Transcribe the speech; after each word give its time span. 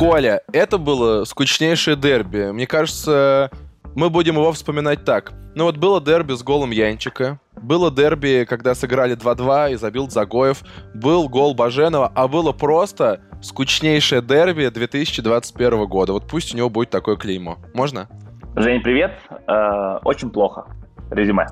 Коля, 0.00 0.40
это 0.54 0.78
было 0.78 1.24
скучнейшее 1.24 1.94
дерби. 1.94 2.52
Мне 2.52 2.66
кажется, 2.66 3.50
мы 3.94 4.08
будем 4.08 4.36
его 4.36 4.50
вспоминать 4.50 5.04
так. 5.04 5.34
Ну 5.54 5.64
вот 5.64 5.76
было 5.76 6.00
дерби 6.00 6.32
с 6.32 6.42
голом 6.42 6.70
Янчика, 6.70 7.38
было 7.60 7.90
дерби, 7.90 8.46
когда 8.48 8.74
сыграли 8.74 9.14
2-2 9.14 9.72
и 9.72 9.74
забил 9.74 10.08
Загоев, 10.08 10.62
был 10.94 11.28
гол 11.28 11.54
Баженова, 11.54 12.10
а 12.14 12.28
было 12.28 12.52
просто 12.52 13.20
скучнейшее 13.42 14.22
дерби 14.22 14.70
2021 14.70 15.86
года. 15.86 16.14
Вот 16.14 16.26
пусть 16.26 16.54
у 16.54 16.56
него 16.56 16.70
будет 16.70 16.88
такое 16.88 17.16
клеймо. 17.16 17.58
Можно? 17.74 18.08
Жень, 18.56 18.80
привет. 18.80 19.18
Э, 19.46 19.98
очень 20.02 20.30
плохо. 20.30 20.64
Резюме. 21.10 21.46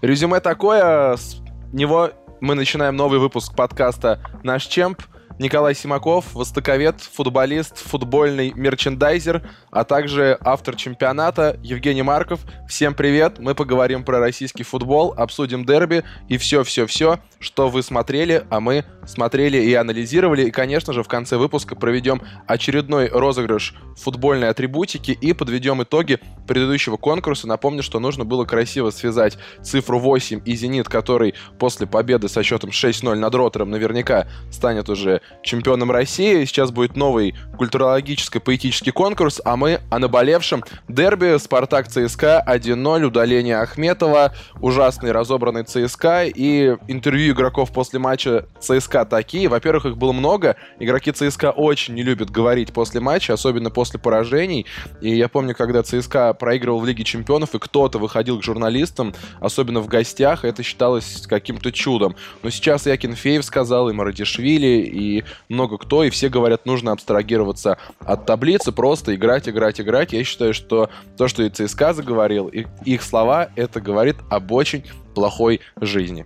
Резюме 0.00 0.40
такое, 0.40 1.14
с 1.14 1.40
него 1.72 2.10
мы 2.40 2.56
начинаем 2.56 2.96
новый 2.96 3.20
выпуск 3.20 3.54
подкаста 3.54 4.18
«Наш 4.42 4.66
Чемп». 4.66 5.00
Николай 5.42 5.74
Симаков, 5.74 6.34
востоковед, 6.34 7.00
футболист, 7.00 7.76
футбольный 7.76 8.52
мерчендайзер, 8.54 9.42
а 9.72 9.82
также 9.82 10.38
автор 10.40 10.76
чемпионата 10.76 11.58
Евгений 11.64 12.02
Марков. 12.02 12.42
Всем 12.68 12.94
привет! 12.94 13.40
Мы 13.40 13.56
поговорим 13.56 14.04
про 14.04 14.20
российский 14.20 14.62
футбол, 14.62 15.12
обсудим 15.16 15.64
дерби 15.64 16.04
и 16.28 16.38
все-все-все, 16.38 17.18
что 17.40 17.68
вы 17.68 17.82
смотрели, 17.82 18.46
а 18.50 18.60
мы 18.60 18.84
смотрели 19.04 19.58
и 19.58 19.74
анализировали. 19.74 20.44
И, 20.44 20.52
конечно 20.52 20.92
же, 20.92 21.02
в 21.02 21.08
конце 21.08 21.36
выпуска 21.36 21.74
проведем 21.74 22.22
очередной 22.46 23.08
розыгрыш 23.08 23.74
футбольной 23.96 24.48
атрибутики 24.48 25.10
и 25.10 25.32
подведем 25.32 25.82
итоги 25.82 26.20
предыдущего 26.46 26.96
конкурса. 26.96 27.48
Напомню, 27.48 27.82
что 27.82 27.98
нужно 27.98 28.24
было 28.24 28.44
красиво 28.44 28.90
связать 28.90 29.38
цифру 29.60 29.98
8 29.98 30.42
и 30.44 30.54
«Зенит», 30.54 30.88
который 30.88 31.34
после 31.58 31.88
победы 31.88 32.28
со 32.28 32.44
счетом 32.44 32.70
6-0 32.70 33.16
над 33.16 33.34
Ротором 33.34 33.70
наверняка 33.70 34.28
станет 34.52 34.88
уже 34.88 35.20
чемпионом 35.42 35.90
России. 35.90 36.44
Сейчас 36.44 36.70
будет 36.70 36.96
новый 36.96 37.34
культурологическо-поэтический 37.56 38.90
конкурс, 38.90 39.40
а 39.44 39.56
мы 39.56 39.80
о 39.90 39.98
наболевшем 39.98 40.64
дерби 40.88 41.38
«Спартак 41.38 41.88
ЦСКА» 41.88 42.44
1-0, 42.46 43.04
удаление 43.04 43.58
Ахметова, 43.58 44.34
ужасный 44.60 45.12
разобранный 45.12 45.64
ЦСКА 45.64 46.24
и 46.24 46.76
интервью 46.88 47.34
игроков 47.34 47.72
после 47.72 47.98
матча 47.98 48.46
ЦСКА 48.60 49.04
такие. 49.04 49.48
Во-первых, 49.48 49.86
их 49.86 49.96
было 49.96 50.12
много. 50.12 50.56
Игроки 50.78 51.12
ЦСКА 51.12 51.50
очень 51.50 51.94
не 51.94 52.02
любят 52.02 52.30
говорить 52.30 52.72
после 52.72 53.00
матча, 53.00 53.32
особенно 53.32 53.70
после 53.70 53.98
поражений. 54.00 54.66
И 55.00 55.14
я 55.14 55.28
помню, 55.28 55.54
когда 55.54 55.82
ЦСКА 55.82 56.34
проигрывал 56.34 56.80
в 56.80 56.86
Лиге 56.86 57.04
Чемпионов, 57.04 57.54
и 57.54 57.58
кто-то 57.58 57.98
выходил 57.98 58.38
к 58.38 58.42
журналистам, 58.42 59.14
особенно 59.40 59.80
в 59.80 59.86
гостях, 59.86 60.44
это 60.44 60.62
считалось 60.62 61.26
каким-то 61.26 61.72
чудом. 61.72 62.16
Но 62.42 62.50
сейчас 62.50 62.86
и 62.86 62.90
Акинфеев 62.90 63.44
сказал, 63.44 63.88
и 63.88 63.92
Марадишвили, 63.92 64.82
и 64.82 65.21
много 65.48 65.78
кто, 65.78 66.04
и 66.04 66.10
все 66.10 66.28
говорят, 66.28 66.66
нужно 66.66 66.92
абстрагироваться 66.92 67.78
от 68.00 68.26
таблицы, 68.26 68.72
просто 68.72 69.14
играть, 69.14 69.48
играть, 69.48 69.80
играть. 69.80 70.12
Я 70.12 70.24
считаю, 70.24 70.54
что 70.54 70.90
то, 71.16 71.28
что 71.28 71.42
и 71.42 71.50
ЦСКА 71.50 71.92
заговорил, 71.92 72.48
и 72.48 72.66
их 72.84 73.02
слова, 73.02 73.48
это 73.56 73.80
говорит 73.80 74.16
об 74.30 74.52
очень 74.52 74.84
плохой 75.14 75.60
жизни. 75.80 76.24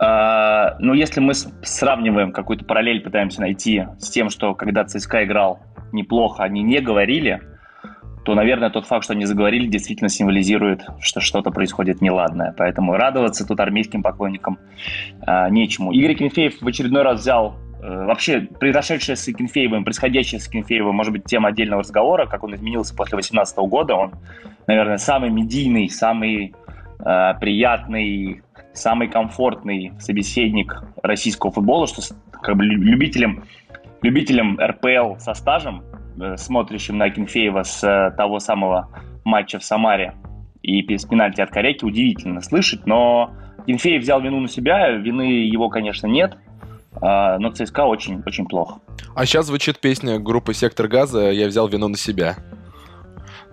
Uh, 0.00 0.76
ну, 0.78 0.94
если 0.94 1.18
мы 1.18 1.34
сравниваем 1.34 2.30
какую-то 2.30 2.64
параллель, 2.64 3.00
пытаемся 3.00 3.40
найти 3.40 3.84
с 3.98 4.10
тем, 4.10 4.30
что 4.30 4.54
когда 4.54 4.84
ЦСКА 4.84 5.24
играл 5.24 5.60
неплохо, 5.92 6.44
они 6.44 6.62
не 6.62 6.80
говорили, 6.80 7.42
то, 8.28 8.34
наверное, 8.34 8.68
тот 8.68 8.84
факт, 8.84 9.04
что 9.04 9.14
они 9.14 9.24
заговорили, 9.24 9.66
действительно 9.66 10.10
символизирует, 10.10 10.84
что 11.00 11.18
что-то 11.18 11.50
происходит 11.50 12.02
неладное. 12.02 12.54
Поэтому 12.58 12.92
радоваться 12.92 13.46
тут 13.46 13.58
армейским 13.58 14.02
поклонникам 14.02 14.58
э, 15.26 15.48
нечему. 15.48 15.92
Игорь 15.92 16.14
Кенфеев 16.14 16.60
в 16.60 16.68
очередной 16.68 17.04
раз 17.04 17.20
взял 17.20 17.56
э, 17.80 18.04
вообще 18.04 18.42
произошедшее 18.42 19.16
с 19.16 19.24
Кенфеевым, 19.24 19.82
происходящее 19.82 20.42
с 20.42 20.48
Кенфеевым, 20.48 20.94
может 20.94 21.14
быть, 21.14 21.24
тема 21.24 21.48
отдельного 21.48 21.80
разговора, 21.80 22.26
как 22.26 22.44
он 22.44 22.54
изменился 22.54 22.94
после 22.94 23.16
2018 23.16 23.56
года. 23.60 23.94
Он, 23.94 24.12
наверное, 24.66 24.98
самый 24.98 25.30
медийный, 25.30 25.88
самый 25.88 26.54
э, 27.02 27.34
приятный, 27.40 28.42
самый 28.74 29.08
комфортный 29.08 29.92
собеседник 30.00 30.82
российского 31.02 31.50
футбола, 31.50 31.86
что 31.86 32.02
как 32.42 32.58
бы 32.58 32.66
любителям, 32.66 33.44
любителям 34.02 34.60
РПЛ 34.60 35.16
со 35.18 35.32
стажем 35.32 35.82
смотрящим 36.36 36.98
на 36.98 37.10
Кенфеева 37.10 37.62
с 37.62 37.82
э, 37.84 38.16
того 38.16 38.38
самого 38.38 38.88
матча 39.24 39.58
в 39.58 39.64
Самаре 39.64 40.14
и 40.62 40.82
без 40.82 41.04
пенальти 41.04 41.40
от 41.40 41.50
Коряки 41.50 41.84
удивительно 41.84 42.40
слышать, 42.40 42.86
но 42.86 43.32
Кенфеев 43.66 44.02
взял 44.02 44.20
вину 44.20 44.40
на 44.40 44.48
себя, 44.48 44.90
вины 44.90 45.22
его, 45.22 45.68
конечно, 45.68 46.06
нет, 46.06 46.36
а, 47.00 47.38
но 47.38 47.50
ЦСКА 47.50 47.84
очень, 47.84 48.22
очень 48.26 48.46
плохо. 48.46 48.80
А 49.14 49.26
сейчас 49.26 49.46
звучит 49.46 49.78
песня 49.78 50.18
группы 50.18 50.54
«Сектор 50.54 50.88
газа» 50.88 51.30
«Я 51.30 51.46
взял 51.46 51.68
вину 51.68 51.88
на 51.88 51.96
себя». 51.96 52.36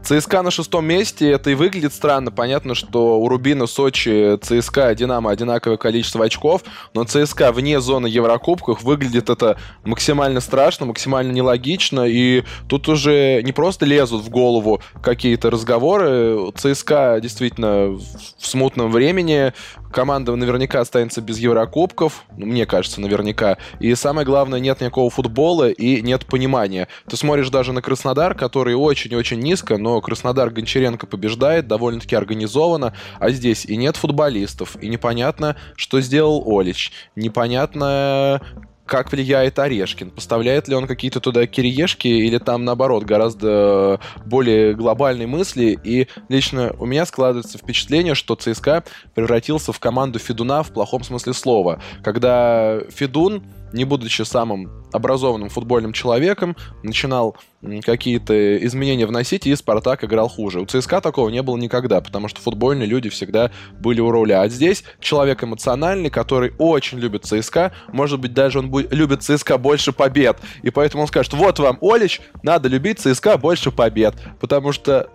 ЦСКА 0.06 0.44
на 0.44 0.52
шестом 0.52 0.86
месте, 0.86 1.32
это 1.32 1.50
и 1.50 1.56
выглядит 1.56 1.92
странно. 1.92 2.30
Понятно, 2.30 2.76
что 2.76 3.20
у 3.20 3.28
Рубина, 3.28 3.66
Сочи, 3.66 4.38
ЦСКА, 4.38 4.94
Динамо 4.94 5.32
одинаковое 5.32 5.78
количество 5.78 6.24
очков, 6.24 6.62
но 6.94 7.06
ЦСКА 7.06 7.52
вне 7.52 7.82
зоны 7.82 8.06
Еврокубков 8.06 8.84
выглядит 8.84 9.32
это 9.32 9.58
максимально 9.84 10.42
страшно, 10.42 10.86
максимально 10.86 11.32
нелогично, 11.32 12.06
и 12.06 12.44
тут 12.70 12.88
уже 12.88 13.42
не 13.42 13.52
просто 13.52 13.88
лезут 13.88 14.24
в 14.24 14.30
голову 14.30 14.80
какие-то 15.02 15.50
разговоры. 15.50 16.52
ЦСКА 16.56 17.18
действительно 17.20 17.98
в 17.98 18.02
смутном 18.38 18.92
времени, 18.92 19.54
команда 19.96 20.36
наверняка 20.36 20.82
останется 20.82 21.22
без 21.22 21.38
Еврокубков, 21.38 22.26
ну, 22.38 22.46
мне 22.46 22.66
кажется, 22.66 23.00
наверняка. 23.00 23.58
И 23.80 23.96
самое 23.96 24.26
главное, 24.26 24.60
нет 24.60 24.82
никакого 24.82 25.10
футбола 25.10 25.70
и 25.70 26.02
нет 26.02 26.26
понимания. 26.26 26.90
Ты 27.10 27.16
смотришь 27.16 27.50
даже 27.50 27.72
на 27.72 27.82
Краснодар, 27.82 28.36
который 28.36 28.76
очень-очень 28.76 29.40
низко, 29.40 29.78
но 29.78 30.02
Краснодар 30.02 30.50
Гончаренко 30.50 31.08
побеждает 31.08 31.68
довольно-таки 31.68 32.14
организованно, 32.14 32.94
а 33.20 33.30
здесь 33.30 33.66
и 33.66 33.78
нет 33.78 33.96
футболистов, 33.96 34.76
и 34.82 34.90
непонятно, 34.90 35.56
что 35.78 36.02
сделал 36.02 36.44
Олич, 36.46 36.92
непонятно, 37.16 38.42
как 38.86 39.12
влияет 39.12 39.58
Орешкин, 39.60 40.12
поставляет 40.12 40.68
ли 40.68 40.76
он 40.76 40.88
какие-то 40.88 41.20
туда 41.20 41.48
кириешки 41.48 42.08
или 42.08 42.38
там, 42.38 42.66
наоборот, 42.66 43.04
гораздо 43.04 44.00
более 44.26 44.74
глобальные 44.76 45.28
мысли. 45.28 45.80
И 45.84 46.08
лично 46.30 46.74
у 46.78 46.86
меня 46.86 47.06
складывается 47.06 47.58
впечатление, 47.58 48.16
что 48.16 48.36
ЦСКА 48.36 48.84
превратился 49.14 49.74
в 49.74 49.80
команду 49.80 50.20
Федуна 50.20 50.64
в 50.64 50.72
плохом 50.72 51.04
смысле 51.04 51.34
слова. 51.34 51.82
Когда 52.04 52.80
Федун 52.90 53.44
не 53.76 53.84
будучи 53.84 54.22
самым 54.22 54.86
образованным 54.94 55.50
футбольным 55.50 55.92
человеком, 55.92 56.56
начинал 56.82 57.36
какие-то 57.84 58.58
изменения 58.66 59.06
вносить, 59.06 59.46
и 59.46 59.56
Спартак 59.56 60.04
играл 60.06 60.30
хуже. 60.30 60.62
У 60.62 60.66
ЦСКА 60.66 61.02
такого 61.02 61.30
не 61.30 61.42
было 61.42 61.58
никогда, 61.58 62.00
потому 62.00 62.30
что 62.30 62.40
футбольные 62.40 62.88
люди 62.88 63.10
всегда 63.10 63.52
были 63.80 64.00
у 64.00 64.12
руля. 64.12 64.42
А 64.42 64.48
здесь 64.48 64.84
человек 65.00 65.44
эмоциональный, 65.44 66.10
который 66.10 66.54
очень 66.58 67.00
любит 67.00 67.26
ЦСКА, 67.26 67.74
может 67.90 68.20
быть, 68.20 68.34
даже 68.34 68.60
он 68.60 68.70
будет, 68.70 68.94
любит 68.94 69.24
ЦСКА 69.24 69.58
больше 69.58 69.92
побед, 69.92 70.40
и 70.64 70.70
поэтому 70.70 71.02
он 71.02 71.08
скажет, 71.08 71.34
вот 71.34 71.60
вам, 71.60 71.78
Олич, 71.82 72.22
надо 72.44 72.70
любить 72.70 73.00
ЦСКА 73.00 73.38
больше 73.38 73.72
побед, 73.72 74.16
потому 74.40 74.72
что 74.72 75.10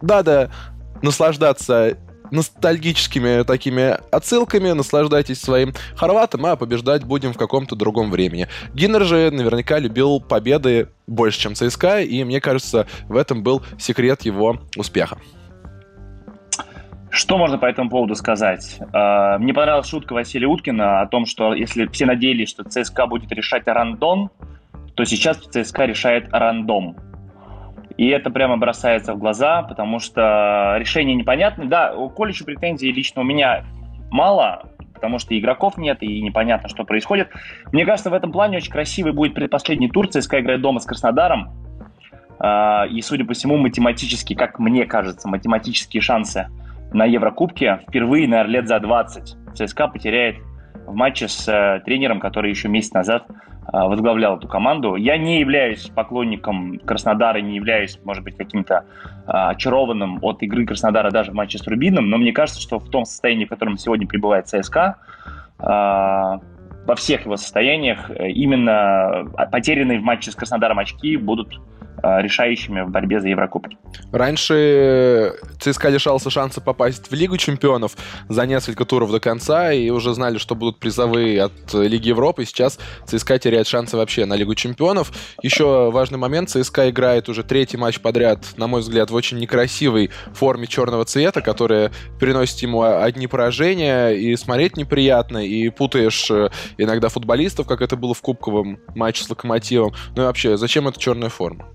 надо 0.00 0.52
наслаждаться 1.02 1.98
ностальгическими 2.30 3.42
такими 3.44 3.96
отсылками, 4.14 4.72
наслаждайтесь 4.72 5.40
своим 5.40 5.74
хорватом, 5.96 6.46
а 6.46 6.56
побеждать 6.56 7.04
будем 7.04 7.32
в 7.32 7.38
каком-то 7.38 7.76
другом 7.76 8.10
времени. 8.10 8.48
Гиннер 8.74 9.04
же 9.04 9.30
наверняка 9.30 9.78
любил 9.78 10.20
победы 10.20 10.88
больше, 11.06 11.40
чем 11.40 11.54
ЦСКА, 11.54 12.00
и 12.00 12.24
мне 12.24 12.40
кажется, 12.40 12.86
в 13.08 13.16
этом 13.16 13.42
был 13.42 13.62
секрет 13.78 14.22
его 14.22 14.58
успеха. 14.76 15.18
Что 17.10 17.38
можно 17.38 17.58
по 17.58 17.66
этому 17.66 17.90
поводу 17.90 18.14
сказать? 18.14 18.78
А, 18.92 19.36
мне 19.38 19.52
понравилась 19.52 19.88
шутка 19.88 20.12
Василия 20.12 20.46
Уткина 20.46 21.00
о 21.00 21.06
том, 21.08 21.26
что 21.26 21.54
если 21.54 21.86
все 21.88 22.06
надеялись, 22.06 22.48
что 22.48 22.62
ЦСКА 22.62 23.06
будет 23.06 23.32
решать 23.32 23.66
рандом, 23.66 24.30
то 24.94 25.04
сейчас 25.04 25.38
ЦСКА 25.38 25.86
решает 25.86 26.28
рандом. 26.32 26.96
И 28.00 28.08
это 28.08 28.30
прямо 28.30 28.56
бросается 28.56 29.12
в 29.12 29.18
глаза, 29.18 29.60
потому 29.60 29.98
что 29.98 30.76
решение 30.78 31.14
непонятно. 31.14 31.66
Да, 31.66 31.94
у 31.94 32.08
Колича 32.08 32.46
претензий 32.46 32.90
лично 32.90 33.20
у 33.20 33.24
меня 33.24 33.66
мало, 34.10 34.70
потому 34.94 35.18
что 35.18 35.38
игроков 35.38 35.76
нет, 35.76 35.98
и 36.02 36.22
непонятно, 36.22 36.70
что 36.70 36.84
происходит. 36.84 37.28
Мне 37.72 37.84
кажется, 37.84 38.08
в 38.08 38.14
этом 38.14 38.32
плане 38.32 38.56
очень 38.56 38.72
красивый 38.72 39.12
будет 39.12 39.34
предпоследний 39.34 39.90
тур. 39.90 40.08
ЦСКА 40.08 40.40
играет 40.40 40.62
дома 40.62 40.80
с 40.80 40.86
Краснодаром. 40.86 41.50
А, 42.38 42.86
и, 42.90 43.02
судя 43.02 43.26
по 43.26 43.34
всему, 43.34 43.58
математически, 43.58 44.32
как 44.32 44.58
мне 44.58 44.86
кажется, 44.86 45.28
математические 45.28 46.00
шансы 46.00 46.48
на 46.94 47.04
Еврокубке 47.04 47.80
впервые, 47.86 48.26
наверное, 48.26 48.60
лет 48.60 48.66
за 48.66 48.80
20 48.80 49.36
ЦСКА 49.56 49.88
потеряет 49.88 50.36
в 50.86 50.94
матче 50.94 51.28
с 51.28 51.46
э, 51.46 51.82
тренером, 51.84 52.18
который 52.18 52.48
еще 52.48 52.68
месяц 52.68 52.94
назад 52.94 53.26
возглавлял 53.72 54.36
эту 54.36 54.48
команду. 54.48 54.96
Я 54.96 55.16
не 55.16 55.40
являюсь 55.40 55.88
поклонником 55.88 56.78
Краснодара, 56.78 57.38
не 57.38 57.56
являюсь, 57.56 57.98
может 58.04 58.24
быть, 58.24 58.36
каким-то 58.36 58.84
а, 59.26 59.50
очарованным 59.50 60.18
от 60.22 60.42
игры 60.42 60.66
Краснодара 60.66 61.10
даже 61.10 61.30
в 61.30 61.34
матче 61.34 61.58
с 61.58 61.66
Рубином, 61.66 62.10
но 62.10 62.18
мне 62.18 62.32
кажется, 62.32 62.60
что 62.60 62.78
в 62.78 62.88
том 62.88 63.04
состоянии, 63.04 63.44
в 63.44 63.48
котором 63.48 63.76
сегодня 63.78 64.06
пребывает 64.06 64.48
ЦСКА, 64.48 64.96
а, 65.58 66.40
во 66.86 66.94
всех 66.96 67.24
его 67.26 67.36
состояниях 67.36 68.10
именно 68.10 69.26
потерянные 69.52 70.00
в 70.00 70.02
матче 70.02 70.30
с 70.30 70.34
Краснодаром 70.34 70.78
очки 70.78 71.16
будут 71.16 71.60
Э, 71.79 71.79
решающими 72.02 72.82
в 72.82 72.90
борьбе 72.90 73.20
за 73.20 73.28
Еврокубки. 73.28 73.78
Раньше 74.12 75.34
ЦСКА 75.58 75.88
лишался 75.88 76.30
шанса 76.30 76.60
попасть 76.60 77.10
в 77.10 77.14
Лигу 77.14 77.36
чемпионов 77.36 77.96
за 78.28 78.46
несколько 78.46 78.84
туров 78.84 79.10
до 79.10 79.20
конца, 79.20 79.72
и 79.72 79.90
уже 79.90 80.14
знали, 80.14 80.38
что 80.38 80.54
будут 80.54 80.78
призовые 80.78 81.42
от 81.42 81.72
Лиги 81.72 82.08
Европы. 82.08 82.44
Сейчас 82.44 82.78
ЦСКА 83.06 83.38
теряет 83.38 83.66
шансы 83.66 83.96
вообще 83.96 84.24
на 84.24 84.34
Лигу 84.34 84.54
чемпионов. 84.54 85.12
Еще 85.42 85.90
важный 85.90 86.18
момент, 86.18 86.50
ЦСКА 86.50 86.90
играет 86.90 87.28
уже 87.28 87.42
третий 87.42 87.76
матч 87.76 88.00
подряд, 88.00 88.46
на 88.56 88.66
мой 88.66 88.80
взгляд, 88.80 89.10
в 89.10 89.14
очень 89.14 89.38
некрасивой 89.38 90.10
форме 90.32 90.66
черного 90.66 91.04
цвета, 91.04 91.40
которая 91.40 91.90
приносит 92.18 92.60
ему 92.60 92.82
одни 92.82 93.26
поражения, 93.26 94.10
и 94.10 94.36
смотреть 94.36 94.76
неприятно, 94.76 95.38
и 95.38 95.68
путаешь 95.68 96.30
э, 96.30 96.50
иногда 96.78 97.08
футболистов, 97.08 97.66
как 97.66 97.82
это 97.82 97.96
было 97.96 98.14
в 98.14 98.20
кубковом 98.20 98.78
матче 98.94 99.24
с 99.24 99.30
Локомотивом. 99.30 99.92
Ну 100.16 100.22
и 100.22 100.26
вообще, 100.26 100.56
зачем 100.56 100.88
эта 100.88 100.98
черная 100.98 101.28
форма? 101.28 101.66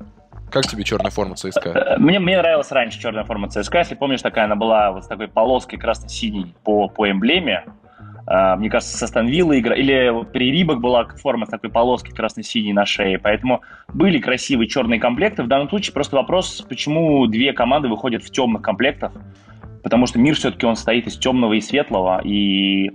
Как 0.51 0.65
тебе 0.67 0.83
черная 0.83 1.11
форма 1.11 1.35
ЦСКА? 1.35 1.97
Мне, 1.99 2.19
мне 2.19 2.37
нравилась 2.37 2.71
раньше 2.71 2.99
черная 2.99 3.23
форма 3.23 3.49
ЦСКА. 3.49 3.79
Если 3.79 3.95
помнишь, 3.95 4.21
такая 4.21 4.45
она 4.45 4.55
была 4.55 4.91
вот 4.91 5.03
с 5.03 5.07
такой 5.07 5.27
полоской 5.27 5.77
красно-синей 5.77 6.55
по, 6.63 6.87
по 6.87 7.09
эмблеме. 7.09 7.63
Uh, 8.27 8.55
мне 8.55 8.71
кажется, 8.71 8.97
со 8.97 9.05
Станвилла 9.05 9.59
игра, 9.59 9.75
или 9.75 10.09
вот 10.09 10.31
при 10.31 10.49
Рибах 10.49 10.79
была 10.79 11.05
форма 11.05 11.45
такой 11.45 11.69
полоской 11.69 12.11
красно-синей 12.11 12.73
на 12.73 12.83
шее, 12.83 13.19
поэтому 13.19 13.61
были 13.93 14.17
красивые 14.17 14.67
черные 14.67 14.99
комплекты. 14.99 15.43
В 15.43 15.47
данном 15.47 15.69
случае 15.69 15.93
просто 15.93 16.15
вопрос, 16.15 16.65
почему 16.67 17.27
две 17.27 17.53
команды 17.53 17.87
выходят 17.87 18.23
в 18.23 18.31
темных 18.31 18.63
комплектах, 18.63 19.11
потому 19.83 20.07
что 20.07 20.17
мир 20.17 20.33
все-таки 20.33 20.65
он 20.65 20.75
стоит 20.75 21.05
из 21.05 21.19
темного 21.19 21.53
и 21.53 21.61
светлого, 21.61 22.19
и 22.23 22.89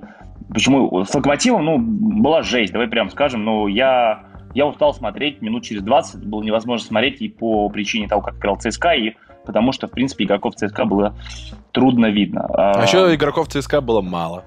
почему 0.52 1.04
с 1.04 1.14
Локомотивом, 1.14 1.64
ну, 1.64 1.78
была 1.78 2.42
жесть, 2.42 2.72
давай 2.72 2.88
прям 2.88 3.08
скажем, 3.08 3.44
но 3.44 3.68
я 3.68 4.24
я 4.54 4.66
устал 4.66 4.94
смотреть 4.94 5.42
минут 5.42 5.64
через 5.64 5.82
20, 5.82 6.24
было 6.24 6.42
невозможно 6.42 6.86
смотреть 6.86 7.20
и 7.20 7.28
по 7.28 7.68
причине 7.68 8.08
того, 8.08 8.22
как 8.22 8.36
играл 8.36 8.56
ЦСКА, 8.56 8.94
и 8.94 9.14
потому 9.44 9.72
что, 9.72 9.88
в 9.88 9.90
принципе, 9.90 10.24
игроков 10.24 10.54
ЦСКА 10.54 10.84
было 10.84 11.14
трудно 11.72 12.06
видно. 12.06 12.46
А 12.52 12.82
еще 12.82 13.14
игроков 13.14 13.48
ЦСКА 13.48 13.80
было 13.80 14.00
мало. 14.00 14.44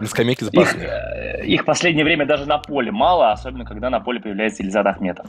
На 0.00 0.06
скамейке 0.06 0.44
запасных. 0.44 0.82
Их, 0.82 0.88
э, 0.88 1.46
их 1.46 1.64
последнее 1.64 2.04
время 2.04 2.26
даже 2.26 2.46
на 2.46 2.58
поле 2.58 2.92
мало, 2.92 3.32
особенно 3.32 3.64
когда 3.64 3.90
на 3.90 4.00
поле 4.00 4.20
появляется 4.20 4.62
Ильзат 4.62 4.86
Ахметов. 4.86 5.26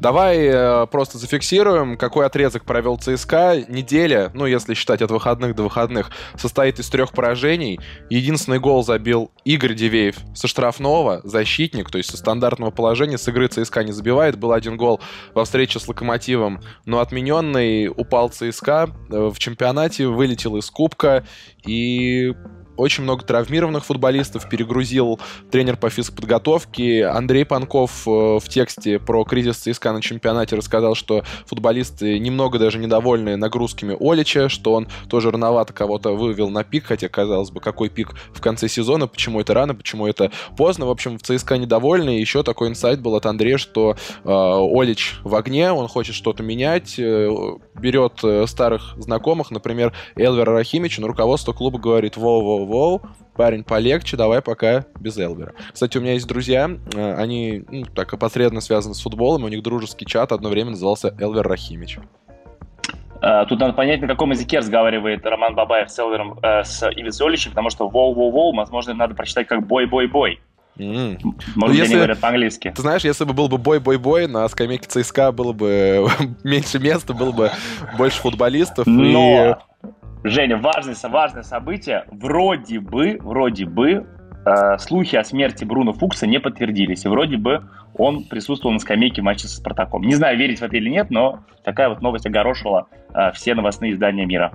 Давай 0.00 0.38
э, 0.46 0.86
просто 0.86 1.18
зафиксируем, 1.18 1.96
какой 1.96 2.26
отрезок 2.26 2.64
провел 2.64 2.98
ЦСКА. 2.98 3.64
Неделя, 3.68 4.30
ну, 4.34 4.46
если 4.46 4.74
считать 4.74 5.02
от 5.02 5.10
выходных 5.10 5.54
до 5.54 5.64
выходных, 5.64 6.10
состоит 6.36 6.78
из 6.78 6.88
трех 6.88 7.12
поражений. 7.12 7.80
Единственный 8.10 8.60
гол 8.60 8.84
забил 8.84 9.30
Игорь 9.44 9.74
Дивеев 9.74 10.18
со 10.34 10.46
штрафного, 10.46 11.20
защитник, 11.24 11.90
то 11.90 11.98
есть 11.98 12.10
со 12.10 12.16
стандартного 12.16 12.70
положения. 12.70 13.18
С 13.18 13.26
игры 13.28 13.48
ЦСКА 13.48 13.82
не 13.84 13.92
забивает. 13.92 14.38
Был 14.38 14.52
один 14.52 14.76
гол 14.76 15.00
во 15.34 15.44
встрече 15.44 15.80
с 15.80 15.88
Локомотивом, 15.88 16.60
но 16.84 17.00
отмененный 17.00 17.88
упал 17.88 18.28
ЦСКА 18.28 18.90
э, 19.10 19.30
в 19.32 19.38
чемпионате, 19.38 20.06
вылетел 20.06 20.56
из 20.56 20.70
Кубка 20.70 21.24
и 21.66 22.34
очень 22.82 23.04
много 23.04 23.24
травмированных 23.24 23.84
футболистов, 23.84 24.48
перегрузил 24.48 25.20
тренер 25.50 25.76
по 25.76 25.88
физподготовке. 25.88 27.06
Андрей 27.06 27.44
Панков 27.44 28.06
э, 28.06 28.10
в 28.10 28.44
тексте 28.48 28.98
про 28.98 29.24
кризис 29.24 29.58
ЦСКА 29.58 29.92
на 29.92 30.02
чемпионате 30.02 30.56
рассказал, 30.56 30.94
что 30.94 31.22
футболисты 31.46 32.18
немного 32.18 32.58
даже 32.58 32.78
недовольны 32.78 33.36
нагрузками 33.36 33.96
Олича, 34.00 34.48
что 34.48 34.74
он 34.74 34.88
тоже 35.08 35.30
рановато 35.30 35.72
кого-то 35.72 36.14
вывел 36.14 36.50
на 36.50 36.64
пик, 36.64 36.86
хотя, 36.86 37.08
казалось 37.08 37.50
бы, 37.50 37.60
какой 37.60 37.88
пик 37.88 38.14
в 38.32 38.40
конце 38.40 38.68
сезона, 38.68 39.06
почему 39.06 39.40
это 39.40 39.54
рано, 39.54 39.74
почему 39.74 40.06
это 40.06 40.32
поздно. 40.56 40.86
В 40.86 40.90
общем, 40.90 41.18
в 41.18 41.22
ЦСКА 41.22 41.58
недовольны. 41.58 42.10
Еще 42.10 42.42
такой 42.42 42.68
инсайт 42.68 43.00
был 43.00 43.14
от 43.14 43.26
Андрея, 43.26 43.58
что 43.58 43.96
э, 44.24 44.28
Олич 44.28 45.16
в 45.22 45.34
огне, 45.34 45.72
он 45.72 45.86
хочет 45.88 46.14
что-то 46.14 46.42
менять, 46.42 46.98
э, 46.98 47.30
берет 47.74 48.20
э, 48.24 48.46
старых 48.46 48.94
знакомых, 48.96 49.50
например, 49.50 49.92
Элвера 50.16 50.52
Рахимича, 50.52 51.00
но 51.00 51.06
руководство 51.06 51.52
клуба 51.52 51.78
говорит, 51.78 52.16
во-во, 52.16 52.64
воу-воу, 52.72 53.02
парень, 53.36 53.64
полегче, 53.64 54.16
давай 54.16 54.42
пока 54.42 54.84
без 54.98 55.18
Элвера. 55.18 55.52
Кстати, 55.72 55.98
у 55.98 56.00
меня 56.00 56.14
есть 56.14 56.26
друзья, 56.26 56.70
э, 56.94 57.14
они 57.14 57.64
ну, 57.70 57.84
так 57.94 58.12
опосредованно 58.12 58.60
связаны 58.60 58.94
с 58.94 59.00
футболом, 59.00 59.44
у 59.44 59.48
них 59.48 59.62
дружеский 59.62 60.06
чат 60.06 60.32
одно 60.32 60.48
время 60.48 60.70
назывался 60.70 61.14
Элвер 61.18 61.46
Рахимич. 61.46 61.98
Э, 63.20 63.44
тут 63.48 63.60
надо 63.60 63.74
понять, 63.74 64.00
на 64.00 64.08
каком 64.08 64.30
языке 64.30 64.58
разговаривает 64.58 65.24
Роман 65.24 65.54
Бабаев 65.54 65.90
с 65.90 65.98
Элвером, 65.98 66.38
э, 66.42 66.64
с 66.64 66.82
Ивицоличем, 66.90 67.50
потому 67.50 67.70
что 67.70 67.88
воу-воу-воу, 67.88 68.54
возможно, 68.54 68.94
надо 68.94 69.14
прочитать 69.14 69.46
как 69.46 69.66
бой-бой-бой. 69.66 70.40
Mm. 70.78 71.18
Может, 71.22 71.46
ну, 71.56 71.70
если, 71.70 71.84
они 71.84 71.94
говорят 71.96 72.20
по-английски. 72.20 72.72
Ты 72.74 72.80
знаешь, 72.80 73.04
если 73.04 73.24
бы 73.24 73.34
был 73.34 73.48
бы 73.48 73.58
бой-бой-бой, 73.58 74.26
на 74.26 74.48
скамейке 74.48 74.88
ЦСКА 74.88 75.30
было 75.30 75.52
бы 75.52 76.08
меньше 76.44 76.78
места, 76.78 77.12
было 77.12 77.30
бы 77.30 77.50
больше 77.98 78.18
футболистов. 78.20 78.86
Но... 78.86 79.58
И 79.82 79.86
Женя, 80.24 80.56
важное, 80.56 80.94
важное 81.04 81.42
событие. 81.42 82.04
Вроде 82.10 82.78
бы, 82.78 83.18
вроде 83.20 83.66
бы, 83.66 84.06
э, 84.44 84.78
слухи 84.78 85.16
о 85.16 85.24
смерти 85.24 85.64
Бруно 85.64 85.92
Фукса 85.92 86.26
не 86.26 86.38
подтвердились. 86.38 87.04
И 87.04 87.08
вроде 87.08 87.36
бы 87.36 87.64
он 87.94 88.24
присутствовал 88.24 88.72
на 88.72 88.78
скамейке 88.78 89.20
матча 89.20 89.48
со 89.48 89.56
Спартаком. 89.56 90.02
Не 90.02 90.14
знаю, 90.14 90.38
верить 90.38 90.60
в 90.60 90.62
это 90.62 90.76
или 90.76 90.88
нет, 90.88 91.10
но 91.10 91.40
такая 91.64 91.88
вот 91.88 92.02
новость 92.02 92.26
огорошила 92.26 92.86
э, 93.14 93.32
все 93.32 93.54
новостные 93.54 93.92
издания 93.92 94.24
мира. 94.24 94.52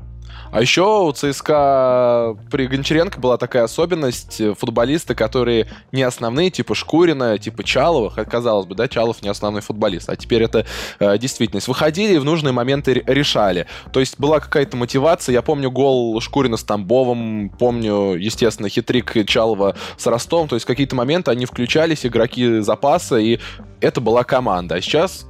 А 0.51 0.61
еще 0.61 1.01
у 1.01 1.11
ЦСКА 1.11 2.37
при 2.49 2.67
Гончаренко 2.67 3.19
была 3.19 3.37
такая 3.37 3.63
особенность. 3.63 4.39
Э, 4.39 4.53
футболисты, 4.53 5.15
которые 5.15 5.67
не 5.91 6.03
основные, 6.03 6.49
типа 6.49 6.75
Шкурина, 6.75 7.37
типа 7.37 7.63
Чалова, 7.63 8.09
казалось 8.09 8.65
бы, 8.65 8.75
да, 8.75 8.87
Чалов 8.87 9.21
не 9.21 9.29
основной 9.29 9.61
футболист, 9.61 10.09
а 10.09 10.15
теперь 10.15 10.43
это 10.43 10.65
э, 10.99 11.17
действительность. 11.17 11.67
Выходили 11.67 12.15
и 12.15 12.17
в 12.17 12.25
нужные 12.25 12.53
моменты 12.53 13.03
решали. 13.05 13.67
То 13.91 13.99
есть 13.99 14.19
была 14.19 14.39
какая-то 14.39 14.77
мотивация. 14.77 15.33
Я 15.33 15.41
помню 15.41 15.71
гол 15.71 16.19
Шкурина 16.21 16.57
с 16.57 16.63
Тамбовым, 16.63 17.49
помню, 17.49 18.15
естественно, 18.15 18.69
хитрик 18.69 19.27
Чалова 19.27 19.75
с 19.97 20.05
Ростом. 20.07 20.47
То 20.47 20.55
есть 20.55 20.65
какие-то 20.65 20.95
моменты 20.95 21.31
они 21.31 21.45
включались, 21.45 22.05
игроки 22.05 22.59
запаса, 22.59 23.17
и 23.17 23.39
это 23.81 24.01
была 24.01 24.23
команда. 24.23 24.75
А 24.75 24.81
сейчас 24.81 25.25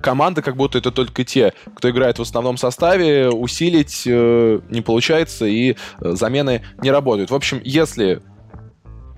команда, 0.00 0.42
как 0.42 0.56
будто 0.56 0.78
это 0.78 0.90
только 0.90 1.24
те, 1.24 1.52
кто 1.74 1.90
играет 1.90 2.18
в 2.18 2.22
основном 2.22 2.56
составе, 2.56 3.28
усилить 3.28 4.04
э, 4.06 4.60
не 4.70 4.80
получается, 4.80 5.46
и 5.46 5.72
э, 5.72 5.74
замены 6.00 6.62
не 6.82 6.90
работают. 6.90 7.30
В 7.30 7.34
общем, 7.34 7.60
если 7.64 8.22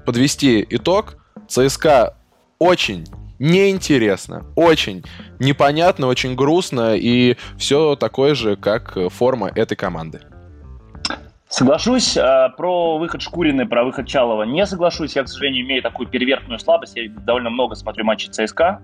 подвести 0.07 0.67
итог, 0.71 1.17
ЦСКА 1.49 2.17
очень 2.59 3.05
неинтересно, 3.39 4.47
очень 4.55 5.05
непонятно, 5.39 6.07
очень 6.07 6.35
грустно, 6.35 6.95
и 6.97 7.37
все 7.59 7.97
такое 7.97 8.35
же, 8.35 8.57
как 8.57 8.97
форма 9.11 9.51
этой 9.55 9.77
команды. 9.77 10.21
Соглашусь. 11.55 12.17
Э, 12.17 12.51
про 12.57 12.99
выход 12.99 13.23
Шкурины, 13.23 13.65
про 13.65 13.85
выход 13.85 14.09
Чалова 14.09 14.43
не 14.43 14.67
соглашусь. 14.67 15.15
Я, 15.15 15.23
к 15.23 15.29
сожалению, 15.29 15.65
имею 15.65 15.83
такую 15.83 16.09
перевертную 16.09 16.59
слабость. 16.59 16.97
Я 16.97 17.09
довольно 17.09 17.49
много 17.49 17.77
смотрю 17.77 18.05
матчи 18.05 18.27
ЦСКА. 18.27 18.81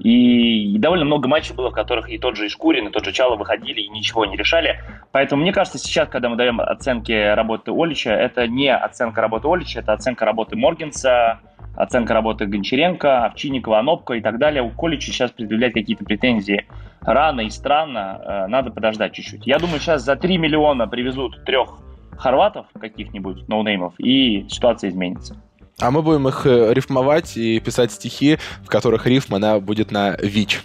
И, 0.00 0.78
довольно 0.78 1.04
много 1.04 1.28
матчей 1.28 1.54
было, 1.54 1.70
в 1.70 1.74
которых 1.74 2.08
и 2.10 2.18
тот 2.18 2.36
же 2.36 2.46
Ишкурин, 2.46 2.88
и 2.88 2.90
тот 2.90 3.04
же 3.04 3.12
Чало 3.12 3.36
выходили 3.36 3.80
и 3.80 3.88
ничего 3.88 4.24
не 4.24 4.36
решали. 4.36 4.80
Поэтому 5.12 5.42
мне 5.42 5.52
кажется, 5.52 5.78
сейчас, 5.78 6.08
когда 6.08 6.28
мы 6.28 6.36
даем 6.36 6.60
оценки 6.60 7.12
работы 7.12 7.72
Олича, 7.72 8.10
это 8.10 8.46
не 8.46 8.74
оценка 8.74 9.20
работы 9.20 9.48
Олича, 9.48 9.80
это 9.80 9.92
оценка 9.92 10.24
работы 10.24 10.56
Моргенса, 10.56 11.40
оценка 11.76 12.14
работы 12.14 12.46
Гончаренко, 12.46 13.26
Овчинникова, 13.26 13.78
Анопка 13.78 14.14
и 14.14 14.20
так 14.20 14.38
далее. 14.38 14.62
У 14.62 14.70
Колича 14.70 15.12
сейчас 15.12 15.30
предъявлять 15.30 15.72
какие-то 15.72 16.04
претензии 16.04 16.66
рано 17.00 17.42
и 17.42 17.50
странно, 17.50 18.20
э, 18.24 18.46
надо 18.48 18.70
подождать 18.70 19.12
чуть-чуть. 19.12 19.46
Я 19.46 19.58
думаю, 19.58 19.80
сейчас 19.80 20.02
за 20.02 20.16
3 20.16 20.38
миллиона 20.38 20.86
привезут 20.86 21.44
трех 21.44 21.78
хорватов 22.18 22.66
каких-нибудь, 22.78 23.48
ноунеймов, 23.48 23.94
и 23.98 24.46
ситуация 24.48 24.90
изменится. 24.90 25.40
А 25.80 25.90
мы 25.90 26.02
будем 26.02 26.26
их 26.28 26.44
э, 26.44 26.74
рифмовать 26.74 27.36
и 27.36 27.60
писать 27.60 27.92
стихи, 27.92 28.38
в 28.64 28.66
которых 28.66 29.06
рифм, 29.06 29.36
она 29.36 29.60
будет 29.60 29.90
на 29.90 30.16
ВИЧ. 30.16 30.62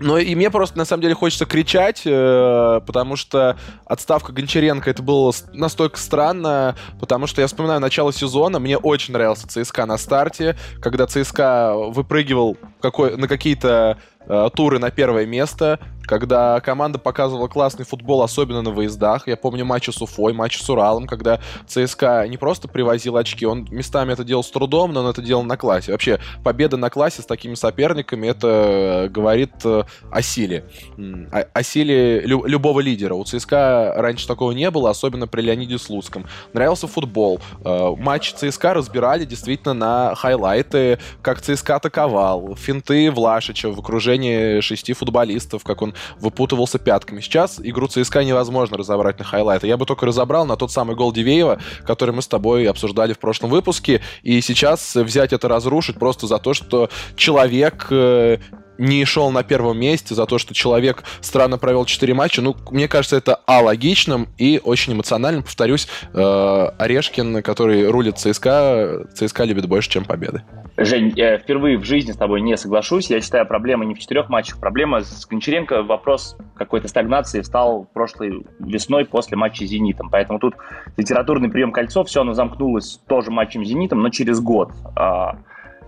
Но 0.00 0.18
и 0.18 0.34
мне 0.34 0.50
просто, 0.50 0.76
на 0.76 0.84
самом 0.84 1.02
деле, 1.02 1.14
хочется 1.14 1.46
кричать, 1.46 2.02
э, 2.04 2.80
потому 2.86 3.16
что 3.16 3.56
отставка 3.86 4.32
Гончаренко, 4.32 4.90
это 4.90 5.02
было 5.02 5.32
настолько 5.52 5.98
странно, 5.98 6.74
потому 6.98 7.26
что 7.26 7.40
я 7.40 7.46
вспоминаю 7.46 7.80
начало 7.80 8.12
сезона, 8.12 8.58
мне 8.58 8.76
очень 8.76 9.14
нравился 9.14 9.46
ЦСКА 9.46 9.86
на 9.86 9.96
старте, 9.96 10.56
когда 10.80 11.06
ЦСКА 11.06 11.74
выпрыгивал 11.74 12.56
какой, 12.80 13.16
на 13.16 13.28
какие-то 13.28 13.98
э, 14.26 14.48
туры 14.54 14.78
на 14.78 14.90
первое 14.90 15.26
место, 15.26 15.78
когда 16.06 16.60
команда 16.60 16.98
показывала 16.98 17.48
классный 17.48 17.84
футбол, 17.84 18.22
особенно 18.22 18.62
на 18.62 18.70
выездах. 18.70 19.26
Я 19.26 19.36
помню 19.36 19.64
матчи 19.64 19.90
с 19.90 20.00
Уфой, 20.00 20.32
матчи 20.32 20.58
с 20.58 20.68
Уралом, 20.68 21.06
когда 21.06 21.40
ЦСКА 21.66 22.26
не 22.28 22.36
просто 22.36 22.68
привозил 22.68 23.16
очки, 23.16 23.46
он 23.46 23.66
местами 23.70 24.12
это 24.12 24.24
делал 24.24 24.44
с 24.44 24.50
трудом, 24.50 24.92
но 24.92 25.00
он 25.00 25.06
это 25.06 25.22
делал 25.22 25.42
на 25.42 25.56
классе. 25.56 25.92
Вообще, 25.92 26.18
победа 26.42 26.76
на 26.76 26.90
классе 26.90 27.22
с 27.22 27.26
такими 27.26 27.54
соперниками, 27.54 28.28
это 28.28 29.08
говорит 29.10 29.52
э, 29.64 29.84
о 30.10 30.22
силе. 30.22 30.64
О, 30.98 31.44
о 31.52 31.62
силе 31.62 32.20
лю- 32.20 32.44
любого 32.44 32.80
лидера. 32.80 33.14
У 33.14 33.24
ЦСКА 33.24 33.94
раньше 33.96 34.26
такого 34.26 34.52
не 34.52 34.70
было, 34.70 34.90
особенно 34.90 35.26
при 35.26 35.42
Леониде 35.42 35.78
Слуцком. 35.78 36.26
Нравился 36.52 36.86
футбол. 36.86 37.40
Э, 37.64 37.94
матч 37.96 38.34
ЦСКА 38.34 38.74
разбирали 38.74 39.24
действительно 39.24 39.74
на 39.74 40.14
хайлайты, 40.14 40.98
как 41.22 41.40
ЦСКА 41.40 41.76
атаковал, 41.76 42.54
финты 42.56 43.10
Влашича 43.10 43.70
в 43.70 43.78
окружении 43.78 44.13
шести 44.60 44.92
футболистов, 44.92 45.64
как 45.64 45.82
он 45.82 45.94
выпутывался 46.18 46.78
пятками. 46.78 47.20
Сейчас 47.20 47.60
игру 47.62 47.86
ЦСКА 47.88 48.24
невозможно 48.24 48.76
разобрать 48.76 49.18
на 49.18 49.24
хайлайты. 49.24 49.66
Я 49.66 49.76
бы 49.76 49.86
только 49.86 50.06
разобрал 50.06 50.46
на 50.46 50.56
тот 50.56 50.70
самый 50.72 50.96
гол 50.96 51.12
Дивеева, 51.12 51.60
который 51.84 52.14
мы 52.14 52.22
с 52.22 52.28
тобой 52.28 52.68
обсуждали 52.68 53.12
в 53.12 53.18
прошлом 53.18 53.50
выпуске, 53.50 54.00
и 54.22 54.40
сейчас 54.40 54.94
взять 54.94 55.32
это 55.32 55.48
разрушить 55.48 55.98
просто 55.98 56.26
за 56.26 56.38
то, 56.38 56.54
что 56.54 56.88
человек 57.16 57.86
э, 57.90 58.38
не 58.78 59.04
шел 59.04 59.30
на 59.30 59.42
первом 59.42 59.78
месте 59.78 60.14
за 60.14 60.26
то, 60.26 60.38
что 60.38 60.54
человек 60.54 61.04
странно 61.20 61.58
провел 61.58 61.84
4 61.84 62.14
матча. 62.14 62.42
Ну, 62.42 62.56
мне 62.70 62.88
кажется, 62.88 63.16
это 63.16 63.40
а 63.46 63.60
логичным 63.60 64.28
и 64.38 64.60
очень 64.62 64.92
эмоциональным. 64.92 65.42
Повторюсь, 65.42 65.88
э, 66.12 66.70
Орешкин, 66.78 67.42
который 67.42 67.88
рулит 67.88 68.18
ЦСКА, 68.18 69.06
ЦСКА 69.14 69.44
любит 69.44 69.66
больше, 69.66 69.90
чем 69.90 70.04
победы. 70.04 70.42
Жень, 70.76 71.12
я 71.14 71.38
впервые 71.38 71.78
в 71.78 71.84
жизни 71.84 72.10
с 72.10 72.16
тобой 72.16 72.40
не 72.40 72.56
соглашусь. 72.56 73.08
Я 73.08 73.20
считаю, 73.20 73.46
проблема 73.46 73.84
не 73.84 73.94
в 73.94 74.00
четырех 74.00 74.28
матчах. 74.28 74.58
Проблема 74.58 75.02
с 75.02 75.24
Гончаренко. 75.24 75.84
Вопрос 75.84 76.36
какой-то 76.56 76.88
стагнации 76.88 77.42
встал 77.42 77.88
прошлой 77.94 78.44
весной 78.58 79.04
после 79.04 79.36
матча 79.36 79.64
с 79.64 79.68
«Зенитом». 79.68 80.10
Поэтому 80.10 80.40
тут 80.40 80.54
литературный 80.96 81.48
прием 81.48 81.70
кольцо, 81.70 82.02
все 82.02 82.22
оно 82.22 82.32
замкнулось 82.32 83.00
тоже 83.06 83.30
матчем 83.30 83.64
с 83.64 83.68
«Зенитом», 83.68 84.00
но 84.00 84.08
через 84.08 84.40
год. 84.40 84.72
А, 84.96 85.36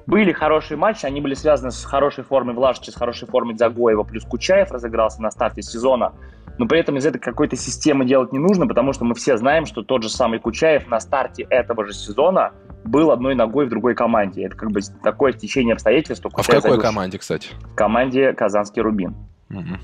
были 0.06 0.30
хорошие 0.30 0.78
матчи, 0.78 1.04
они 1.04 1.20
были 1.20 1.34
связаны 1.34 1.72
с 1.72 1.84
хорошей 1.84 2.22
формой 2.22 2.54
Влашича, 2.54 2.92
с 2.92 2.94
хорошей 2.94 3.26
формой 3.26 3.56
Загоева, 3.56 4.04
плюс 4.04 4.24
Кучаев 4.24 4.70
разыгрался 4.70 5.20
на 5.20 5.32
старте 5.32 5.62
сезона. 5.62 6.12
Но 6.58 6.66
при 6.66 6.80
этом 6.80 6.96
из 6.96 7.06
этой 7.06 7.18
какой-то 7.18 7.56
системы 7.56 8.04
делать 8.06 8.32
не 8.32 8.38
нужно, 8.38 8.66
потому 8.66 8.92
что 8.92 9.04
мы 9.04 9.14
все 9.14 9.36
знаем, 9.36 9.66
что 9.66 9.82
тот 9.82 10.02
же 10.02 10.08
самый 10.08 10.38
Кучаев 10.38 10.88
на 10.88 11.00
старте 11.00 11.46
этого 11.50 11.84
же 11.84 11.92
сезона 11.92 12.52
был 12.84 13.10
одной 13.10 13.34
ногой 13.34 13.66
в 13.66 13.68
другой 13.68 13.94
команде. 13.94 14.44
Это 14.44 14.56
как 14.56 14.70
бы 14.70 14.80
такое 15.02 15.32
течение 15.32 15.74
обстоятельств. 15.74 16.24
А 16.26 16.42
в 16.42 16.46
какой 16.46 16.80
команде, 16.80 17.18
кстати? 17.18 17.50
В 17.72 17.74
команде 17.74 18.32
Казанский 18.32 18.80
Рубин. 18.80 19.14
Угу. 19.50 19.78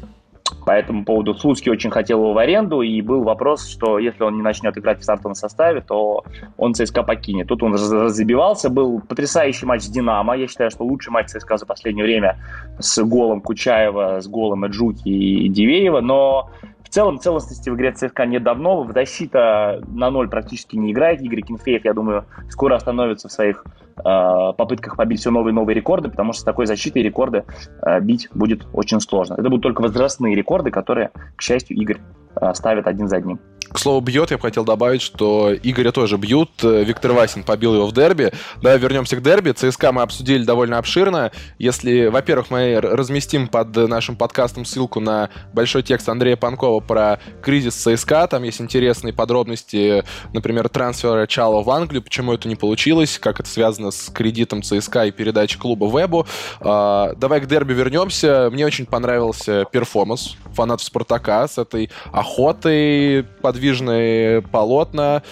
По 0.64 0.72
этому 0.72 1.04
поводу 1.04 1.34
Слуцкий 1.34 1.70
очень 1.72 1.90
хотел 1.90 2.20
его 2.20 2.32
в 2.32 2.38
аренду, 2.38 2.82
и 2.82 3.00
был 3.02 3.22
вопрос, 3.22 3.68
что 3.68 3.98
если 3.98 4.22
он 4.22 4.36
не 4.36 4.42
начнет 4.42 4.76
играть 4.78 5.00
в 5.00 5.02
стартовом 5.02 5.34
составе, 5.34 5.80
то 5.80 6.24
он 6.56 6.74
ЦСКА 6.74 7.02
покинет. 7.02 7.48
Тут 7.48 7.62
он 7.62 7.76
забивался, 7.76 8.70
был 8.70 9.00
потрясающий 9.00 9.66
матч 9.66 9.82
с 9.82 9.88
«Динамо». 9.88 10.36
Я 10.36 10.46
считаю, 10.46 10.70
что 10.70 10.84
лучший 10.84 11.10
матч 11.10 11.28
ЦСКА 11.28 11.56
за 11.56 11.66
последнее 11.66 12.04
время 12.04 12.38
с 12.78 13.02
голом 13.02 13.40
Кучаева, 13.40 14.20
с 14.20 14.28
голом 14.28 14.64
Эджуки 14.64 15.08
и 15.08 15.48
Дивеева, 15.48 16.00
но 16.00 16.50
целом 16.92 17.18
целостности 17.18 17.70
в 17.70 17.74
игре 17.74 17.92
ЦСКА 17.92 18.26
нет 18.26 18.42
давно. 18.42 18.82
В 18.82 18.92
защита 18.92 19.82
на 19.88 20.10
ноль 20.10 20.28
практически 20.28 20.76
не 20.76 20.92
играет. 20.92 21.22
Игорь 21.22 21.40
Кенфеев, 21.40 21.84
я 21.84 21.94
думаю, 21.94 22.26
скоро 22.50 22.76
остановится 22.76 23.28
в 23.28 23.32
своих 23.32 23.64
э, 23.96 24.02
попытках 24.02 24.96
побить 24.96 25.20
все 25.20 25.30
новые 25.30 25.52
и 25.52 25.54
новые 25.54 25.74
рекорды, 25.74 26.10
потому 26.10 26.32
что 26.32 26.42
с 26.42 26.44
такой 26.44 26.66
защитой 26.66 27.02
рекорды 27.02 27.44
э, 27.80 28.00
бить 28.00 28.28
будет 28.34 28.66
очень 28.74 29.00
сложно. 29.00 29.34
Это 29.34 29.48
будут 29.48 29.62
только 29.62 29.80
возрастные 29.80 30.34
рекорды, 30.34 30.70
которые, 30.70 31.10
к 31.36 31.42
счастью, 31.42 31.78
Игорь 31.78 31.98
э, 32.40 32.52
ставит 32.54 32.86
один 32.86 33.08
за 33.08 33.16
одним. 33.16 33.40
К 33.70 33.78
слову, 33.78 34.00
бьет, 34.00 34.30
я 34.30 34.36
бы 34.36 34.42
хотел 34.42 34.64
добавить, 34.64 35.02
что 35.02 35.54
Игоря 35.54 35.92
тоже 35.92 36.16
бьют. 36.16 36.50
Виктор 36.62 37.12
Васин 37.12 37.42
побил 37.42 37.74
его 37.74 37.86
в 37.86 37.92
дерби. 37.92 38.32
Да, 38.60 38.76
вернемся 38.76 39.16
к 39.16 39.22
дерби. 39.22 39.52
ЦСКА 39.52 39.92
мы 39.92 40.02
обсудили 40.02 40.44
довольно 40.44 40.78
обширно. 40.78 41.32
Если, 41.58 42.06
во-первых, 42.06 42.50
мы 42.50 42.80
разместим 42.80 43.48
под 43.48 43.74
нашим 43.76 44.16
подкастом 44.16 44.64
ссылку 44.64 45.00
на 45.00 45.30
большой 45.52 45.82
текст 45.82 46.08
Андрея 46.08 46.36
Панкова 46.36 46.80
про 46.80 47.18
кризис 47.42 47.74
ЦСКА, 47.74 48.26
там 48.26 48.42
есть 48.42 48.60
интересные 48.60 49.12
подробности, 49.12 50.04
например, 50.32 50.68
трансфера 50.68 51.26
Чала 51.26 51.62
в 51.62 51.70
Англию, 51.70 52.02
почему 52.02 52.32
это 52.34 52.48
не 52.48 52.56
получилось, 52.56 53.18
как 53.18 53.40
это 53.40 53.48
связано 53.48 53.90
с 53.90 54.10
кредитом 54.10 54.62
ЦСКА 54.62 55.06
и 55.06 55.10
передачей 55.10 55.58
клуба 55.58 55.86
Вебу. 55.86 56.26
А, 56.60 57.14
давай 57.16 57.40
к 57.40 57.46
дерби 57.46 57.72
вернемся. 57.72 58.50
Мне 58.52 58.66
очень 58.66 58.86
понравился 58.86 59.64
перформанс 59.70 60.36
фанатов 60.52 60.84
Спартака 60.84 61.48
с 61.48 61.58
этой 61.58 61.90
охотой 62.12 63.24
подвижные 63.52 64.40
полотна. 64.40 65.22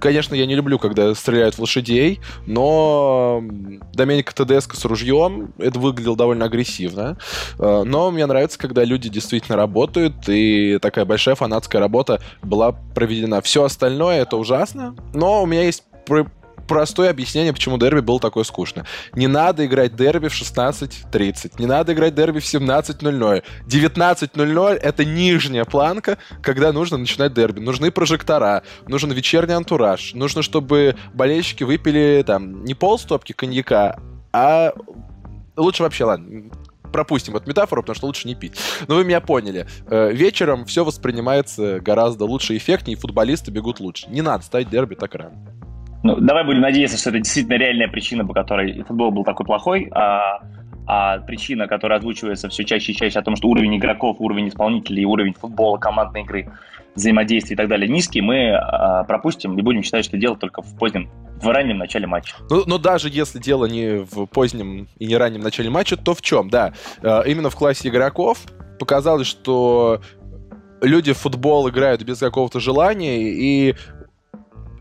Конечно, 0.00 0.34
я 0.34 0.46
не 0.46 0.56
люблю, 0.56 0.78
когда 0.78 1.14
стреляют 1.14 1.54
в 1.54 1.60
лошадей, 1.60 2.20
но 2.44 3.40
Доменико 3.94 4.34
Тедеско 4.34 4.76
с 4.76 4.84
ружьем, 4.84 5.54
это 5.58 5.78
выглядело 5.78 6.16
довольно 6.16 6.44
агрессивно. 6.44 7.16
Э, 7.58 7.82
но 7.86 8.10
мне 8.10 8.26
нравится, 8.26 8.58
когда 8.58 8.84
люди 8.84 9.08
действительно 9.08 9.56
работают, 9.56 10.28
и 10.28 10.78
такая 10.82 11.04
большая 11.04 11.36
фанатская 11.36 11.80
работа 11.80 12.20
была 12.42 12.72
проведена. 12.72 13.40
Все 13.40 13.62
остальное 13.62 14.22
это 14.22 14.36
ужасно, 14.36 14.96
но 15.14 15.42
у 15.42 15.46
меня 15.46 15.62
есть 15.62 15.84
простое 16.66 17.10
объяснение, 17.10 17.52
почему 17.52 17.78
дерби 17.78 18.00
было 18.00 18.20
такое 18.20 18.44
скучно. 18.44 18.84
Не 19.14 19.26
надо 19.26 19.66
играть 19.66 19.96
дерби 19.96 20.28
в 20.28 20.32
16.30. 20.32 21.54
Не 21.58 21.66
надо 21.66 21.92
играть 21.92 22.14
дерби 22.14 22.40
в 22.40 22.44
17.00. 22.44 23.42
19.00— 23.66 24.74
это 24.82 25.04
нижняя 25.04 25.64
планка, 25.64 26.18
когда 26.42 26.72
нужно 26.72 26.96
начинать 26.98 27.34
дерби. 27.34 27.60
Нужны 27.60 27.90
прожектора, 27.90 28.62
нужен 28.88 29.12
вечерний 29.12 29.54
антураж, 29.54 30.14
нужно, 30.14 30.42
чтобы 30.42 30.96
болельщики 31.14 31.64
выпили 31.64 32.24
там 32.26 32.64
не 32.64 32.74
полстопки 32.74 33.32
коньяка, 33.32 33.98
а 34.32 34.72
лучше 35.56 35.82
вообще, 35.82 36.04
ладно, 36.04 36.50
пропустим 36.92 37.36
эту 37.36 37.48
метафору, 37.48 37.82
потому 37.82 37.94
что 37.94 38.06
лучше 38.06 38.28
не 38.28 38.34
пить. 38.34 38.58
Но 38.88 38.96
вы 38.96 39.04
меня 39.04 39.20
поняли. 39.20 39.66
Э, 39.86 40.12
вечером 40.12 40.64
все 40.64 40.84
воспринимается 40.84 41.80
гораздо 41.80 42.24
лучше 42.24 42.56
эффектнее, 42.56 42.96
и 42.96 43.00
футболисты 43.00 43.50
бегут 43.50 43.80
лучше. 43.80 44.08
Не 44.08 44.22
надо 44.22 44.44
ставить 44.44 44.70
дерби 44.70 44.94
так 44.94 45.14
рано. 45.14 45.36
Ну, 46.06 46.20
давай 46.20 46.44
будем 46.44 46.60
надеяться, 46.60 46.96
что 46.96 47.10
это 47.10 47.18
действительно 47.18 47.56
реальная 47.56 47.88
причина, 47.88 48.24
по 48.24 48.32
которой 48.32 48.84
футбол 48.84 49.10
был 49.10 49.24
такой 49.24 49.44
плохой, 49.44 49.88
а, 49.90 50.40
а 50.86 51.18
причина, 51.18 51.66
которая 51.66 51.98
озвучивается 51.98 52.48
все 52.48 52.62
чаще 52.62 52.92
и 52.92 52.94
чаще 52.94 53.18
о 53.18 53.22
том, 53.22 53.34
что 53.34 53.48
уровень 53.48 53.76
игроков, 53.76 54.18
уровень 54.20 54.48
исполнителей, 54.48 55.04
уровень 55.04 55.34
футбола, 55.34 55.78
командной 55.78 56.22
игры, 56.22 56.48
взаимодействия 56.94 57.54
и 57.54 57.56
так 57.56 57.66
далее 57.66 57.88
низкий, 57.88 58.20
мы 58.20 58.52
а, 58.52 59.02
пропустим 59.02 59.58
и 59.58 59.62
будем 59.62 59.82
считать, 59.82 60.04
что 60.04 60.16
дело 60.16 60.36
только 60.36 60.62
в 60.62 60.78
позднем, 60.78 61.10
в 61.42 61.48
раннем 61.48 61.78
начале 61.78 62.06
матча. 62.06 62.36
Ну, 62.50 62.62
но 62.66 62.78
даже 62.78 63.08
если 63.08 63.40
дело 63.40 63.66
не 63.66 64.04
в 64.04 64.26
позднем 64.26 64.86
и 65.00 65.06
не 65.06 65.16
раннем 65.16 65.40
начале 65.40 65.70
матча, 65.70 65.96
то 65.96 66.14
в 66.14 66.22
чем? 66.22 66.50
Да, 66.50 66.72
а, 67.02 67.22
именно 67.22 67.50
в 67.50 67.56
классе 67.56 67.88
игроков 67.88 68.44
показалось, 68.78 69.26
что 69.26 70.00
люди 70.80 71.12
в 71.12 71.18
футбол 71.18 71.68
играют 71.68 72.02
без 72.02 72.18
какого-то 72.18 72.60
желания, 72.60 73.18
и 73.18 73.74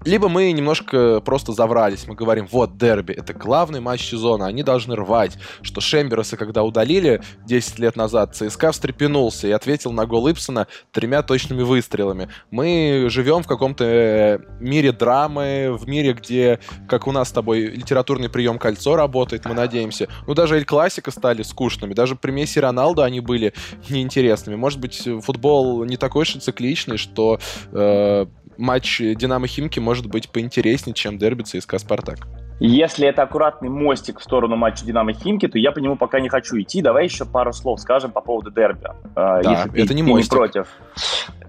либо 0.06 0.30
мы 0.30 0.52
немножко 0.52 1.22
просто 1.22 1.52
заврались. 1.52 2.08
Мы 2.08 2.16
говорим, 2.16 2.48
вот, 2.50 2.78
дерби, 2.78 3.14
это 3.14 3.34
главный 3.34 3.80
матч 3.80 4.10
сезона, 4.10 4.46
они 4.48 4.64
должны 4.64 4.96
рвать. 4.96 5.38
Что 5.62 5.82
Шемберса, 5.82 6.38
когда 6.38 6.64
удалили 6.64 7.22
10 7.46 7.80
лет 7.80 7.96
назад, 7.96 8.36
ЦСКА 8.36 8.72
встрепенулся 8.72 9.48
и 9.48 9.52
ответил 9.52 9.92
на 9.92 10.06
гол 10.06 10.30
Ипсона 10.30 10.68
тремя 10.92 11.24
точными 11.24 11.64
выстрелами. 11.64 12.30
Мы 12.52 13.08
живем 13.10 13.44
в 13.44 13.48
каком-то 13.48 13.84
э, 13.84 14.40
мире 14.60 14.92
драмы, 14.92 15.76
в 15.78 15.88
мире, 15.88 16.14
где, 16.14 16.60
как 16.88 17.08
у 17.08 17.12
нас 17.12 17.30
с 17.30 17.32
тобой, 17.32 17.62
литературный 17.62 18.30
прием 18.30 18.60
кольцо 18.60 18.96
работает, 18.96 19.46
мы 19.46 19.54
надеемся. 19.54 20.08
Ну, 20.28 20.34
даже 20.34 20.56
Эль 20.56 20.66
Классика 20.66 21.12
стали 21.12 21.42
скучными. 21.44 21.94
Даже 21.94 22.16
при 22.16 22.32
Месси 22.32 22.60
Роналду 22.60 23.02
они 23.02 23.20
были 23.20 23.54
неинтересными. 23.90 24.56
Может 24.56 24.80
быть, 24.80 25.08
футбол 25.22 25.84
не 25.86 25.98
такой 25.98 26.26
и 26.26 26.40
цикличный, 26.40 26.98
что 26.98 27.40
э, 27.72 28.26
матч 28.58 29.00
Динамо 29.00 29.48
Химки 29.48 29.80
может 29.80 30.08
быть 30.08 30.30
поинтереснее, 30.30 30.94
чем 30.94 31.18
дерби 31.18 31.44
ЦСКА 31.44 31.80
Спартак. 31.80 32.20
Если 32.60 33.06
это 33.06 33.24
аккуратный 33.24 33.68
мостик 33.68 34.20
в 34.20 34.24
сторону 34.24 34.56
матча 34.56 34.86
Динамо 34.86 35.12
Химки, 35.12 35.48
то 35.48 35.60
я 35.60 35.72
по 35.74 35.80
нему 35.80 35.98
пока 35.98 36.22
не 36.22 36.30
хочу 36.30 36.58
идти. 36.60 36.82
Давай 36.82 37.04
еще 37.04 37.26
пару 37.26 37.52
слов 37.52 37.82
скажем 37.82 38.12
по 38.12 38.22
поводу 38.22 38.50
дерби. 38.50 38.88
А, 39.16 39.42
да, 39.42 39.52
если 39.52 39.72
это 39.74 39.88
ты, 39.90 39.94
не 39.94 40.04
ты 40.04 40.10
мостик. 40.10 40.32
не 40.32 40.38
против. 40.38 40.68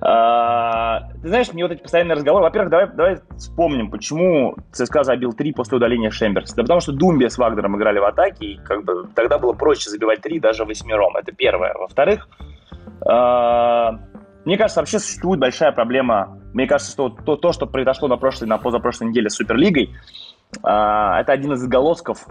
А, 0.00 1.08
ты 1.22 1.28
знаешь, 1.28 1.52
мне 1.52 1.62
вот 1.62 1.72
эти 1.72 1.80
постоянные 1.80 2.16
разговоры. 2.16 2.42
Во-первых, 2.44 2.70
давай, 2.70 2.88
давай 2.88 3.18
вспомним, 3.36 3.90
почему 3.90 4.56
ЦСКА 4.72 5.04
забил 5.04 5.32
три 5.32 5.52
после 5.52 5.76
удаления 5.76 6.10
Шемберса. 6.10 6.56
Да 6.56 6.62
потому 6.62 6.80
что 6.80 6.92
Думбия 6.92 7.28
с 7.28 7.38
Вагнером 7.38 7.76
играли 7.76 8.00
в 8.00 8.04
атаке, 8.04 8.44
и 8.44 8.56
как 8.56 8.84
бы 8.84 9.08
тогда 9.14 9.38
было 9.38 9.52
проще 9.52 9.90
забивать 9.90 10.22
три 10.22 10.40
даже 10.40 10.64
восьмером. 10.64 11.16
Это 11.16 11.30
первое. 11.30 11.72
Во-вторых, 11.74 12.28
а, 13.08 14.00
мне 14.46 14.56
кажется, 14.56 14.80
вообще 14.80 15.00
существует 15.00 15.40
большая 15.40 15.72
проблема. 15.72 16.40
Мне 16.54 16.66
кажется, 16.66 16.92
что 16.92 17.08
то, 17.08 17.36
то 17.36 17.52
что 17.52 17.66
произошло 17.66 18.06
на 18.06 18.16
прошлой, 18.16 18.46
на 18.46 18.58
позапрошлой 18.58 19.08
неделе 19.08 19.28
с 19.28 19.34
Суперлигой, 19.34 19.90
э, 19.90 20.58
это 20.62 21.32
один 21.32 21.52
из 21.52 21.58
заголосков 21.58 22.26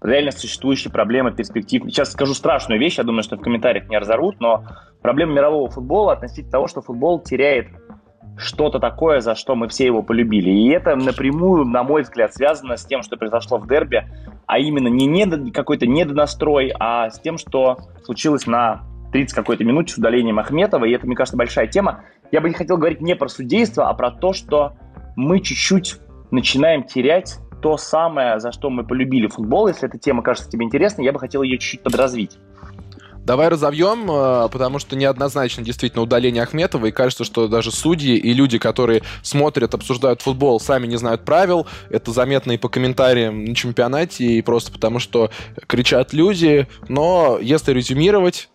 реально 0.00 0.30
существующие 0.30 0.90
проблемы 0.90 1.32
перспектив. 1.32 1.82
Сейчас 1.84 2.12
скажу 2.12 2.32
страшную 2.32 2.80
вещь, 2.80 2.96
я 2.96 3.04
думаю, 3.04 3.22
что 3.22 3.36
в 3.36 3.42
комментариях 3.42 3.90
не 3.90 3.98
разорвут, 3.98 4.40
но 4.40 4.64
проблема 5.02 5.34
мирового 5.34 5.68
футбола 5.68 6.14
относительно 6.14 6.50
того, 6.50 6.66
что 6.66 6.80
футбол 6.80 7.20
теряет 7.20 7.68
что-то 8.38 8.78
такое, 8.78 9.20
за 9.20 9.34
что 9.34 9.54
мы 9.54 9.68
все 9.68 9.84
его 9.84 10.02
полюбили. 10.02 10.50
И 10.50 10.70
это 10.70 10.96
напрямую, 10.96 11.66
на 11.66 11.82
мой 11.82 12.02
взгляд, 12.02 12.32
связано 12.32 12.78
с 12.78 12.86
тем, 12.86 13.02
что 13.02 13.18
произошло 13.18 13.58
в 13.58 13.68
дерби, 13.68 14.08
а 14.46 14.58
именно 14.58 14.88
не 14.88 15.04
недо, 15.06 15.50
какой-то 15.52 15.86
недонастрой, 15.86 16.72
а 16.80 17.10
с 17.10 17.20
тем, 17.20 17.36
что 17.36 17.76
случилось 18.02 18.46
на 18.46 18.82
30 19.12 19.34
какой-то 19.34 19.64
минуте 19.64 19.94
с 19.94 19.98
удалением 19.98 20.38
Ахметова. 20.38 20.84
И 20.84 20.92
это, 20.92 21.06
мне 21.06 21.16
кажется, 21.16 21.36
большая 21.36 21.66
тема. 21.66 22.04
Я 22.30 22.40
бы 22.40 22.48
не 22.48 22.54
хотел 22.54 22.76
говорить 22.76 23.00
не 23.00 23.16
про 23.16 23.28
судейство, 23.28 23.88
а 23.88 23.94
про 23.94 24.10
то, 24.10 24.32
что 24.32 24.74
мы 25.16 25.40
чуть-чуть 25.40 25.96
начинаем 26.30 26.84
терять 26.84 27.38
то 27.60 27.76
самое, 27.76 28.40
за 28.40 28.52
что 28.52 28.70
мы 28.70 28.84
полюбили 28.84 29.26
футбол. 29.26 29.68
Если 29.68 29.88
эта 29.88 29.98
тема 29.98 30.22
кажется 30.22 30.50
тебе 30.50 30.64
интересной, 30.64 31.04
я 31.04 31.12
бы 31.12 31.18
хотел 31.18 31.42
ее 31.42 31.58
чуть-чуть 31.58 31.82
подразвить. 31.82 32.38
Давай 33.24 33.48
разовьем, 33.48 34.10
э, 34.10 34.48
потому 34.50 34.78
что 34.78 34.96
неоднозначно 34.96 35.62
действительно 35.62 36.02
удаление 36.02 36.42
Ахметова, 36.42 36.86
и 36.86 36.90
кажется, 36.90 37.24
что 37.24 37.48
даже 37.48 37.70
судьи 37.70 38.16
и 38.16 38.32
люди, 38.32 38.58
которые 38.58 39.02
смотрят, 39.22 39.74
обсуждают 39.74 40.22
футбол, 40.22 40.58
сами 40.58 40.86
не 40.86 40.96
знают 40.96 41.24
правил. 41.24 41.66
Это 41.90 42.12
заметно 42.12 42.52
и 42.52 42.56
по 42.56 42.68
комментариям 42.68 43.44
на 43.44 43.54
чемпионате, 43.54 44.24
и 44.24 44.42
просто 44.42 44.72
потому, 44.72 44.98
что 44.98 45.30
кричат 45.66 46.14
люди. 46.14 46.66
Но 46.88 47.38
если 47.40 47.72
резюмировать, 47.72 48.48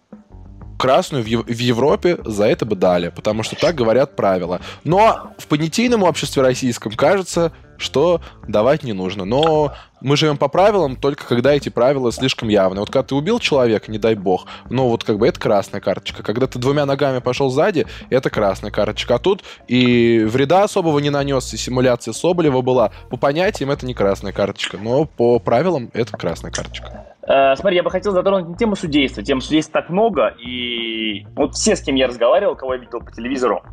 красную 0.77 1.23
в, 1.23 1.27
Европе 1.27 2.17
за 2.25 2.45
это 2.45 2.65
бы 2.65 2.75
дали, 2.75 3.09
потому 3.09 3.43
что 3.43 3.55
так 3.55 3.75
говорят 3.75 4.15
правила. 4.15 4.61
Но 4.83 5.31
в 5.37 5.47
понятийном 5.47 6.03
обществе 6.03 6.41
российском 6.41 6.91
кажется, 6.93 7.51
что 7.77 8.21
давать 8.47 8.83
не 8.83 8.93
нужно. 8.93 9.25
Но 9.25 9.73
мы 10.01 10.17
живем 10.17 10.37
по 10.37 10.47
правилам 10.47 10.95
только 10.95 11.25
когда 11.25 11.53
эти 11.53 11.69
правила 11.69 12.11
слишком 12.11 12.49
явны. 12.49 12.79
Вот 12.79 12.89
когда 12.89 13.03
ты 13.03 13.15
убил 13.15 13.39
человека, 13.39 13.91
не 13.91 13.97
дай 13.97 14.15
бог, 14.15 14.45
ну 14.69 14.87
вот 14.87 15.03
как 15.03 15.17
бы 15.17 15.27
это 15.27 15.39
красная 15.39 15.81
карточка. 15.81 16.23
Когда 16.23 16.47
ты 16.47 16.59
двумя 16.59 16.85
ногами 16.85 17.19
пошел 17.19 17.49
сзади, 17.49 17.85
это 18.09 18.29
красная 18.29 18.71
карточка. 18.71 19.15
А 19.15 19.19
тут 19.19 19.43
и 19.67 20.25
вреда 20.27 20.63
особого 20.63 20.99
не 20.99 21.09
нанес, 21.09 21.53
и 21.53 21.57
симуляция 21.57 22.13
Соболева 22.13 22.61
была. 22.61 22.91
По 23.09 23.17
понятиям 23.17 23.71
это 23.71 23.85
не 23.85 23.93
красная 23.93 24.31
карточка, 24.31 24.77
но 24.77 25.05
по 25.05 25.39
правилам 25.39 25.89
это 25.93 26.15
красная 26.17 26.51
карточка. 26.51 27.14
Э, 27.27 27.55
смотри, 27.55 27.77
я 27.77 27.83
бы 27.83 27.89
хотел 27.89 28.11
затронуть 28.11 28.47
не 28.47 28.55
тему 28.55 28.75
судейства. 28.75 29.23
Тем 29.23 29.41
судейства 29.41 29.81
так 29.81 29.89
много, 29.89 30.27
и 30.39 31.25
вот 31.35 31.53
все, 31.55 31.75
с 31.75 31.81
кем 31.81 31.95
я 31.95 32.07
разговаривал, 32.07 32.55
кого 32.55 32.75
я 32.75 32.79
видел 32.79 32.99
по 32.99 33.11
телевизору, 33.11 33.63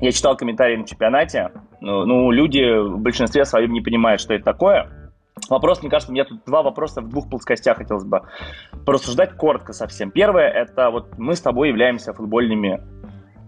я 0.00 0.12
читал 0.12 0.36
комментарии 0.36 0.76
на 0.76 0.86
чемпионате, 0.86 1.50
ну, 1.80 2.04
ну, 2.04 2.30
люди 2.30 2.78
в 2.78 2.98
большинстве 2.98 3.44
своем 3.44 3.72
не 3.72 3.80
понимают, 3.80 4.20
что 4.20 4.34
это 4.34 4.44
такое. 4.44 4.88
Вопрос, 5.48 5.80
мне 5.80 5.90
кажется, 5.90 6.10
у 6.10 6.14
меня 6.14 6.24
тут 6.24 6.44
два 6.44 6.62
вопроса 6.62 7.00
в 7.00 7.08
двух 7.08 7.28
плоскостях 7.28 7.78
хотелось 7.78 8.04
бы 8.04 8.22
порассуждать 8.86 9.36
коротко 9.36 9.72
совсем. 9.72 10.10
Первое, 10.10 10.48
это 10.48 10.90
вот 10.90 11.18
мы 11.18 11.34
с 11.34 11.40
тобой 11.40 11.68
являемся 11.68 12.12
футбольными 12.12 12.82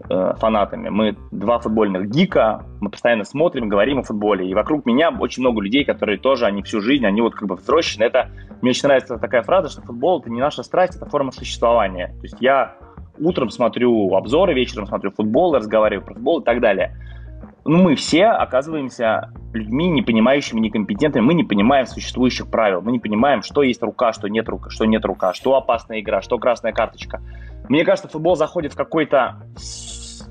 э, 0.09 0.33
фанатами. 0.37 0.89
Мы 0.89 1.15
два 1.31 1.59
футбольных 1.59 2.09
гика, 2.09 2.63
мы 2.81 2.89
постоянно 2.89 3.23
смотрим, 3.23 3.69
говорим 3.69 3.99
о 3.99 4.03
футболе. 4.03 4.49
И 4.49 4.53
вокруг 4.53 4.85
меня 4.85 5.09
очень 5.09 5.41
много 5.41 5.61
людей, 5.61 5.83
которые 5.85 6.17
тоже, 6.17 6.45
они 6.45 6.63
всю 6.63 6.81
жизнь, 6.81 7.05
они 7.05 7.21
вот 7.21 7.35
как 7.35 7.47
бы 7.47 7.55
взрослены. 7.55 8.05
Это, 8.05 8.29
мне 8.61 8.71
очень 8.71 8.87
нравится 8.87 9.17
такая 9.17 9.43
фраза, 9.43 9.69
что 9.69 9.81
футбол— 9.81 10.19
это 10.21 10.29
не 10.29 10.39
наша 10.39 10.63
страсть, 10.63 10.95
это 10.95 11.05
форма 11.05 11.31
существования. 11.31 12.07
То 12.07 12.23
есть 12.23 12.37
я 12.39 12.75
утром 13.19 13.49
смотрю 13.49 14.13
обзоры, 14.15 14.53
вечером 14.53 14.87
смотрю 14.87 15.11
футбол, 15.11 15.55
разговариваю 15.55 16.05
про 16.05 16.13
футбол 16.13 16.39
и 16.41 16.43
так 16.43 16.61
далее. 16.61 16.95
Ну, 17.67 17.81
мы 17.81 17.95
все 17.95 18.27
оказываемся 18.27 19.31
людьми, 19.53 19.87
не 19.89 20.03
понимающими, 20.03 20.59
некомпетентными. 20.59 21.25
Мы 21.25 21.33
не 21.33 21.43
понимаем 21.43 21.87
существующих 21.87 22.47
правил. 22.51 22.81
Мы 22.81 22.91
не 22.91 22.99
понимаем, 22.99 23.41
что 23.41 23.63
есть 23.63 23.81
рука, 23.81 24.13
что 24.13 24.27
нет 24.27 24.47
рука, 24.47 24.69
что 24.69 24.85
нет 24.85 25.03
рука, 25.03 25.33
что 25.33 25.55
опасная 25.55 25.99
игра, 25.99 26.21
что 26.21 26.37
красная 26.37 26.73
карточка. 26.73 27.21
Мне 27.67 27.83
кажется, 27.83 28.07
футбол 28.07 28.35
заходит 28.35 28.73
в 28.73 28.75
какой-то 28.75 29.41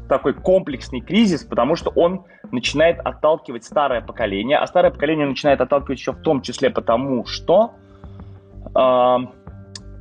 такой 0.09 0.35
комплексный 0.35 1.01
кризис, 1.01 1.45
потому 1.45 1.77
что 1.77 1.91
он 1.91 2.25
начинает 2.51 3.01
отталкивать 3.01 3.65
старое 3.65 4.01
поколение, 4.01 4.59
а 4.59 4.67
старое 4.67 4.91
поколение 4.91 5.27
начинает 5.27 5.61
отталкивать 5.61 5.99
еще 5.99 6.13
в 6.13 6.21
том 6.21 6.43
числе 6.43 6.71
потому, 6.71 7.25
что 7.27 7.73
э, 8.75 9.17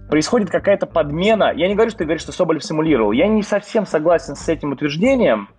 происходит 0.10 0.50
какая-то 0.50 0.86
подмена. 0.86 1.54
Я 1.56 1.68
не 1.68 1.76
говорю, 1.76 1.90
что 1.90 2.00
ты 2.00 2.04
говоришь, 2.06 2.22
что 2.22 2.32
Соболев 2.32 2.64
симулировал. 2.64 3.12
Я 3.12 3.28
не 3.28 3.44
совсем 3.44 3.86
согласен 3.86 4.36
с 4.36 4.48
этим 4.50 4.72
утверждением, 4.72 5.50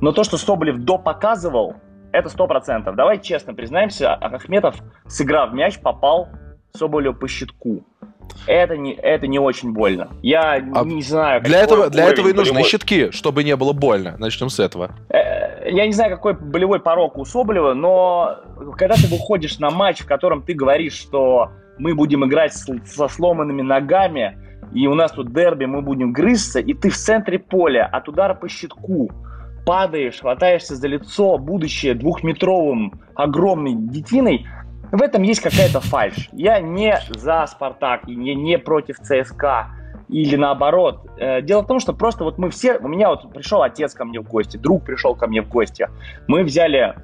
но 0.00 0.12
то, 0.12 0.24
что 0.24 0.36
Соболев 0.36 0.78
допоказывал, 0.78 1.74
это 2.12 2.28
сто 2.28 2.46
процентов. 2.46 2.96
Давай 2.96 3.20
честно 3.20 3.52
признаемся, 3.54 4.14
Ахметов, 4.14 4.76
сыграв 5.06 5.52
мяч, 5.52 5.78
попал 5.80 6.28
Соболеву 6.72 7.14
по 7.14 7.28
щитку. 7.28 7.84
Это 8.46 8.76
не, 8.76 8.92
это 8.94 9.26
не 9.26 9.38
очень 9.38 9.72
больно. 9.72 10.08
Я 10.22 10.52
а 10.52 10.84
не 10.84 11.02
знаю... 11.02 11.42
Для 11.42 11.60
этого, 11.60 11.90
для 11.90 12.08
этого 12.08 12.28
и 12.28 12.32
нужны 12.32 12.54
болевой... 12.54 12.70
щитки, 12.70 13.10
чтобы 13.10 13.44
не 13.44 13.56
было 13.56 13.72
больно. 13.72 14.16
Начнем 14.18 14.48
с 14.48 14.58
этого. 14.58 14.90
Э, 15.10 15.70
я 15.70 15.86
не 15.86 15.92
знаю, 15.92 16.10
какой 16.10 16.34
болевой 16.34 16.80
порог 16.80 17.18
у 17.18 17.24
Соболева, 17.24 17.74
но 17.74 18.38
когда 18.76 18.94
ты 18.94 19.06
выходишь 19.06 19.58
на 19.58 19.70
матч, 19.70 20.00
в 20.00 20.06
котором 20.06 20.42
ты 20.42 20.54
говоришь, 20.54 20.94
что 20.94 21.50
мы 21.78 21.94
будем 21.94 22.24
играть 22.24 22.54
со 22.54 23.08
сломанными 23.08 23.62
ногами, 23.62 24.38
и 24.72 24.86
у 24.86 24.94
нас 24.94 25.12
тут 25.12 25.32
дерби, 25.32 25.64
мы 25.64 25.82
будем 25.82 26.12
грызться, 26.12 26.60
и 26.60 26.74
ты 26.74 26.90
в 26.90 26.96
центре 26.96 27.38
поля 27.38 27.86
от 27.86 28.08
удара 28.08 28.34
по 28.34 28.48
щитку 28.48 29.10
падаешь, 29.64 30.20
хватаешься 30.20 30.76
за 30.76 30.88
лицо, 30.88 31.36
будущее 31.36 31.94
двухметровым 31.94 33.00
огромной 33.14 33.74
детиной, 33.74 34.46
в 34.90 35.02
этом 35.02 35.22
есть 35.22 35.40
какая-то 35.40 35.80
фальш. 35.80 36.28
Я 36.32 36.60
не 36.60 36.98
за 37.10 37.46
Спартак 37.46 38.08
и 38.08 38.14
не, 38.14 38.34
не 38.34 38.58
против 38.58 38.98
ЦСКА 38.98 39.68
или 40.08 40.36
наоборот. 40.36 41.06
Э, 41.18 41.42
дело 41.42 41.62
в 41.62 41.66
том, 41.66 41.80
что 41.80 41.92
просто 41.92 42.24
вот 42.24 42.38
мы 42.38 42.50
все, 42.50 42.78
у 42.78 42.88
меня 42.88 43.10
вот 43.10 43.30
пришел 43.32 43.62
отец 43.62 43.94
ко 43.94 44.04
мне 44.04 44.20
в 44.20 44.28
гости, 44.28 44.56
друг 44.56 44.84
пришел 44.84 45.14
ко 45.14 45.26
мне 45.26 45.42
в 45.42 45.48
гости. 45.48 45.88
Мы 46.26 46.44
взяли 46.44 46.94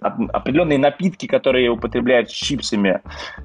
определенные 0.00 0.78
напитки, 0.78 1.26
которые 1.26 1.70
употребляют 1.70 2.30
с 2.30 2.32
чипсами, 2.32 3.00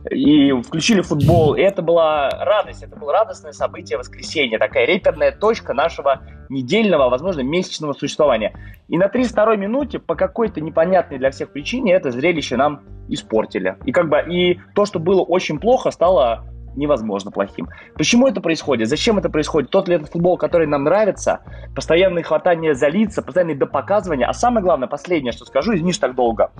и 0.09 0.51
включили 0.61 1.01
футбол. 1.01 1.55
И 1.55 1.61
это 1.61 1.81
была 1.81 2.29
радость, 2.29 2.83
это 2.83 2.95
было 2.95 3.13
радостное 3.13 3.51
событие 3.51 3.97
воскресенья, 3.97 4.59
такая 4.59 4.85
реперная 4.85 5.31
точка 5.31 5.73
нашего 5.73 6.21
недельного, 6.49 7.09
возможно, 7.09 7.41
месячного 7.41 7.93
существования. 7.93 8.53
И 8.87 8.97
на 8.97 9.07
32-й 9.07 9.57
минуте 9.57 9.99
по 9.99 10.15
какой-то 10.15 10.61
непонятной 10.61 11.17
для 11.17 11.31
всех 11.31 11.51
причине 11.51 11.93
это 11.93 12.11
зрелище 12.11 12.55
нам 12.55 12.81
испортили. 13.07 13.77
И 13.85 13.91
как 13.91 14.09
бы 14.09 14.23
и 14.29 14.59
то, 14.73 14.85
что 14.85 14.99
было 14.99 15.21
очень 15.21 15.59
плохо, 15.59 15.91
стало 15.91 16.45
невозможно 16.75 17.31
плохим. 17.31 17.69
Почему 17.95 18.27
это 18.27 18.41
происходит? 18.41 18.89
Зачем 18.89 19.17
это 19.17 19.29
происходит? 19.29 19.69
Тот 19.69 19.87
ли 19.87 19.95
это 19.95 20.05
футбол, 20.05 20.37
который 20.37 20.67
нам 20.67 20.83
нравится? 20.83 21.41
Постоянное 21.73 22.23
хватание 22.23 22.75
за 22.75 22.87
лица, 22.87 23.21
постоянное 23.21 23.55
допоказывание. 23.55 24.27
А 24.27 24.33
самое 24.33 24.63
главное, 24.63 24.87
последнее, 24.87 25.31
что 25.31 25.45
скажу, 25.45 25.75
извини, 25.75 25.93
так 25.93 26.15
долго. 26.15 26.51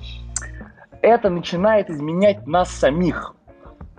Это 1.02 1.30
начинает 1.30 1.90
изменять 1.90 2.48
нас 2.48 2.70
самих. 2.70 3.36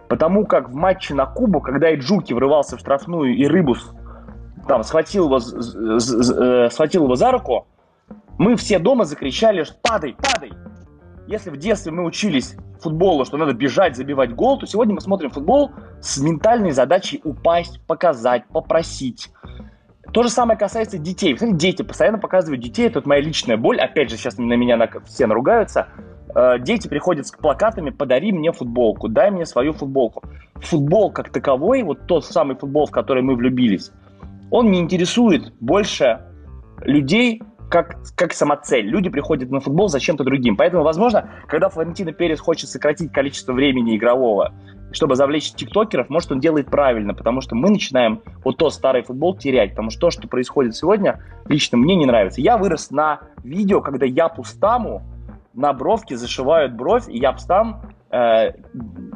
Потому 0.08 0.46
как 0.46 0.70
в 0.70 0.74
матче 0.74 1.14
на 1.14 1.26
Кубу, 1.26 1.60
когда 1.60 1.90
и 1.90 1.96
Джуки 1.96 2.32
врывался 2.32 2.76
в 2.76 2.80
штрафную, 2.80 3.34
и 3.34 3.46
Рыбус 3.46 3.92
там 4.68 4.82
схватил 4.82 5.26
его, 5.26 5.38
э, 5.38 6.70
схватил 6.70 7.04
его 7.04 7.16
за 7.16 7.30
руку, 7.30 7.66
мы 8.38 8.56
все 8.56 8.78
дома 8.78 9.04
закричали, 9.04 9.64
что 9.64 9.76
падай, 9.82 10.14
падай. 10.14 10.52
Если 11.26 11.50
в 11.50 11.56
детстве 11.56 11.90
мы 11.92 12.04
учились 12.04 12.56
футболу, 12.80 13.24
что 13.24 13.36
надо 13.36 13.52
бежать, 13.52 13.96
забивать 13.96 14.34
гол, 14.34 14.58
то 14.58 14.66
сегодня 14.66 14.94
мы 14.94 15.00
смотрим 15.00 15.30
футбол 15.30 15.70
с 16.00 16.18
ментальной 16.18 16.70
задачей 16.72 17.20
упасть, 17.24 17.80
показать, 17.86 18.46
попросить. 18.48 19.30
То 20.12 20.22
же 20.22 20.30
самое 20.30 20.58
касается 20.58 20.98
детей. 20.98 21.34
Посмотрите, 21.34 21.58
дети 21.60 21.82
постоянно 21.82 22.18
показывают 22.18 22.62
детей. 22.62 22.86
Это 22.86 23.02
моя 23.04 23.20
личная 23.20 23.56
боль. 23.56 23.80
Опять 23.80 24.10
же, 24.10 24.16
сейчас 24.16 24.38
на 24.38 24.54
меня 24.54 24.76
на, 24.76 24.88
все 25.04 25.26
наругаются. 25.26 25.88
Э, 26.34 26.58
дети 26.58 26.86
приходят 26.86 27.26
с 27.26 27.32
плакатами 27.32 27.90
«Подари 27.90 28.32
мне 28.32 28.52
футболку», 28.52 29.08
«Дай 29.08 29.30
мне 29.30 29.46
свою 29.46 29.72
футболку». 29.72 30.22
Футбол 30.56 31.10
как 31.10 31.30
таковой, 31.30 31.82
вот 31.82 32.06
тот 32.06 32.24
самый 32.24 32.56
футбол, 32.56 32.86
в 32.86 32.90
который 32.90 33.22
мы 33.22 33.34
влюбились, 33.34 33.90
он 34.50 34.70
не 34.70 34.80
интересует 34.80 35.52
больше 35.60 36.20
людей, 36.82 37.42
как, 37.68 37.96
как 38.14 38.32
самоцель. 38.32 38.86
Люди 38.86 39.10
приходят 39.10 39.50
на 39.50 39.60
футбол 39.60 39.88
за 39.88 40.00
чем-то 40.00 40.24
другим. 40.24 40.56
Поэтому, 40.56 40.82
возможно, 40.82 41.30
когда 41.48 41.68
Флорентино 41.68 42.12
Перес 42.12 42.40
хочет 42.40 42.70
сократить 42.70 43.12
количество 43.12 43.52
времени 43.52 43.96
игрового, 43.96 44.52
чтобы 44.92 45.16
завлечь 45.16 45.52
тиктокеров, 45.52 46.08
может, 46.08 46.32
он 46.32 46.40
делает 46.40 46.70
правильно, 46.70 47.12
потому 47.12 47.40
что 47.40 47.54
мы 47.54 47.70
начинаем 47.70 48.22
вот 48.44 48.56
тот 48.56 48.72
старый 48.72 49.02
футбол 49.02 49.36
терять, 49.36 49.70
потому 49.70 49.90
что 49.90 50.00
то, 50.00 50.10
что 50.10 50.28
происходит 50.28 50.76
сегодня, 50.76 51.22
лично 51.46 51.76
мне 51.76 51.96
не 51.96 52.06
нравится. 52.06 52.40
Я 52.40 52.56
вырос 52.56 52.90
на 52.90 53.20
видео, 53.42 53.80
когда 53.80 54.06
я 54.06 54.28
пустаму 54.28 55.02
на 55.54 55.72
бровке 55.72 56.16
зашивают 56.16 56.74
бровь, 56.74 57.08
и 57.08 57.18
я 57.18 57.32
пустам 57.32 57.82
э, 58.10 58.52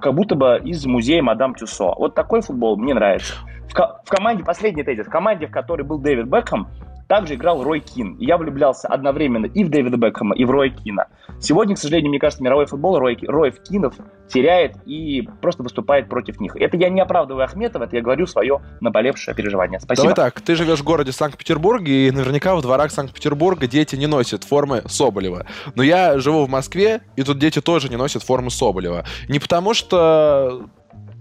как 0.01 0.15
будто 0.15 0.35
бы 0.35 0.61
из 0.65 0.85
музея 0.87 1.23
Мадам 1.23 1.55
Тюсо. 1.55 1.95
Вот 1.97 2.15
такой 2.15 2.41
футбол 2.41 2.77
мне 2.77 2.95
нравится. 2.95 3.35
В, 3.69 3.75
ко- 3.75 4.01
в 4.05 4.09
команде, 4.09 4.43
последний 4.43 4.83
тезис, 4.83 5.07
в 5.07 5.11
команде, 5.11 5.47
в 5.47 5.51
которой 5.53 5.83
был 5.83 5.99
Дэвид 5.99 6.27
Бекхэм, 6.27 6.67
также 7.11 7.35
играл 7.35 7.65
Рой 7.65 7.81
Кин. 7.81 8.15
И 8.21 8.25
я 8.25 8.39
влюблялся 8.39 8.87
одновременно 8.87 9.47
и 9.47 9.65
в 9.65 9.69
Дэвида 9.69 9.97
Бекхэма, 9.97 10.37
и 10.37 10.45
в 10.45 10.51
Роя 10.53 10.71
Кина. 10.71 11.09
Сегодня, 11.41 11.75
к 11.75 11.79
сожалению, 11.79 12.11
мне 12.11 12.21
кажется, 12.21 12.41
мировой 12.41 12.67
футбол 12.67 13.01
Рой, 13.01 13.19
Роев 13.23 13.61
Кинов 13.65 13.95
теряет 14.29 14.77
и 14.87 15.29
просто 15.43 15.65
выступает 15.65 16.09
против 16.09 16.39
них. 16.39 16.55
Это 16.55 16.77
я 16.77 16.89
не 16.89 17.01
оправдываю 17.01 17.45
Ахметова, 17.45 17.83
это 17.83 17.97
я 17.97 18.03
говорю 18.03 18.29
свое 18.29 18.61
наболевшее 18.81 19.35
переживание. 19.35 19.81
Спасибо. 19.81 20.11
Давай 20.11 20.31
так, 20.31 20.41
ты 20.41 20.55
живешь 20.55 20.79
в 20.79 20.85
городе 20.85 21.11
Санкт-Петербурге, 21.11 22.07
и 22.07 22.11
наверняка 22.13 22.55
в 22.55 22.63
дворах 22.63 22.93
Санкт-Петербурга 22.93 23.67
дети 23.67 23.97
не 23.97 24.07
носят 24.07 24.45
формы 24.45 24.83
Соболева. 24.87 25.47
Но 25.75 25.83
я 25.83 26.17
живу 26.21 26.45
в 26.45 26.49
Москве, 26.49 27.01
и 27.17 27.25
тут 27.25 27.41
дети 27.41 27.61
тоже 27.61 27.89
не 27.89 27.97
носят 27.97 28.23
формы 28.23 28.53
Соболева. 28.53 29.05
Не 29.29 29.41
потому 29.41 29.75
что 29.75 30.67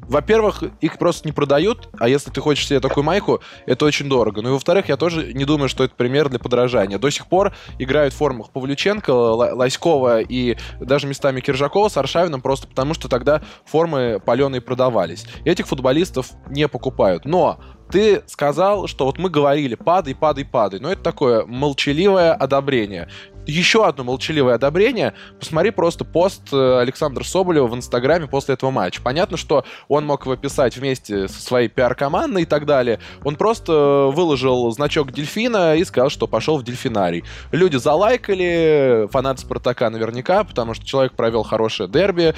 во-первых, 0.10 0.64
их 0.82 0.98
просто 0.98 1.28
не 1.28 1.32
продают, 1.32 1.90
а 2.00 2.10
если 2.10 2.32
ты 2.32 2.42
хочешь 2.42 2.68
себе 2.68 2.80
такую 2.80 3.04
майку, 3.04 3.42
это 3.68 3.86
очень 3.86 4.10
дорого. 4.10 4.42
Ну 4.42 4.50
и 4.50 4.52
во-вторых, 4.54 4.90
я 4.90 4.98
тоже 4.98 5.34
не 5.34 5.46
думаю, 5.46 5.70
что 5.70 5.84
это 5.84 5.94
пример 5.96 6.30
для 6.30 6.40
подражания. 6.40 6.98
До 6.98 7.12
сих 7.12 7.28
пор 7.28 7.54
играют 7.78 8.14
в 8.14 8.18
формах 8.18 8.50
Павлюченко, 8.50 9.12
Лоськова 9.12 10.22
и 10.22 10.58
даже 10.80 11.06
местами 11.06 11.42
Киржакова 11.42 11.90
с 11.90 11.98
Аршавиным 11.98 12.42
просто 12.42 12.68
потому, 12.68 12.96
что 12.96 13.08
тогда 13.08 13.42
формы 13.66 14.20
паленые 14.26 14.62
продавались. 14.62 15.26
Этих 15.46 15.68
футболистов 15.68 16.32
не 16.50 16.68
покупают. 16.68 17.26
Но 17.26 17.60
ты 17.92 18.24
сказал, 18.28 18.88
что 18.88 19.06
вот 19.06 19.18
мы 19.18 19.30
говорили, 19.30 19.76
падай, 19.76 20.16
падай, 20.16 20.46
падай. 20.46 20.80
Но 20.80 20.92
это 20.92 21.02
такое 21.02 21.46
молчаливое 21.46 22.34
одобрение 22.34 23.10
еще 23.50 23.86
одно 23.86 24.04
молчаливое 24.04 24.56
одобрение. 24.56 25.14
Посмотри 25.40 25.72
просто 25.72 26.06
пост 26.06 26.42
э, 26.52 26.80
Александра 26.80 27.24
Соболева 27.24 27.68
в 27.68 27.76
Инстаграме 27.76 28.28
после 28.28 28.54
этого 28.54 28.72
матча. 28.72 29.02
Понятно, 29.02 29.38
что 29.38 29.66
он 29.88 30.06
мог 30.06 30.26
его 30.26 30.36
писать 30.36 30.78
вместе 30.78 31.28
со 31.28 31.42
своей 31.42 31.68
пиар-командой 31.68 32.44
и 32.44 32.46
так 32.46 32.66
далее. 32.66 33.00
Он 33.24 33.36
просто 33.36 34.10
выложил 34.14 34.72
значок 34.72 35.12
дельфина 35.12 35.76
и 35.76 35.84
сказал, 35.84 36.10
что 36.10 36.28
пошел 36.28 36.58
в 36.58 36.64
дельфинарий. 36.64 37.24
Люди 37.52 37.78
залайкали, 37.78 39.08
фанаты 39.12 39.42
Спартака 39.42 39.90
наверняка, 39.90 40.44
потому 40.44 40.74
что 40.74 40.86
человек 40.86 41.14
провел 41.14 41.44
хорошее 41.44 41.90
дерби, 41.90 42.36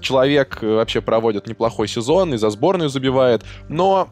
человек 0.00 0.62
вообще 0.62 1.00
проводит 1.00 1.46
неплохой 1.46 1.88
сезон 1.88 2.34
и 2.34 2.36
за 2.36 2.50
сборную 2.50 2.88
забивает, 2.88 3.44
но 3.68 4.08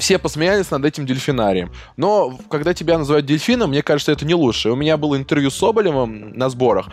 все 0.00 0.18
посмеялись 0.18 0.70
над 0.70 0.84
этим 0.84 1.06
дельфинарием. 1.06 1.72
Но 1.96 2.36
когда 2.50 2.74
тебя 2.74 2.98
называют 2.98 3.26
дельфином, 3.26 3.70
мне 3.70 3.82
кажется, 3.82 4.12
это 4.12 4.24
не 4.24 4.34
лучше. 4.34 4.70
У 4.70 4.76
меня 4.76 4.96
было 4.96 5.16
интервью 5.16 5.50
с 5.50 5.56
Соболевым 5.56 6.32
на 6.32 6.48
сборах 6.48 6.88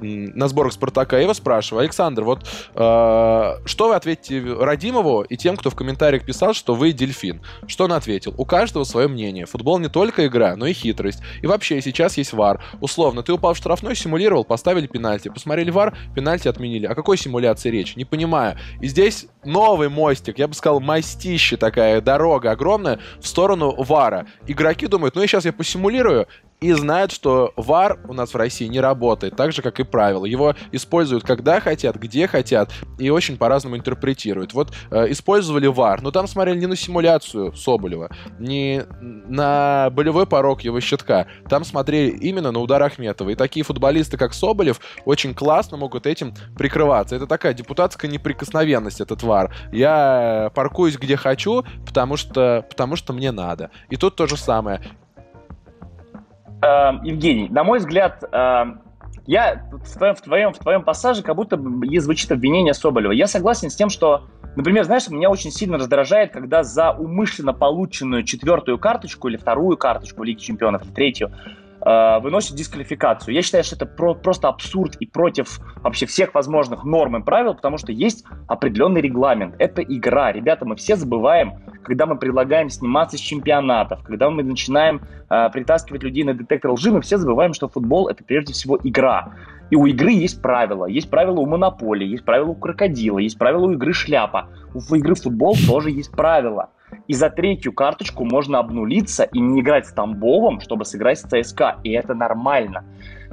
на 0.00 0.48
сборах 0.48 0.72
Спартака, 0.72 1.16
я 1.16 1.22
его 1.22 1.34
спрашиваю, 1.34 1.82
Александр, 1.82 2.22
вот 2.24 2.46
э, 2.74 3.54
что 3.64 3.88
вы 3.88 3.94
ответите 3.94 4.40
Радимову 4.40 5.22
и 5.22 5.36
тем, 5.36 5.56
кто 5.56 5.70
в 5.70 5.74
комментариях 5.74 6.24
писал, 6.24 6.54
что 6.54 6.74
вы 6.74 6.92
дельфин? 6.92 7.40
Что 7.66 7.84
он 7.84 7.92
ответил? 7.92 8.34
У 8.36 8.44
каждого 8.44 8.84
свое 8.84 9.08
мнение. 9.08 9.46
Футбол 9.46 9.78
не 9.78 9.88
только 9.88 10.26
игра, 10.26 10.56
но 10.56 10.66
и 10.66 10.72
хитрость. 10.72 11.20
И 11.42 11.46
вообще, 11.46 11.80
сейчас 11.80 12.16
есть 12.16 12.32
вар. 12.32 12.62
Условно, 12.80 13.22
ты 13.22 13.32
упал 13.32 13.54
в 13.54 13.56
штрафной, 13.56 13.96
симулировал, 13.96 14.44
поставили 14.44 14.86
пенальти. 14.86 15.28
Посмотрели 15.28 15.70
вар, 15.70 15.96
пенальти 16.14 16.48
отменили. 16.48 16.86
О 16.86 16.94
какой 16.94 17.16
симуляции 17.16 17.70
речь? 17.70 17.96
Не 17.96 18.04
понимаю. 18.04 18.58
И 18.80 18.88
здесь 18.88 19.26
новый 19.44 19.88
мостик, 19.88 20.38
я 20.38 20.48
бы 20.48 20.54
сказал, 20.54 20.80
мастище 20.80 21.56
такая, 21.56 22.00
дорога 22.00 22.50
огромная 22.50 22.98
в 23.20 23.26
сторону 23.26 23.74
вара. 23.76 24.26
Игроки 24.46 24.86
думают, 24.86 25.14
ну 25.14 25.22
и 25.22 25.26
сейчас 25.26 25.44
я 25.44 25.52
посимулирую, 25.52 26.26
и 26.60 26.72
знают, 26.72 27.12
что 27.12 27.52
VAR 27.56 27.98
у 28.08 28.12
нас 28.12 28.32
в 28.32 28.36
России 28.36 28.66
не 28.66 28.80
работает, 28.80 29.36
так 29.36 29.52
же, 29.52 29.62
как 29.62 29.78
и 29.80 29.84
правила. 29.84 30.24
Его 30.24 30.54
используют 30.72 31.24
когда 31.24 31.60
хотят, 31.60 31.96
где 31.96 32.26
хотят, 32.26 32.72
и 32.98 33.10
очень 33.10 33.36
по-разному 33.36 33.76
интерпретируют. 33.76 34.54
Вот 34.54 34.72
э, 34.90 35.10
использовали 35.10 35.70
VAR, 35.70 35.98
но 36.00 36.10
там 36.10 36.26
смотрели 36.26 36.58
не 36.58 36.66
на 36.66 36.76
симуляцию 36.76 37.54
Соболева, 37.54 38.10
не 38.38 38.84
на 39.00 39.90
болевой 39.90 40.26
порог 40.26 40.62
его 40.62 40.80
щитка, 40.80 41.26
там 41.48 41.64
смотрели 41.64 42.10
именно 42.10 42.52
на 42.52 42.60
удар 42.60 42.82
Ахметова. 42.82 43.30
И 43.30 43.34
такие 43.34 43.64
футболисты, 43.64 44.16
как 44.16 44.32
Соболев, 44.32 44.80
очень 45.04 45.34
классно 45.34 45.76
могут 45.76 46.06
этим 46.06 46.34
прикрываться. 46.56 47.16
Это 47.16 47.26
такая 47.26 47.52
депутатская 47.54 48.10
неприкосновенность, 48.10 49.00
этот 49.00 49.22
VAR. 49.22 49.50
Я 49.72 50.50
паркуюсь 50.54 50.96
где 50.96 51.16
хочу, 51.16 51.64
потому 51.84 52.16
что, 52.16 52.64
потому 52.68 52.96
что 52.96 53.12
мне 53.12 53.30
надо. 53.30 53.70
И 53.90 53.96
тут 53.96 54.16
то 54.16 54.26
же 54.26 54.36
самое. 54.36 54.80
Э, 56.62 56.92
Евгений, 57.02 57.48
на 57.48 57.64
мой 57.64 57.78
взгляд, 57.78 58.22
э, 58.22 58.64
я 59.26 59.68
в 59.84 59.92
твоем, 59.92 60.14
в, 60.14 60.20
твоем, 60.20 60.52
в 60.52 60.58
твоем 60.58 60.84
пассаже 60.84 61.22
как 61.22 61.36
будто 61.36 61.56
бы 61.56 61.86
звучит 62.00 62.30
обвинение 62.30 62.74
Соболева. 62.74 63.12
Я 63.12 63.26
согласен 63.26 63.70
с 63.70 63.74
тем, 63.74 63.90
что, 63.90 64.26
например, 64.54 64.84
знаешь, 64.84 65.08
меня 65.08 65.30
очень 65.30 65.50
сильно 65.50 65.78
раздражает, 65.78 66.32
когда 66.32 66.62
за 66.62 66.92
умышленно 66.92 67.52
полученную 67.52 68.22
четвертую 68.22 68.78
карточку 68.78 69.28
или 69.28 69.36
вторую 69.36 69.76
карточку 69.76 70.20
в 70.20 70.24
Лиге 70.24 70.40
Чемпионов, 70.40 70.84
или 70.84 70.92
третью, 70.92 71.32
э, 71.86 72.20
выносит 72.20 72.56
дисквалификацию. 72.56 73.32
Я 73.34 73.42
считаю, 73.42 73.64
что 73.64 73.76
это 73.76 73.86
про, 73.86 74.14
просто 74.14 74.48
абсурд 74.48 74.96
и 74.96 75.06
против 75.06 75.60
вообще 75.82 76.06
всех 76.06 76.34
возможных 76.34 76.84
норм 76.84 77.16
и 77.16 77.22
правил, 77.22 77.54
потому 77.54 77.78
что 77.78 77.92
есть 77.92 78.24
определенный 78.48 79.00
регламент. 79.00 79.54
Это 79.58 79.82
игра. 79.82 80.32
Ребята, 80.32 80.64
мы 80.64 80.76
все 80.76 80.96
забываем, 80.96 81.54
когда 81.84 82.06
мы 82.06 82.18
предлагаем 82.18 82.68
сниматься 82.68 83.16
с 83.16 83.20
чемпионатов, 83.20 84.02
когда 84.02 84.28
мы 84.28 84.42
начинаем 84.42 85.00
э, 85.30 85.48
притаскивать 85.50 86.02
людей 86.02 86.24
на 86.24 86.34
детектор 86.34 86.72
лжи, 86.72 86.90
мы 86.90 87.00
все 87.00 87.16
забываем, 87.18 87.54
что 87.54 87.68
футбол 87.68 88.08
это 88.08 88.24
прежде 88.24 88.52
всего 88.52 88.78
игра. 88.82 89.32
И 89.70 89.76
у 89.76 89.86
игры 89.86 90.12
есть 90.12 90.40
правила. 90.40 90.86
Есть 90.86 91.10
правила 91.10 91.40
у 91.40 91.46
монополии, 91.46 92.06
есть 92.06 92.24
правила 92.24 92.50
у 92.50 92.54
крокодила, 92.54 93.18
есть 93.18 93.38
правила 93.38 93.66
у 93.66 93.72
игры 93.72 93.92
шляпа. 93.92 94.48
У 94.74 94.94
игры 94.94 95.14
футбол 95.14 95.56
тоже 95.66 95.90
есть 95.90 96.12
правила. 96.12 96.70
И 97.08 97.14
за 97.14 97.30
третью 97.30 97.72
карточку 97.72 98.24
можно 98.24 98.58
обнулиться 98.58 99.24
и 99.24 99.40
не 99.40 99.60
играть 99.60 99.86
с 99.86 99.92
Тамбовом, 99.92 100.60
чтобы 100.60 100.84
сыграть 100.84 101.18
с 101.18 101.22
ЦСКА. 101.22 101.78
И 101.82 101.90
это 101.90 102.14
нормально. 102.14 102.84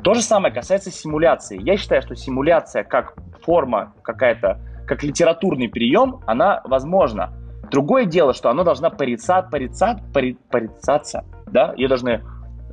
То 0.04 0.14
же 0.14 0.22
самое 0.22 0.54
касается 0.54 0.92
симуляции. 0.92 1.62
Я 1.62 1.78
считаю, 1.78 2.02
что 2.02 2.16
симуляция 2.16 2.84
как 2.84 3.14
форма 3.44 3.94
какая-то, 4.02 4.60
как 4.86 5.04
литературный 5.04 5.70
прием, 5.70 6.20
она 6.26 6.62
возможна. 6.66 7.32
Другое 7.72 8.06
дело, 8.06 8.34
что 8.34 8.50
она 8.50 8.64
должна 8.64 8.90
порицать, 8.90 9.50
порицать, 9.50 9.98
порицаться, 10.12 11.26
да, 11.48 11.74
ее 11.76 11.88
должны 11.88 12.22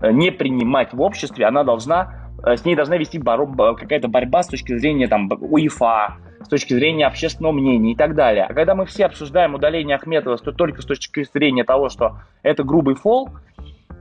э, 0.02 0.10
не 0.12 0.30
принимать 0.30 0.92
в 0.92 1.00
обществе, 1.00 1.46
она 1.46 1.64
должна, 1.64 2.29
с 2.44 2.64
ней 2.64 2.74
должна 2.74 2.96
вести 2.96 3.18
какая-то 3.18 4.08
борьба 4.08 4.42
с 4.42 4.48
точки 4.48 4.76
зрения 4.76 5.08
там 5.08 5.30
УЕФА, 5.30 6.16
с 6.44 6.48
точки 6.48 6.74
зрения 6.74 7.06
общественного 7.06 7.52
мнения 7.52 7.92
и 7.92 7.96
так 7.96 8.14
далее. 8.14 8.44
А 8.44 8.54
когда 8.54 8.74
мы 8.74 8.86
все 8.86 9.06
обсуждаем 9.06 9.54
удаление 9.54 9.96
Ахметова 9.96 10.36
то 10.38 10.52
только 10.52 10.82
с 10.82 10.86
точки 10.86 11.24
зрения 11.32 11.64
того, 11.64 11.88
что 11.88 12.18
это 12.42 12.64
грубый 12.64 12.94
фол, 12.94 13.30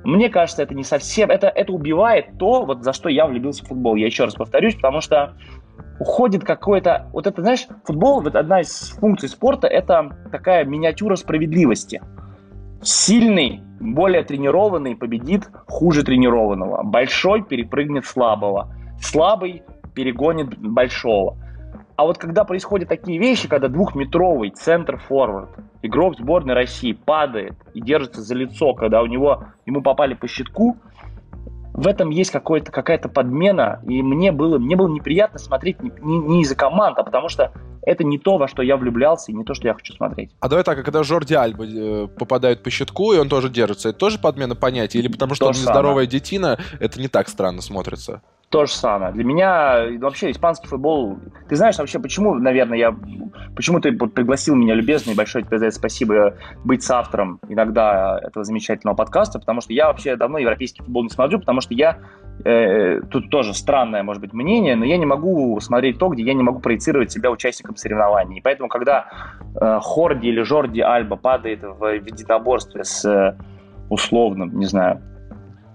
мне 0.04 0.30
кажется, 0.30 0.64
это 0.64 0.74
не 0.74 0.84
совсем, 0.84 1.30
это, 1.30 1.48
это 1.48 1.74
убивает 1.74 2.38
то, 2.38 2.66
вот 2.66 2.84
за 2.84 2.94
что 2.94 3.10
я 3.10 3.26
влюбился 3.26 3.66
в 3.66 3.68
футбол. 3.68 3.96
Я 3.96 4.06
еще 4.06 4.24
раз 4.24 4.36
повторюсь, 4.36 4.76
потому 4.76 5.02
что 5.02 5.34
уходит 6.00 6.44
какое-то... 6.46 7.10
Вот 7.12 7.28
это, 7.28 7.42
знаешь, 7.42 7.68
футбол, 7.84 8.22
вот 8.22 8.36
одна 8.36 8.62
из 8.62 8.92
функций 8.92 9.28
спорта, 9.28 9.68
это 9.68 10.16
такая 10.32 10.64
миниатюра 10.64 11.16
справедливости. 11.16 12.02
Сильный, 12.82 13.62
более 13.80 14.24
тренированный 14.24 14.96
победит 14.96 15.50
хуже 15.68 16.04
тренированного. 16.04 16.84
Большой 16.84 17.44
перепрыгнет 17.44 18.06
слабого. 18.06 18.74
Слабый 19.02 19.64
перегонит 19.94 20.58
большого. 20.58 21.38
А 21.96 22.06
вот 22.06 22.18
когда 22.18 22.46
происходят 22.46 22.88
такие 22.88 23.20
вещи, 23.20 23.50
когда 23.50 23.68
двухметровый 23.68 24.52
центр-форвард, 24.52 25.50
игрок 25.82 26.18
сборной 26.18 26.54
России 26.54 26.94
падает 26.94 27.56
и 27.74 27.82
держится 27.82 28.22
за 28.22 28.36
лицо, 28.36 28.74
когда 28.74 29.02
у 29.02 29.06
него, 29.06 29.44
ему 29.66 29.82
попали 29.82 30.14
по 30.14 30.28
щитку, 30.28 30.78
в 31.74 31.88
этом 31.88 32.10
есть 32.10 32.32
какая-то 32.32 33.10
подмена, 33.10 33.82
и 33.86 34.02
мне 34.02 34.32
было, 34.32 34.58
мне 34.60 34.76
было 34.76 34.88
неприятно 34.88 35.40
смотреть 35.40 35.82
не, 35.82 35.92
не, 36.02 36.20
не 36.20 36.42
из-за 36.42 36.56
команд, 36.56 36.98
а 37.00 37.04
потому 37.04 37.30
что 37.30 37.52
это 37.90 38.04
не 38.04 38.20
то, 38.20 38.38
во 38.38 38.48
что 38.48 38.62
я 38.62 38.78
влюблялся, 38.78 39.32
и 39.32 39.36
не 39.36 39.44
то, 39.44 39.56
что 39.56 39.68
я 39.68 39.74
хочу 39.74 39.94
смотреть. 39.94 40.30
А 40.40 40.48
давай 40.48 40.64
так, 40.64 40.78
а 40.78 40.84
когда 40.84 41.04
Жорди 41.04 41.34
Альба 41.34 41.66
э, 41.66 42.08
попадает 42.08 42.62
по 42.62 42.70
щитку, 42.70 43.14
и 43.14 43.18
он 43.18 43.30
тоже 43.30 43.50
держится, 43.50 43.90
это 43.90 43.98
тоже 43.98 44.20
подмена 44.20 44.56
понятия? 44.56 45.00
Или 45.00 45.08
потому 45.08 45.34
что 45.34 45.46
то 45.46 45.50
он 45.50 45.56
нездоровая 45.56 46.06
детина, 46.06 46.60
это 46.80 47.02
не 47.02 47.08
так 47.08 47.30
странно 47.30 47.62
смотрится? 47.62 48.22
То 48.50 48.66
же 48.66 48.72
самое. 48.72 49.14
Для 49.14 49.24
меня 49.24 49.86
вообще 50.00 50.32
испанский 50.32 50.68
футбол... 50.68 51.20
Ты 51.48 51.56
знаешь 51.56 51.78
вообще, 51.78 52.00
почему, 52.00 52.34
наверное, 52.34 52.80
я... 52.80 52.96
Почему 53.56 53.80
ты 53.80 53.92
пригласил 53.92 54.56
меня, 54.56 54.74
любезно, 54.74 55.12
и 55.12 55.16
большое 55.16 55.46
тебе 55.46 55.60
за 55.60 55.68
это 55.68 55.76
спасибо, 55.76 56.36
быть 56.64 56.82
с 56.82 56.90
автором 56.90 57.40
иногда 57.48 58.20
этого 58.24 58.44
замечательного 58.44 58.96
подкаста, 58.96 59.40
потому 59.40 59.62
что 59.62 59.72
я 59.74 59.88
вообще 59.88 60.16
давно 60.16 60.40
европейский 60.40 60.82
футбол 60.82 61.04
не 61.04 61.10
смотрю, 61.10 61.40
потому 61.40 61.62
что 61.62 61.76
я... 61.76 62.00
Э, 62.44 63.02
тут 63.02 63.30
тоже 63.30 63.54
странное, 63.54 64.02
может 64.02 64.22
быть, 64.22 64.34
мнение, 64.34 64.76
но 64.76 64.84
я 64.84 64.98
не 64.98 65.06
могу 65.06 65.60
смотреть 65.60 66.00
то, 66.00 66.08
где 66.08 66.24
я 66.24 66.34
не 66.34 66.42
могу 66.42 66.60
проецировать 66.60 67.12
себя 67.12 67.30
участником 67.30 67.76
соревнований. 67.80 68.38
И 68.38 68.42
поэтому, 68.42 68.70
когда 68.70 69.08
э, 69.60 69.80
Хорди 69.82 70.28
или 70.28 70.42
Жорди 70.42 70.82
Альба 70.82 71.16
падает 71.16 71.64
в 71.64 71.86
единоборстве 71.86 72.84
с 72.84 73.06
э, 73.06 73.36
условным, 73.90 74.58
не 74.60 74.66
знаю, 74.66 75.02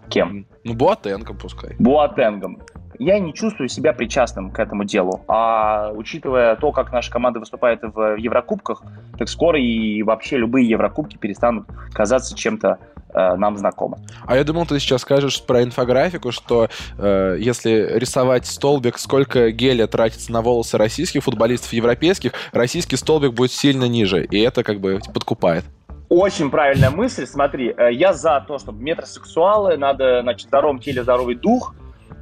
Кем? 0.09 0.47
Ну, 0.65 0.75
Буатенгом 0.75 1.37
пускай. 1.37 1.75
Буатенгом. 1.79 2.59
Я 2.99 3.19
не 3.19 3.35
чувствую 3.35 3.69
себя 3.69 3.93
причастным 3.93 4.51
к 4.51 4.59
этому 4.61 4.85
делу. 4.85 5.25
А 5.27 5.91
учитывая 5.93 6.55
то, 6.57 6.71
как 6.71 6.93
наша 6.93 7.11
команда 7.11 7.41
выступает 7.41 7.81
в 7.83 8.17
Еврокубках, 8.17 8.83
так 9.19 9.29
скоро 9.29 9.59
и 9.59 10.03
вообще 10.03 10.37
любые 10.37 10.69
Еврокубки 10.69 11.17
перестанут 11.17 11.67
казаться 11.93 12.37
чем-то 12.37 12.79
э, 13.15 13.37
нам 13.37 13.57
знакомо. 13.57 13.99
А 14.27 14.37
я 14.37 14.45
думал, 14.45 14.67
ты 14.67 14.79
сейчас 14.79 15.03
скажешь 15.03 15.43
про 15.43 15.63
инфографику, 15.63 16.33
что 16.33 16.69
э, 16.99 17.37
если 17.39 17.89
рисовать 17.95 18.47
столбик, 18.47 18.99
сколько 18.99 19.51
геля 19.51 19.87
тратится 19.87 20.33
на 20.33 20.43
волосы 20.43 20.77
российских 20.79 21.25
футболистов 21.25 21.73
европейских, 21.73 22.33
российский 22.53 22.97
столбик 22.97 23.33
будет 23.33 23.53
сильно 23.53 23.85
ниже, 23.85 24.25
и 24.25 24.41
это 24.41 24.63
как 24.63 24.81
бы 24.81 25.01
подкупает. 25.13 25.65
Очень 26.09 26.51
правильная 26.51 26.91
мысль. 26.91 27.27
Смотри, 27.27 27.75
э, 27.77 27.93
я 27.93 28.13
за 28.13 28.45
то, 28.47 28.59
чтобы 28.59 28.83
метросексуалы, 28.83 29.77
надо, 29.77 30.21
значит, 30.23 30.47
в 30.47 30.49
здоровом 30.49 30.79
теле 30.79 31.03
здоровый 31.03 31.35
дух. 31.35 31.75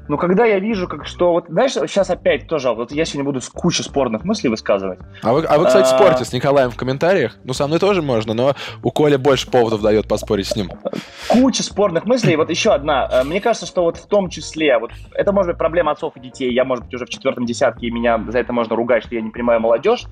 Но 0.08 0.16
когда 0.16 0.44
я 0.44 0.58
вижу, 0.58 0.88
как 0.88 1.06
что... 1.06 1.32
Вот, 1.32 1.46
знаешь, 1.48 1.72
сейчас 1.72 2.10
опять 2.10 2.46
тоже... 2.46 2.70
Вот 2.72 2.92
я 2.92 3.04
сегодня 3.04 3.24
буду 3.24 3.40
кучу 3.52 3.82
спорных 3.82 4.24
мыслей 4.24 4.50
высказывать. 4.50 4.98
А 5.22 5.32
вы, 5.32 5.44
а 5.44 5.58
вы 5.58 5.66
кстати, 5.66 5.92
а... 5.92 5.96
спорьте 5.96 6.24
с 6.24 6.32
Николаем 6.32 6.70
в 6.70 6.76
комментариях. 6.76 7.36
Ну, 7.44 7.52
со 7.52 7.66
мной 7.66 7.78
тоже 7.78 8.02
можно, 8.02 8.34
но 8.34 8.54
у 8.82 8.90
Коля 8.90 9.18
больше 9.18 9.50
поводов 9.50 9.80
дает 9.82 10.08
поспорить 10.08 10.46
с 10.46 10.56
ним. 10.56 10.70
Куча 11.28 11.62
спорных 11.62 12.04
мыслей. 12.04 12.36
Вот 12.36 12.50
еще 12.50 12.72
одна. 12.72 13.08
Э, 13.10 13.24
мне 13.24 13.40
кажется, 13.40 13.66
что 13.66 13.84
вот 13.84 13.96
в 13.96 14.06
том 14.06 14.28
числе... 14.28 14.78
Вот 14.78 14.90
это 15.12 15.32
может 15.32 15.52
быть 15.52 15.58
проблема 15.58 15.92
отцов 15.92 16.16
и 16.16 16.20
детей. 16.20 16.52
Я, 16.52 16.64
может 16.64 16.84
быть, 16.84 16.94
уже 16.94 17.06
в 17.06 17.10
четвертом 17.10 17.46
десятке, 17.46 17.86
и 17.86 17.90
меня 17.90 18.22
за 18.28 18.38
это 18.38 18.52
можно 18.52 18.76
ругать, 18.76 19.04
что 19.04 19.14
я 19.14 19.20
не 19.20 19.30
понимаю 19.30 19.60
молодежь. 19.60 20.06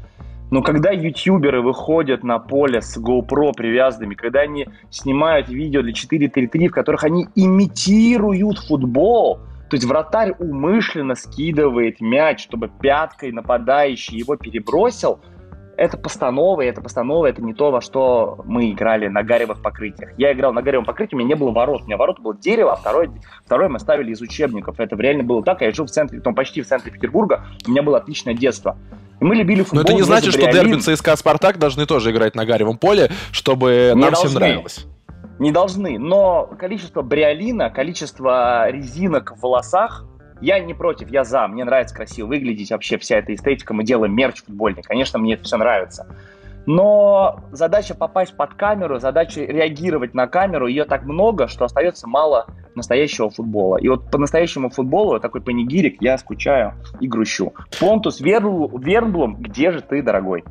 Но 0.50 0.62
когда 0.62 0.90
ютуберы 0.90 1.62
выходят 1.62 2.24
на 2.24 2.38
поле 2.38 2.83
с 2.83 2.98
GoPro 2.98 3.53
привязанными, 3.57 4.14
когда 4.14 4.40
они 4.40 4.66
снимают 4.90 5.48
видео 5.48 5.83
для 5.83 5.92
4.3.3, 5.92 6.68
в 6.68 6.72
которых 6.72 7.05
они 7.05 7.29
имитируют 7.37 8.59
футбол, 8.59 9.38
то 9.70 9.76
есть 9.76 9.87
вратарь 9.87 10.33
умышленно 10.40 11.14
скидывает 11.14 12.00
мяч, 12.00 12.42
чтобы 12.42 12.68
пяткой 12.68 13.30
нападающий 13.30 14.18
его 14.18 14.37
перебросил, 14.37 15.20
это 15.76 15.96
постанова, 15.96 16.61
и 16.61 16.66
это 16.66 16.83
постанова, 16.83 17.26
это 17.26 17.40
не 17.40 17.54
то, 17.54 17.70
во 17.70 17.80
что 17.80 18.40
мы 18.44 18.70
играли 18.72 19.06
на 19.06 19.22
гаревых 19.22 19.62
покрытиях. 19.62 20.11
Я 20.18 20.33
играл 20.33 20.52
на 20.52 20.61
гаревом 20.61 20.85
покрытии, 20.85 21.14
у 21.14 21.18
меня 21.18 21.28
не 21.28 21.35
было 21.37 21.52
ворот. 21.52 21.83
У 21.83 21.85
меня 21.87 21.96
ворот 21.96 22.18
было 22.18 22.37
дерево, 22.37 22.72
а 22.72 22.76
второй, 22.76 23.11
второй 23.46 23.68
мы 23.68 23.78
ставили 23.78 24.11
из 24.11 24.20
учебников. 24.20 24.78
Это 24.78 24.94
реально 24.96 25.22
было 25.22 25.42
так. 25.42 25.62
Я 25.62 25.70
жил 25.72 25.87
в 25.87 25.90
центре, 25.90 26.20
там 26.20 26.35
почти 26.35 26.61
в 26.61 26.66
центре 26.66 26.92
Петербурга. 26.92 27.46
У 27.66 27.70
меня 27.70 27.83
было 27.83 27.96
отличное 27.96 28.35
детство. 28.35 28.76
Мы 29.20 29.37
любили 29.37 29.62
футбол. 29.62 29.83
Но 29.83 29.88
это 29.88 29.94
не 29.94 30.02
значит, 30.02 30.35
что 30.35 30.50
дерби 30.50 30.80
ЦСКА 30.80 31.16
Спартак 31.16 31.59
должны 31.59 31.87
тоже 31.87 32.11
играть 32.11 32.35
на 32.35 32.44
Гаревом 32.44 32.76
поле, 32.76 33.11
чтобы 33.33 33.92
не 33.94 34.00
нам 34.00 34.12
должны. 34.12 34.28
всем 34.28 34.40
нравилось. 34.40 34.87
Не 35.40 35.53
должны, 35.53 35.98
но 35.98 36.44
количество 36.59 37.00
бриолина, 37.00 37.70
количество 37.70 38.70
резинок 38.70 39.33
в 39.35 39.40
волосах, 39.40 40.05
я 40.42 40.61
не 40.61 40.74
против, 40.74 41.09
я 41.11 41.24
за. 41.24 41.48
Мне 41.48 41.64
нравится 41.64 41.96
красиво 41.96 42.26
выглядеть, 42.26 42.70
вообще 42.70 42.98
вся 42.98 43.16
эта 43.16 43.35
эстетика. 43.35 43.72
Мы 43.72 43.83
делаем 43.83 44.14
мерч 44.14 44.42
футбольный, 44.44 44.83
конечно, 44.83 45.18
мне 45.18 45.35
это 45.35 45.44
все 45.44 45.57
нравится. 45.57 46.07
Но 46.66 47.40
задача 47.53 47.94
попасть 47.94 48.37
под 48.37 48.53
камеру, 48.53 48.98
задача 48.98 49.40
реагировать 49.40 50.12
на 50.12 50.26
камеру, 50.26 50.66
ее 50.66 50.85
так 50.85 51.05
много, 51.05 51.48
что 51.48 51.64
остается 51.64 52.07
мало 52.07 52.46
настоящего 52.74 53.31
футбола. 53.31 53.79
И 53.79 53.88
вот 53.88 54.11
по 54.11 54.18
настоящему 54.18 54.68
футболу, 54.68 55.18
такой 55.20 55.40
панигирик, 55.40 56.03
я 56.03 56.18
скучаю 56.18 56.74
и 57.00 57.09
грущу. 57.09 57.55
Понтус 57.81 58.20
Вернблум, 58.20 59.37
где 59.37 59.72
же 59.72 59.81
ты, 59.81 60.03
дорогой? 60.03 60.44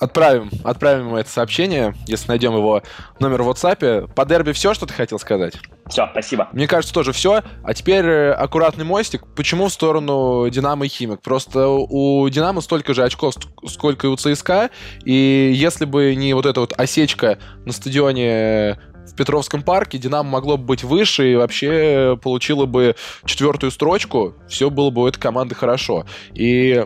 Отправим, 0.00 0.50
отправим 0.64 1.06
ему 1.06 1.16
это 1.16 1.30
сообщение, 1.30 1.94
если 2.06 2.28
найдем 2.28 2.54
его 2.54 2.82
номер 3.20 3.42
в 3.42 3.50
WhatsApp. 3.50 4.12
По 4.12 4.24
дерби 4.24 4.52
все, 4.52 4.74
что 4.74 4.86
ты 4.86 4.92
хотел 4.92 5.18
сказать? 5.18 5.54
Все, 5.88 6.08
спасибо. 6.10 6.48
Мне 6.52 6.66
кажется, 6.66 6.92
тоже 6.92 7.12
все. 7.12 7.42
А 7.62 7.74
теперь 7.74 8.04
э, 8.04 8.32
аккуратный 8.32 8.84
мостик. 8.84 9.22
Почему 9.36 9.68
в 9.68 9.72
сторону 9.72 10.48
Динамо 10.50 10.86
и 10.86 10.88
Химик? 10.88 11.20
Просто 11.20 11.68
у 11.68 12.28
Динамо 12.28 12.60
столько 12.60 12.92
же 12.94 13.04
очков, 13.04 13.34
сколько 13.66 14.06
и 14.06 14.10
у 14.10 14.16
ЦСКА. 14.16 14.70
И 15.04 15.52
если 15.54 15.84
бы 15.84 16.14
не 16.14 16.34
вот 16.34 16.46
эта 16.46 16.60
вот 16.60 16.72
осечка 16.76 17.38
на 17.64 17.72
стадионе 17.72 18.80
в 19.06 19.14
Петровском 19.14 19.62
парке 19.62 19.98
Динамо 19.98 20.28
могло 20.28 20.56
бы 20.56 20.64
быть 20.64 20.82
выше 20.82 21.32
и 21.32 21.36
вообще 21.36 22.18
получило 22.22 22.64
бы 22.66 22.96
четвертую 23.26 23.70
строчку, 23.70 24.34
все 24.48 24.70
было 24.70 24.90
бы 24.90 25.02
у 25.02 25.06
этой 25.06 25.20
команды 25.20 25.54
хорошо. 25.54 26.06
И 26.32 26.84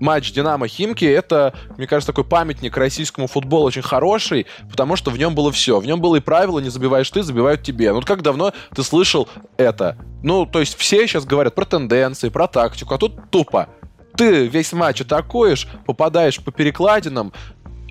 матч 0.00 0.32
Динамо-Химки, 0.32 1.04
это, 1.04 1.54
мне 1.76 1.86
кажется, 1.86 2.12
такой 2.12 2.24
памятник 2.24 2.76
российскому 2.76 3.26
футболу 3.26 3.66
очень 3.66 3.82
хороший, 3.82 4.46
потому 4.70 4.96
что 4.96 5.10
в 5.10 5.18
нем 5.18 5.34
было 5.34 5.52
все. 5.52 5.80
В 5.80 5.86
нем 5.86 6.00
было 6.00 6.16
и 6.16 6.20
правило, 6.20 6.58
не 6.58 6.68
забиваешь 6.68 7.10
ты, 7.10 7.22
забивают 7.22 7.62
тебе. 7.62 7.92
Ну, 7.92 8.02
как 8.02 8.22
давно 8.22 8.52
ты 8.74 8.82
слышал 8.82 9.28
это? 9.56 9.96
Ну, 10.22 10.46
то 10.46 10.60
есть 10.60 10.76
все 10.76 11.06
сейчас 11.06 11.24
говорят 11.24 11.54
про 11.54 11.64
тенденции, 11.64 12.28
про 12.28 12.46
тактику, 12.46 12.94
а 12.94 12.98
тут 12.98 13.30
тупо. 13.30 13.68
Ты 14.16 14.46
весь 14.46 14.72
матч 14.72 15.00
атакуешь, 15.00 15.68
попадаешь 15.86 16.42
по 16.42 16.50
перекладинам, 16.50 17.32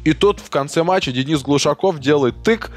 и 0.03 0.13
тут 0.13 0.39
в 0.39 0.49
конце 0.49 0.83
матча 0.83 1.11
Денис 1.11 1.41
Глушаков 1.41 1.99
делает 1.99 2.43
тык, 2.43 2.71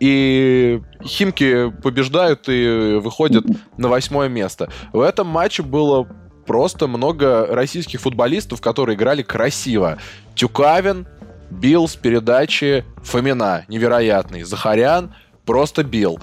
и 0.00 0.80
Химки 1.04 1.70
побеждают 1.82 2.48
и 2.48 2.98
выходят 3.02 3.44
на 3.76 3.88
восьмое 3.88 4.28
место. 4.28 4.70
В 4.92 5.00
этом 5.00 5.26
матче 5.26 5.62
было 5.62 6.08
просто 6.46 6.86
много 6.86 7.46
российских 7.46 8.00
футболистов, 8.00 8.60
которые 8.60 8.96
играли 8.96 9.22
красиво. 9.22 9.98
Тюкавин 10.34 11.06
бил 11.50 11.88
с 11.88 11.96
передачи 11.96 12.84
Фомина, 13.02 13.64
невероятный. 13.68 14.42
Захарян 14.42 15.14
просто 15.44 15.84
бил. 15.84 16.18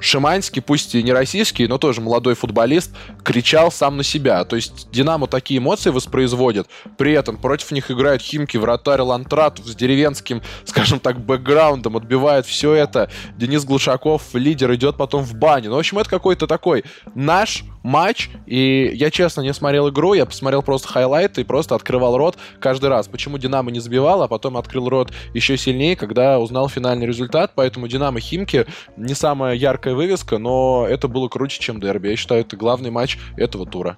Шиманский, 0.00 0.62
пусть 0.62 0.94
и 0.94 1.02
не 1.02 1.12
российский, 1.12 1.66
но 1.66 1.78
тоже 1.78 2.00
молодой 2.00 2.34
футболист, 2.34 2.94
кричал 3.24 3.72
сам 3.72 3.96
на 3.96 4.04
себя. 4.04 4.44
То 4.44 4.56
есть 4.56 4.90
Динамо 4.90 5.26
такие 5.26 5.58
эмоции 5.58 5.90
воспроизводит. 5.90 6.68
При 6.96 7.12
этом 7.12 7.36
против 7.36 7.72
них 7.72 7.90
играют 7.90 8.22
Химки, 8.22 8.56
вратарь 8.56 9.00
Лантратов 9.00 9.66
с 9.66 9.74
деревенским, 9.74 10.42
скажем 10.64 11.00
так, 11.00 11.20
бэкграундом, 11.20 11.96
отбивает 11.96 12.46
все 12.46 12.74
это. 12.74 13.10
Денис 13.36 13.64
Глушаков, 13.64 14.34
лидер, 14.34 14.72
идет 14.74 14.96
потом 14.96 15.24
в 15.24 15.34
баню. 15.34 15.70
Ну, 15.70 15.76
в 15.76 15.78
общем, 15.80 15.98
это 15.98 16.08
какой-то 16.08 16.46
такой 16.46 16.84
наш 17.14 17.64
матч, 17.82 18.30
и 18.46 18.90
я, 18.94 19.10
честно, 19.10 19.40
не 19.40 19.54
смотрел 19.54 19.88
игру, 19.88 20.14
я 20.14 20.26
посмотрел 20.26 20.62
просто 20.62 20.88
хайлайты 20.88 21.40
и 21.40 21.44
просто 21.44 21.74
открывал 21.74 22.16
рот 22.16 22.36
каждый 22.60 22.90
раз. 22.90 23.08
Почему 23.08 23.38
Динамо 23.38 23.70
не 23.70 23.80
забивал, 23.80 24.22
а 24.22 24.28
потом 24.28 24.56
открыл 24.56 24.88
рот 24.88 25.12
еще 25.34 25.56
сильнее, 25.56 25.96
когда 25.96 26.38
узнал 26.38 26.68
финальный 26.68 27.06
результат, 27.06 27.52
поэтому 27.54 27.88
Динамо 27.88 28.20
Химки 28.20 28.66
не 28.96 29.14
самая 29.40 29.54
яркая 29.54 29.94
вывеска, 29.94 30.36
но 30.36 30.86
это 30.86 31.08
было 31.08 31.28
круче, 31.28 31.60
чем 31.60 31.80
дерби. 31.80 32.08
Я 32.08 32.16
считаю, 32.16 32.42
это 32.42 32.58
главный 32.58 32.90
матч 32.90 33.18
этого 33.38 33.64
тура. 33.64 33.96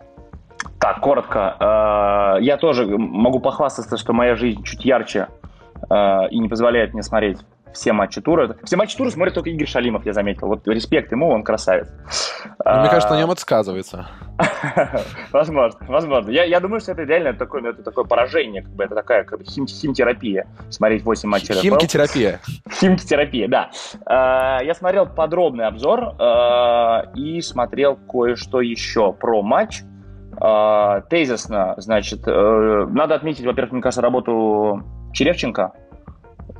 Так, 0.78 1.00
коротко. 1.00 1.56
Э, 2.38 2.42
я 2.44 2.56
тоже 2.56 2.86
могу 2.86 3.40
похвастаться, 3.40 3.96
что 3.96 4.12
моя 4.12 4.36
жизнь 4.36 4.62
чуть 4.62 4.84
ярче 4.84 5.26
э, 5.90 6.28
и 6.30 6.38
не 6.38 6.48
позволяет 6.48 6.94
мне 6.94 7.02
смотреть 7.02 7.38
все 7.72 7.92
матчи 7.92 8.20
тура. 8.20 8.56
Все 8.64 8.76
матчи 8.76 8.96
тура 8.96 9.10
смотрит 9.10 9.34
только 9.34 9.50
Игорь 9.50 9.66
Шалимов, 9.66 10.04
я 10.06 10.12
заметил. 10.12 10.48
Вот 10.48 10.66
респект 10.68 11.12
ему, 11.12 11.28
он 11.28 11.42
красавец. 11.42 11.88
Ну, 12.64 12.80
мне 12.80 12.88
кажется, 12.88 13.14
на 13.14 13.18
нем 13.18 13.30
это 13.30 13.40
сказывается. 13.40 14.08
возможно, 15.32 15.78
возможно. 15.86 16.30
Я, 16.30 16.44
я 16.44 16.60
думаю, 16.60 16.80
что 16.80 16.92
это 16.92 17.02
реально 17.02 17.34
такое, 17.34 17.62
ну, 17.62 17.70
это 17.70 17.82
такое 17.82 18.04
поражение, 18.04 18.62
как 18.62 18.72
бы 18.72 18.84
это 18.84 18.94
такая 18.94 19.24
как 19.24 19.38
бы 19.38 19.44
хим, 19.44 19.66
химтерапия. 19.66 20.46
Смотреть 20.70 21.04
8 21.04 21.28
матчей 21.28 21.54
Химкитерапия. 21.54 22.40
Химкитерапия, 22.70 23.48
да. 23.48 23.70
А, 24.06 24.60
я 24.62 24.74
смотрел 24.74 25.06
подробный 25.06 25.66
обзор 25.66 26.14
а, 26.18 27.10
и 27.14 27.40
смотрел 27.40 27.96
кое-что 27.96 28.60
еще 28.60 29.12
про 29.12 29.42
матч. 29.42 29.82
Тезисно, 31.10 31.74
значит, 31.76 32.26
uh, 32.26 32.86
надо 32.86 33.14
отметить, 33.14 33.44
во-первых, 33.44 33.72
мне 33.72 33.82
кажется, 33.82 34.00
работу 34.00 34.82
Черевченко, 35.12 35.72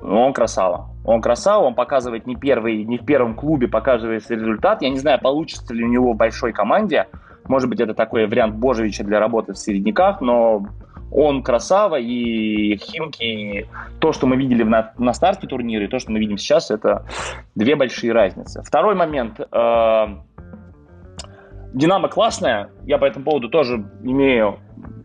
он 0.03 0.33
красава. 0.35 0.92
Он 1.05 1.21
красава, 1.21 1.65
он 1.65 1.75
показывает 1.75 2.27
не 2.27 2.37
первый, 2.37 2.85
не 2.85 2.99
в 2.99 3.05
первом 3.05 3.35
клубе 3.35 3.69
показывает 3.69 4.29
результат. 4.31 4.83
Я 4.83 4.91
не 4.91 4.99
знаю, 4.99 5.19
получится 5.21 5.75
ли 5.75 5.85
у 5.85 5.89
него 5.89 6.13
в 6.13 6.17
большой 6.17 6.53
команде. 6.53 7.09
Может 7.49 7.69
быть, 7.69 7.81
это 7.81 7.93
такой 7.95 8.27
вариант 8.27 8.55
Божевича 8.55 9.03
для 9.03 9.19
работы 9.19 9.53
в 9.53 9.59
середняках, 9.59 10.21
но 10.21 10.65
он 11.11 11.43
красава, 11.43 11.97
и 11.97 12.77
Химки, 12.77 13.69
то, 13.99 14.13
что 14.13 14.27
мы 14.27 14.37
видели 14.37 14.63
на, 14.63 14.93
на 14.97 15.13
старте 15.13 15.47
турнира, 15.47 15.85
и 15.85 15.89
то, 15.89 15.99
что 15.99 16.13
мы 16.13 16.19
видим 16.19 16.39
сейчас, 16.39 16.71
это 16.71 17.05
две 17.55 17.77
большие 17.77 18.13
разницы. 18.13 18.63
Второй 18.63 18.95
момент. 18.95 19.41
Э, 19.41 20.07
Динамо 21.75 22.09
классная, 22.09 22.71
я 22.85 22.99
по 22.99 23.07
этому 23.07 23.25
поводу 23.25 23.49
тоже 23.49 23.85
имею 24.03 24.59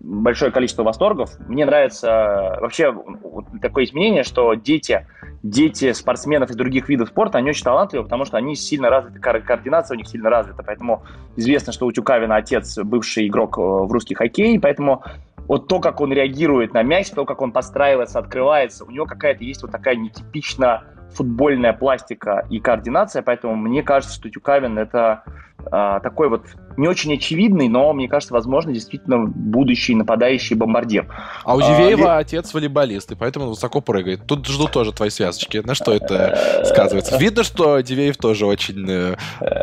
большое 0.07 0.51
количество 0.51 0.83
восторгов. 0.83 1.37
Мне 1.47 1.65
нравится 1.65 2.57
вообще 2.61 2.91
вот 2.91 3.45
такое 3.61 3.83
изменение, 3.83 4.23
что 4.23 4.53
дети, 4.53 5.05
дети 5.43 5.91
спортсменов 5.91 6.49
из 6.49 6.55
других 6.55 6.87
видов 6.87 7.09
спорта, 7.09 7.39
они 7.39 7.49
очень 7.49 7.63
талантливые, 7.63 8.05
потому 8.05 8.23
что 8.23 8.37
они 8.37 8.55
сильно 8.55 8.89
развиты, 8.89 9.19
координация 9.19 9.95
у 9.95 9.97
них 9.97 10.07
сильно 10.07 10.29
развита. 10.29 10.63
Поэтому 10.63 11.03
известно, 11.35 11.73
что 11.73 11.85
у 11.85 11.91
Тюкавина 11.91 12.37
отец 12.37 12.77
бывший 12.77 13.27
игрок 13.27 13.57
э, 13.57 13.61
в 13.61 13.91
русский 13.91 14.15
хоккей, 14.15 14.59
поэтому 14.59 15.03
вот 15.47 15.67
то, 15.67 15.79
как 15.79 15.99
он 15.99 16.13
реагирует 16.13 16.73
на 16.73 16.83
мяч, 16.83 17.09
то, 17.09 17.25
как 17.25 17.41
он 17.41 17.51
подстраивается, 17.51 18.19
открывается, 18.19 18.85
у 18.85 18.91
него 18.91 19.05
какая-то 19.05 19.43
есть 19.43 19.61
вот 19.61 19.71
такая 19.71 19.95
нетипично 19.95 20.83
футбольная 21.13 21.73
пластика 21.73 22.45
и 22.49 22.59
координация, 22.59 23.21
поэтому 23.21 23.55
мне 23.55 23.83
кажется, 23.83 24.15
что 24.15 24.29
Тюкавин 24.29 24.77
это 24.77 25.23
э, 25.59 25.99
такой 26.03 26.29
вот 26.29 26.45
не 26.77 26.87
очень 26.87 27.13
очевидный, 27.13 27.67
но, 27.67 27.91
мне 27.93 28.07
кажется, 28.07 28.33
возможно, 28.33 28.71
действительно 28.71 29.25
будущий 29.25 29.95
нападающий 29.95 30.55
бомбардир. 30.55 31.07
А 31.43 31.55
у 31.55 31.61
Дивеева 31.61 32.17
а, 32.17 32.19
отец 32.19 32.53
волейболист, 32.53 33.11
и 33.11 33.15
поэтому 33.15 33.45
он 33.45 33.51
высоко 33.51 33.81
прыгает. 33.81 34.27
Тут 34.27 34.45
жду 34.45 34.67
тоже 34.67 34.91
твои 34.91 35.09
связочки. 35.09 35.57
На 35.65 35.73
что 35.73 35.91
это 35.91 36.63
сказывается? 36.65 37.17
Видно, 37.17 37.43
что 37.43 37.79
Дивеев 37.79 38.17
тоже 38.17 38.45
очень 38.45 38.85
э, 38.87 39.15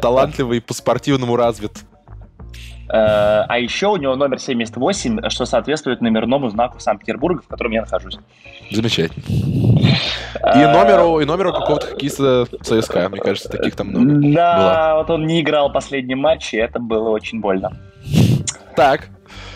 талантливый, 0.03 0.61
по 0.61 0.75
спортивному 0.75 1.37
развит. 1.37 1.85
Э, 2.89 3.45
а 3.49 3.59
еще 3.59 3.89
у 3.89 3.97
него 3.97 4.15
номер 4.17 4.39
78, 4.39 5.29
что 5.31 5.47
соответствует 5.47 6.01
номерному 6.01 6.49
знаку 6.51 6.81
Санкт-Петербурга, 6.81 7.43
в 7.43 7.49
котором 7.49 7.73
я 7.73 7.81
нахожусь. 7.83 8.19
Замечательно. 8.71 9.23
И 9.27 10.59
э, 10.59 10.73
номеру, 10.73 11.21
и 11.21 11.25
номеру 11.25 11.53
какого-то 11.53 11.87
хоккеиста 11.87 12.47
ЦСКА, 12.63 13.09
мне 13.09 13.21
кажется, 13.21 13.49
таких 13.49 13.75
там 13.77 13.89
много 13.89 14.35
Да, 14.35 14.59
было. 14.59 14.99
вот 14.99 15.11
он 15.11 15.27
не 15.27 15.41
играл 15.41 15.73
последний 15.73 16.15
матч, 16.15 16.53
и 16.55 16.59
это 16.59 16.79
было 16.79 17.09
очень 17.11 17.41
больно. 17.41 17.73
Так. 18.77 19.09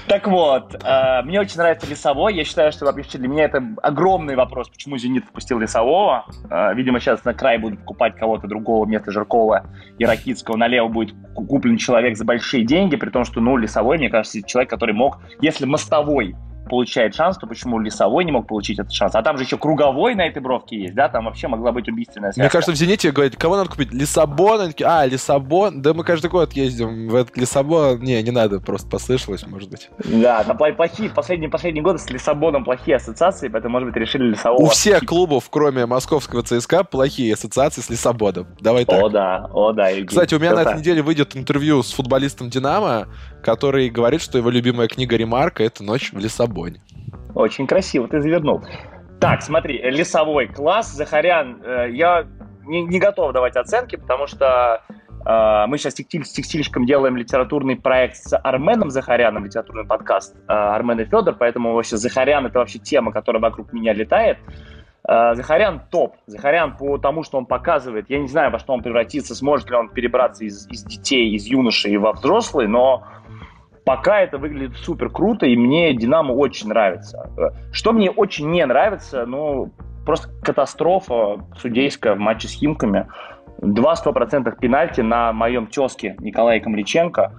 Так 0.09 0.27
вот, 0.27 0.75
э, 0.83 1.23
мне 1.25 1.39
очень 1.39 1.59
нравится 1.59 1.87
Лесовой. 1.87 2.35
Я 2.35 2.45
считаю, 2.45 2.73
что 2.73 2.87
вообще 2.87 3.19
для 3.19 3.29
меня 3.29 3.45
это 3.45 3.63
огромный 3.83 4.37
вопрос, 4.37 4.71
почему 4.71 4.97
«Зенит» 4.97 5.27
впустил 5.27 5.59
Лесового. 5.59 6.25
Э, 6.51 6.73
видимо, 6.75 6.99
сейчас 6.99 7.25
на 7.25 7.35
край 7.35 7.59
будут 7.59 7.81
покупать 7.81 8.17
кого-то 8.17 8.47
другого 8.47 8.87
вместо 8.87 9.11
Жиркова 9.11 9.67
и 9.99 10.07
Ракитского. 10.07 10.57
Налево 10.57 10.89
будет 10.89 11.15
куплен 11.35 11.77
человек 11.77 12.17
за 12.17 12.25
большие 12.25 12.65
деньги, 12.65 12.97
при 12.97 13.11
том, 13.11 13.25
что, 13.25 13.41
ну, 13.41 13.59
Лесовой, 13.59 13.99
мне 13.99 14.09
кажется, 14.09 14.43
человек, 14.43 14.71
который 14.71 14.95
мог, 14.95 15.19
если 15.43 15.67
мостовой 15.67 16.35
получает 16.69 17.15
шанс, 17.15 17.37
то 17.39 17.47
почему 17.47 17.79
Лесовой 17.81 18.25
не 18.25 18.33
мог 18.33 18.47
получить 18.47 18.79
этот 18.79 18.93
шанс? 18.93 19.15
А 19.15 19.23
там 19.23 19.37
же 19.37 19.45
еще 19.45 19.57
Круговой 19.57 20.15
на 20.15 20.27
этой 20.27 20.41
бровке 20.41 20.81
есть, 20.81 20.95
да? 20.95 21.09
Там 21.09 21.25
вообще 21.25 21.49
могла 21.49 21.73
быть 21.73 21.89
убийственная 21.89 22.33
связка. 22.33 22.43
Мне 22.43 22.51
кажется, 22.51 22.73
в 22.73 22.77
«Зените» 22.77 23.11
говорят, 23.11 23.37
кого 23.37 23.57
надо 23.57 23.71
купить? 23.71 23.93
Лиссабон? 23.93 24.61
Они 24.61 24.71
такие, 24.71 24.89
а, 24.89 25.07
Лиссабон? 25.07 25.83
Да 25.83 25.95
мы 25.95 26.05
каждый 26.05 26.31
год 26.31 26.53
ездим 26.53 27.09
в 27.09 27.15
этот 27.15 27.37
Лиссабон. 27.37 28.01
Не, 28.01 28.23
не 28.23 28.31
надо, 28.31 28.61
просто 28.61 28.89
послышалось, 28.89 29.47
может 29.47 29.71
быть. 29.71 29.91
Да, 30.05 30.45
там 30.45 30.57
плохие, 30.57 31.11
последние, 31.11 31.51
последние 31.51 31.83
годы 31.83 31.99
с 31.99 32.09
Лиссабоном 32.11 32.65
плохие 32.65 32.97
ассоциации, 32.97 33.49
поэтому, 33.49 33.73
может 33.73 33.89
быть, 33.89 33.97
решили 33.97 34.31
Лиссабон. 34.31 34.63
У 34.63 34.69
всех 34.69 35.01
клубов, 35.01 35.49
кроме 35.51 35.87
московского 35.87 36.43
ЦСКА, 36.43 36.85
плохие 36.85 37.35
ассоциации 37.35 37.81
с 37.81 37.91
Лиссабоном. 37.91 38.47
Давай 38.61 38.85
так. 38.85 39.03
О, 39.03 39.09
да, 39.09 39.49
о, 39.53 39.73
да. 39.73 39.89
Евгений. 39.89 40.09
Кстати, 40.09 40.35
у 40.35 40.39
меня 40.39 40.55
на 40.55 40.63
этой 40.63 40.79
неделе 40.79 41.03
выйдет 41.03 41.37
интервью 41.37 41.83
с 41.83 41.93
футболистом 41.93 42.51
«Динамо», 42.51 43.09
который 43.43 43.89
говорит, 43.89 44.21
что 44.21 44.39
его 44.39 44.51
любимая 44.51 44.89
книга 44.89 45.17
Ремарка— 45.17 45.63
это 45.65 45.83
«Ночь 45.83 46.13
в 46.13 46.19
Лиссабоне». 46.19 46.58
Очень 47.35 47.67
красиво 47.67 48.09
ты 48.09 48.21
завернул. 48.21 48.63
Так, 49.21 49.43
смотри, 49.43 49.79
лесовой 49.91 50.47
класс, 50.47 50.93
Захарян, 50.93 51.61
э, 51.63 51.91
я 51.91 52.27
не, 52.69 52.83
не 52.83 52.99
готов 52.99 53.33
давать 53.33 53.57
оценки, 53.57 53.97
потому 53.97 54.27
что 54.27 54.83
э, 55.27 55.65
мы 55.67 55.79
сейчас 55.79 55.95
с 55.95 55.97
текстильщиком 56.33 56.87
делаем 56.87 57.17
литературный 57.17 57.77
проект 57.77 58.17
с 58.17 58.37
Арменом 58.37 58.91
Захаряном, 58.91 59.45
литературный 59.45 59.85
подкаст 59.85 60.37
э, 60.37 60.53
Армен 60.53 61.01
и 61.01 61.05
Федор, 61.05 61.35
поэтому 61.35 61.75
вообще 61.75 61.97
Захарян 61.97 62.47
это 62.47 62.61
вообще 62.61 62.79
тема, 62.79 63.11
которая 63.11 63.43
вокруг 63.43 63.73
меня 63.73 63.93
летает. 63.93 64.39
Э, 65.09 65.35
Захарян 65.35 65.83
топ. 65.91 66.17
Захарян 66.27 66.77
по 66.77 66.99
тому, 66.99 67.25
что 67.25 67.39
он 67.39 67.47
показывает, 67.47 68.09
я 68.09 68.21
не 68.21 68.29
знаю, 68.29 68.53
во 68.53 68.59
что 68.59 68.73
он 68.73 68.83
превратится, 68.83 69.35
сможет 69.35 69.69
ли 69.71 69.77
он 69.77 69.89
перебраться 69.89 70.45
из, 70.45 70.69
из 70.69 70.85
детей, 70.85 71.35
из 71.35 71.47
юношей 71.47 71.97
во 71.97 72.13
взрослый, 72.13 72.69
но 72.69 73.05
Пока 73.89 74.21
это 74.21 74.37
выглядит 74.37 74.77
супер 74.77 75.09
круто, 75.09 75.47
и 75.47 75.57
мне 75.57 75.95
Динамо 75.95 76.33
очень 76.33 76.69
нравится. 76.69 77.31
Что 77.73 77.95
мне 77.95 78.11
очень 78.11 78.51
не 78.51 78.67
нравится, 78.67 79.25
ну, 79.25 79.73
просто 80.05 80.29
катастрофа 80.43 81.43
судейская 81.57 82.15
в 82.15 82.19
матче 82.19 82.49
с 82.49 82.53
Химками. 82.53 83.07
Два 83.63 83.97
стопроцентных 83.97 84.59
пенальти 84.59 85.01
на 85.01 85.33
моем 85.33 85.69
тезке 85.69 86.17
Николая 86.19 86.61
Камличенко, 86.61 87.33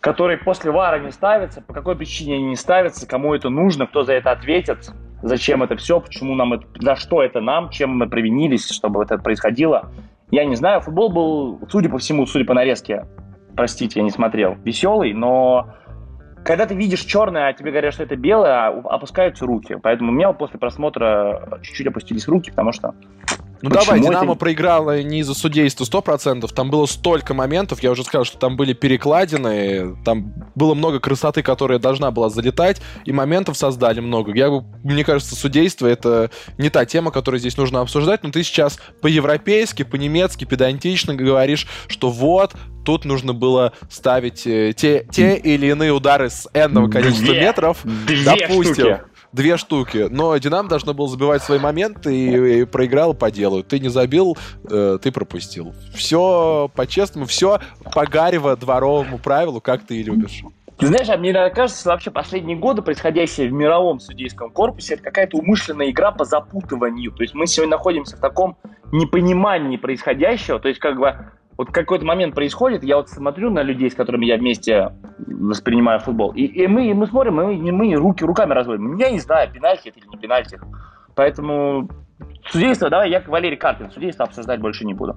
который 0.00 0.36
после 0.36 0.70
Вара 0.70 0.98
не 0.98 1.10
ставится. 1.10 1.62
По 1.62 1.72
какой 1.72 1.96
причине 1.96 2.38
не 2.42 2.56
ставятся, 2.56 3.08
кому 3.08 3.34
это 3.34 3.48
нужно, 3.48 3.86
кто 3.86 4.04
за 4.04 4.12
это 4.12 4.32
ответит, 4.32 4.92
зачем 5.22 5.62
это 5.62 5.74
все, 5.76 6.00
почему 6.00 6.34
нам 6.34 6.52
это, 6.52 6.66
за 6.78 6.96
что 6.96 7.22
это 7.22 7.40
нам, 7.40 7.70
чем 7.70 7.96
мы 7.96 8.10
провинились, 8.10 8.68
чтобы 8.68 9.02
это 9.02 9.16
происходило. 9.16 9.90
Я 10.30 10.44
не 10.44 10.54
знаю, 10.54 10.82
футбол 10.82 11.08
был, 11.08 11.60
судя 11.70 11.88
по 11.88 11.96
всему, 11.96 12.26
судя 12.26 12.44
по 12.44 12.52
нарезке, 12.52 13.06
простите, 13.56 14.00
я 14.00 14.04
не 14.04 14.10
смотрел, 14.10 14.56
веселый, 14.64 15.12
но 15.12 15.74
когда 16.44 16.66
ты 16.66 16.74
видишь 16.74 17.00
черное, 17.00 17.48
а 17.48 17.52
тебе 17.52 17.72
говорят, 17.72 17.92
что 17.92 18.04
это 18.04 18.14
белое, 18.14 18.68
опускаются 18.68 19.44
руки. 19.46 19.76
Поэтому 19.82 20.12
у 20.12 20.14
меня 20.14 20.32
после 20.32 20.60
просмотра 20.60 21.58
чуть-чуть 21.62 21.88
опустились 21.88 22.28
руки, 22.28 22.50
потому 22.50 22.70
что 22.70 22.94
ну 23.68 23.74
Почему 23.74 23.96
давай, 23.96 24.00
Динамо 24.00 24.32
это... 24.32 24.38
проиграла 24.38 25.02
не 25.02 25.20
из-за 25.20 25.34
судейства 25.34 25.84
100%, 25.84 26.52
там 26.52 26.70
было 26.70 26.86
столько 26.86 27.34
моментов, 27.34 27.82
я 27.82 27.90
уже 27.90 28.04
сказал, 28.04 28.24
что 28.24 28.38
там 28.38 28.56
были 28.56 28.72
перекладины, 28.72 29.96
там 30.04 30.32
было 30.54 30.74
много 30.74 31.00
красоты, 31.00 31.42
которая 31.42 31.78
должна 31.78 32.10
была 32.10 32.28
залетать, 32.28 32.80
и 33.04 33.12
моментов 33.12 33.56
создали 33.56 34.00
много. 34.00 34.32
Я, 34.34 34.50
мне 34.84 35.04
кажется, 35.04 35.34
судейство— 35.34 35.86
это 35.88 36.30
не 36.58 36.70
та 36.70 36.84
тема, 36.84 37.10
которую 37.10 37.40
здесь 37.40 37.56
нужно 37.56 37.80
обсуждать, 37.80 38.22
но 38.22 38.30
ты 38.30 38.42
сейчас 38.42 38.78
по-европейски, 39.02 39.82
по-немецки, 39.82 40.44
педантично 40.44 41.14
говоришь, 41.14 41.66
что 41.88 42.10
вот, 42.10 42.54
тут 42.84 43.04
нужно 43.04 43.34
было 43.34 43.72
ставить 43.90 44.46
э, 44.46 44.72
те, 44.74 45.06
те 45.10 45.36
или 45.36 45.66
иные 45.66 45.92
удары 45.92 46.30
с 46.30 46.48
энного 46.54 46.88
количества 46.88 47.26
две, 47.26 47.40
метров. 47.40 47.78
Две 47.84 48.24
допустим. 48.24 48.74
Штуки 48.74 49.00
две 49.32 49.56
штуки. 49.56 50.06
Но 50.10 50.36
Динамо 50.36 50.68
должно 50.68 50.94
было 50.94 51.08
забивать 51.08 51.42
свои 51.42 51.58
моменты 51.58 52.14
и, 52.14 52.60
и 52.60 52.64
проиграл 52.64 53.14
по 53.14 53.30
делу. 53.30 53.62
Ты 53.62 53.78
не 53.78 53.88
забил, 53.88 54.36
э, 54.70 54.98
ты 55.02 55.12
пропустил. 55.12 55.74
Все 55.94 56.70
по-честному, 56.74 57.26
все 57.26 57.60
по 57.92 58.06
Гарево 58.06 58.56
дворовому 58.56 59.18
правилу, 59.18 59.60
как 59.60 59.86
ты 59.86 59.96
и 59.96 60.02
любишь. 60.02 60.42
Ты 60.78 60.88
знаешь, 60.88 61.08
а 61.08 61.16
мне 61.16 61.32
кажется, 61.50 61.88
вообще 61.88 62.10
последние 62.10 62.56
годы 62.56 62.82
происходящее 62.82 63.48
в 63.48 63.52
мировом 63.52 63.98
судейском 63.98 64.50
корпусе 64.50 64.94
это 64.94 65.04
какая-то 65.04 65.38
умышленная 65.38 65.90
игра 65.90 66.12
по 66.12 66.24
запутыванию. 66.26 67.12
То 67.12 67.22
есть 67.22 67.34
мы 67.34 67.46
сегодня 67.46 67.76
находимся 67.76 68.16
в 68.16 68.20
таком 68.20 68.58
непонимании 68.92 69.78
происходящего. 69.78 70.58
То 70.58 70.68
есть 70.68 70.78
как 70.78 70.98
бы 70.98 71.30
вот 71.56 71.70
какой-то 71.70 72.04
момент 72.04 72.34
происходит, 72.34 72.84
я 72.84 72.96
вот 72.96 73.08
смотрю 73.08 73.50
на 73.50 73.62
людей, 73.62 73.90
с 73.90 73.94
которыми 73.94 74.26
я 74.26 74.36
вместе 74.36 74.92
воспринимаю 75.18 76.00
футбол, 76.00 76.32
и, 76.32 76.44
и 76.44 76.66
мы, 76.66 76.88
и 76.88 76.94
мы 76.94 77.06
смотрим, 77.06 77.40
и 77.40 77.56
мы, 77.56 77.72
мы 77.72 77.94
руки 77.94 78.24
руками 78.24 78.52
разводим. 78.52 78.96
Я 78.96 79.10
не 79.10 79.20
знаю, 79.20 79.50
пенальти 79.50 79.88
это 79.88 79.98
или 79.98 80.06
не 80.08 80.18
пенальти. 80.18 80.60
Поэтому 81.14 81.88
судейство, 82.50 82.90
давай 82.90 83.10
я 83.10 83.22
Валерий 83.26 83.56
Карпин, 83.56 83.90
судейство 83.90 84.26
обсуждать 84.26 84.60
больше 84.60 84.84
не 84.84 84.94
буду. 84.94 85.16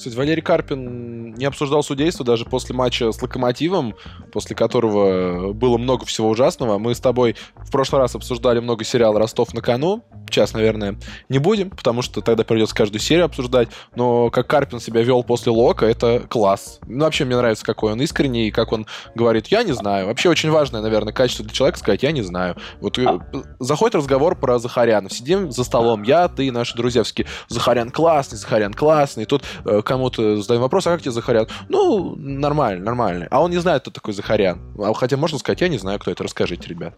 Кстати, 0.00 0.16
Валерий 0.16 0.40
Карпин 0.40 1.34
не 1.34 1.44
обсуждал 1.44 1.82
судейство 1.82 2.24
даже 2.24 2.46
после 2.46 2.74
матча 2.74 3.12
с 3.12 3.20
Локомотивом, 3.20 3.94
после 4.32 4.56
которого 4.56 5.52
было 5.52 5.76
много 5.76 6.06
всего 6.06 6.30
ужасного. 6.30 6.78
Мы 6.78 6.94
с 6.94 7.00
тобой 7.00 7.36
в 7.56 7.70
прошлый 7.70 8.00
раз 8.00 8.14
обсуждали 8.14 8.60
много 8.60 8.82
сериала 8.82 9.18
«Ростов 9.18 9.52
на 9.52 9.60
кону». 9.60 10.02
Сейчас, 10.30 10.54
наверное, 10.54 10.96
не 11.28 11.38
будем, 11.38 11.70
потому 11.70 12.00
что 12.02 12.22
тогда 12.22 12.44
придется 12.44 12.74
каждую 12.74 13.00
серию 13.00 13.26
обсуждать. 13.26 13.68
Но 13.94 14.30
как 14.30 14.46
Карпин 14.46 14.80
себя 14.80 15.02
вел 15.02 15.22
после 15.24 15.52
Лока, 15.52 15.84
это 15.84 16.20
класс. 16.30 16.78
Ну, 16.86 17.04
вообще, 17.04 17.24
мне 17.24 17.36
нравится, 17.36 17.66
какой 17.66 17.92
он 17.92 18.00
искренний, 18.00 18.46
и 18.46 18.50
как 18.50 18.72
он 18.72 18.86
говорит, 19.14 19.48
я 19.48 19.64
не 19.64 19.72
знаю. 19.72 20.06
Вообще, 20.06 20.30
очень 20.30 20.50
важное, 20.50 20.80
наверное, 20.80 21.12
качество 21.12 21.44
для 21.44 21.52
человека 21.52 21.78
сказать, 21.78 22.04
я 22.04 22.12
не 22.12 22.22
знаю. 22.22 22.56
Вот 22.80 22.96
а... 23.00 23.18
заходит 23.58 23.96
разговор 23.96 24.36
про 24.36 24.58
Захаряна. 24.60 25.10
Сидим 25.10 25.50
за 25.50 25.64
столом, 25.64 26.04
я, 26.04 26.28
ты 26.28 26.46
и 26.46 26.50
наши 26.50 26.76
друзья 26.76 27.02
Захарян 27.48 27.90
классный, 27.90 28.38
Захарян 28.38 28.72
классный. 28.72 29.24
И 29.24 29.26
тут 29.26 29.42
э, 29.64 29.82
кому-то 29.90 30.36
задаем 30.36 30.62
вопрос, 30.62 30.86
а 30.86 30.92
как 30.92 31.00
тебе 31.00 31.10
Захарян? 31.10 31.48
Ну, 31.68 32.14
нормально, 32.16 32.84
нормально. 32.84 33.26
А 33.28 33.42
он 33.42 33.50
не 33.50 33.56
знает, 33.56 33.82
кто 33.82 33.90
такой 33.90 34.14
Захарян. 34.14 34.60
А 34.78 34.94
хотя 34.94 35.16
можно 35.16 35.36
сказать, 35.36 35.60
я 35.62 35.68
не 35.68 35.78
знаю, 35.78 35.98
кто 35.98 36.12
это. 36.12 36.22
Расскажите, 36.22 36.68
ребят. 36.68 36.94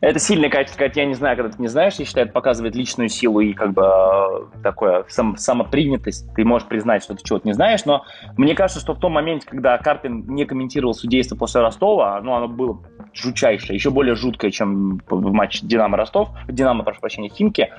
Это 0.00 0.18
сильное 0.18 0.48
качество, 0.48 0.74
сказать, 0.76 0.96
я 0.96 1.04
не 1.04 1.14
знаю, 1.14 1.36
когда 1.36 1.54
ты 1.54 1.60
не 1.60 1.68
знаешь. 1.68 1.96
Я 1.96 2.06
считаю, 2.06 2.24
это 2.24 2.32
показывает 2.32 2.74
личную 2.74 3.10
силу 3.10 3.40
и 3.40 3.52
как 3.52 3.74
бы 3.74 3.82
э, 3.82 4.62
такое 4.62 5.04
сам, 5.08 5.36
самопринятость. 5.36 6.26
Ты 6.34 6.46
можешь 6.46 6.66
признать, 6.66 7.02
что 7.02 7.14
ты 7.14 7.22
чего-то 7.22 7.46
не 7.46 7.52
знаешь. 7.52 7.84
Но 7.84 8.04
мне 8.38 8.54
кажется, 8.54 8.80
что 8.80 8.94
в 8.94 8.98
том 8.98 9.12
моменте, 9.12 9.46
когда 9.46 9.76
Карпин 9.76 10.24
не 10.26 10.46
комментировал 10.46 10.94
судейство 10.94 11.36
после 11.36 11.60
Ростова, 11.60 12.20
ну, 12.22 12.34
оно 12.34 12.48
было 12.48 12.80
жутчайшее, 13.12 13.76
еще 13.76 13.90
более 13.90 14.14
жуткое, 14.14 14.50
чем 14.50 15.00
в 15.08 15.32
матче 15.32 15.66
Динамо-Ростов, 15.66 16.30
Динамо, 16.48 16.84
прошу 16.84 17.00
прощения, 17.00 17.28
Химки. 17.28 17.70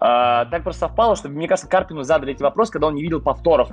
А, 0.00 0.46
так 0.46 0.64
просто 0.64 0.80
совпало, 0.80 1.14
что, 1.14 1.28
мне 1.28 1.46
кажется, 1.46 1.70
Карпину 1.70 2.02
задали 2.02 2.32
эти 2.32 2.42
вопросы, 2.42 2.72
когда 2.72 2.88
он 2.88 2.94
не 2.94 3.02
видел 3.02 3.20
повторов 3.20 3.70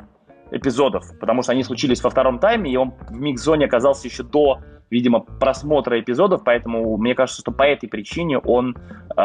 эпизодов, 0.52 1.06
потому 1.20 1.42
что 1.42 1.52
они 1.52 1.64
случились 1.64 2.04
во 2.04 2.10
втором 2.10 2.40
тайме, 2.40 2.72
и 2.72 2.78
он 2.78 2.94
в 3.10 3.20
микс-зоне 3.20 3.66
оказался 3.66 4.08
еще 4.08 4.24
до, 4.24 4.60
видимо, 4.90 5.20
просмотра 5.20 6.00
эпизодов, 6.00 6.44
поэтому 6.44 6.98
мне 6.98 7.16
кажется, 7.16 7.42
что 7.42 7.52
по 7.52 7.64
этой 7.64 7.88
причине 7.88 8.38
он 8.40 8.76
э, 8.76 9.22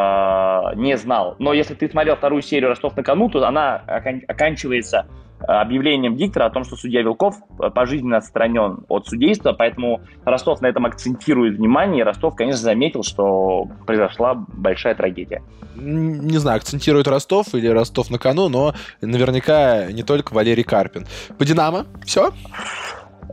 не 0.76 0.96
знал. 0.96 1.36
Но 1.38 1.52
если 1.52 1.74
ты 1.74 1.88
смотрел 1.88 2.16
вторую 2.16 2.42
серию 2.42 2.70
«Ростов 2.70 2.96
на 2.96 3.02
кону», 3.02 3.28
то 3.28 3.46
она 3.46 3.76
окан- 3.86 4.22
оканчивается 4.28 5.06
объявлением 5.46 6.16
диктора 6.16 6.46
о 6.46 6.50
том, 6.50 6.64
что 6.64 6.76
судья 6.76 7.02
Вилков 7.02 7.36
пожизненно 7.74 8.18
отстранен 8.18 8.84
от 8.88 9.06
судейства, 9.06 9.52
поэтому 9.52 10.00
Ростов 10.24 10.60
на 10.60 10.66
этом 10.66 10.86
акцентирует 10.86 11.56
внимание, 11.56 12.00
и 12.00 12.02
Ростов, 12.02 12.34
конечно, 12.36 12.60
заметил, 12.60 13.02
что 13.02 13.66
произошла 13.86 14.34
большая 14.34 14.94
трагедия. 14.94 15.42
Не 15.76 16.38
знаю, 16.38 16.58
акцентирует 16.58 17.08
Ростов 17.08 17.54
или 17.54 17.66
Ростов 17.66 18.10
на 18.10 18.18
кону, 18.18 18.48
но 18.48 18.74
наверняка 19.00 19.90
не 19.90 20.02
только 20.02 20.32
Валерий 20.34 20.64
Карпин. 20.64 21.06
По 21.38 21.44
«Динамо» 21.44 21.86
все? 22.04 22.32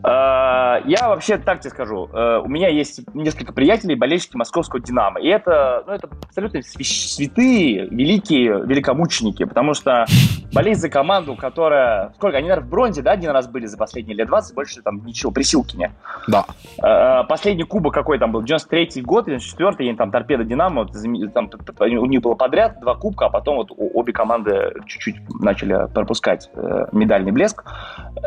Э, 0.04 0.82
я 0.86 1.10
вообще 1.10 1.38
так 1.38 1.60
тебе 1.60 1.70
скажу. 1.70 2.10
Э, 2.12 2.42
у 2.44 2.48
меня 2.48 2.70
есть 2.70 3.02
несколько 3.14 3.54
приятелей, 3.54 3.96
болельщики 3.96 4.36
московского 4.36 4.82
«Динамо». 4.82 5.20
И 5.20 5.28
это, 5.28 5.84
ну, 5.86 5.94
это 5.94 6.10
абсолютно 6.28 6.62
святые, 6.64 7.88
великие 7.88 8.66
великомученики, 8.66 9.44
потому 9.44 9.74
что 9.74 10.06
болеть 10.54 10.80
за 10.80 10.90
команду, 10.90 11.36
которая... 11.36 12.14
Сколько? 12.16 12.38
Они, 12.38 12.50
наверное, 12.50 12.68
в 12.68 12.70
бронзе, 12.70 13.02
да, 13.02 13.12
один 13.12 13.32
раз 13.32 13.48
были 13.48 13.66
за 13.66 13.78
последние 13.78 14.18
лет 14.18 14.28
20, 14.28 14.56
больше 14.56 14.82
там 14.82 15.06
ничего, 15.06 15.32
при 15.32 15.44
Силкине. 15.44 15.92
Да. 16.28 16.46
Э, 16.84 17.24
последний 17.28 17.64
кубок 17.64 17.94
какой 17.94 18.18
там 18.18 18.32
был? 18.32 18.44
93-й 18.44 19.02
год, 19.02 19.28
94-й, 19.28 19.96
там 19.96 20.12
торпеда 20.12 20.44
«Динамо», 20.44 20.88
там, 21.34 21.50
у 21.80 22.06
них 22.06 22.22
было 22.22 22.34
подряд 22.36 22.80
два 22.82 22.96
кубка, 22.96 23.26
а 23.28 23.30
потом 23.30 23.58
вот 23.58 23.72
обе 23.78 24.14
команды 24.14 24.74
чуть-чуть 24.88 25.18
начали 25.40 25.88
пропускать 25.94 26.50
медальный 26.92 27.32
блеск. 27.32 27.64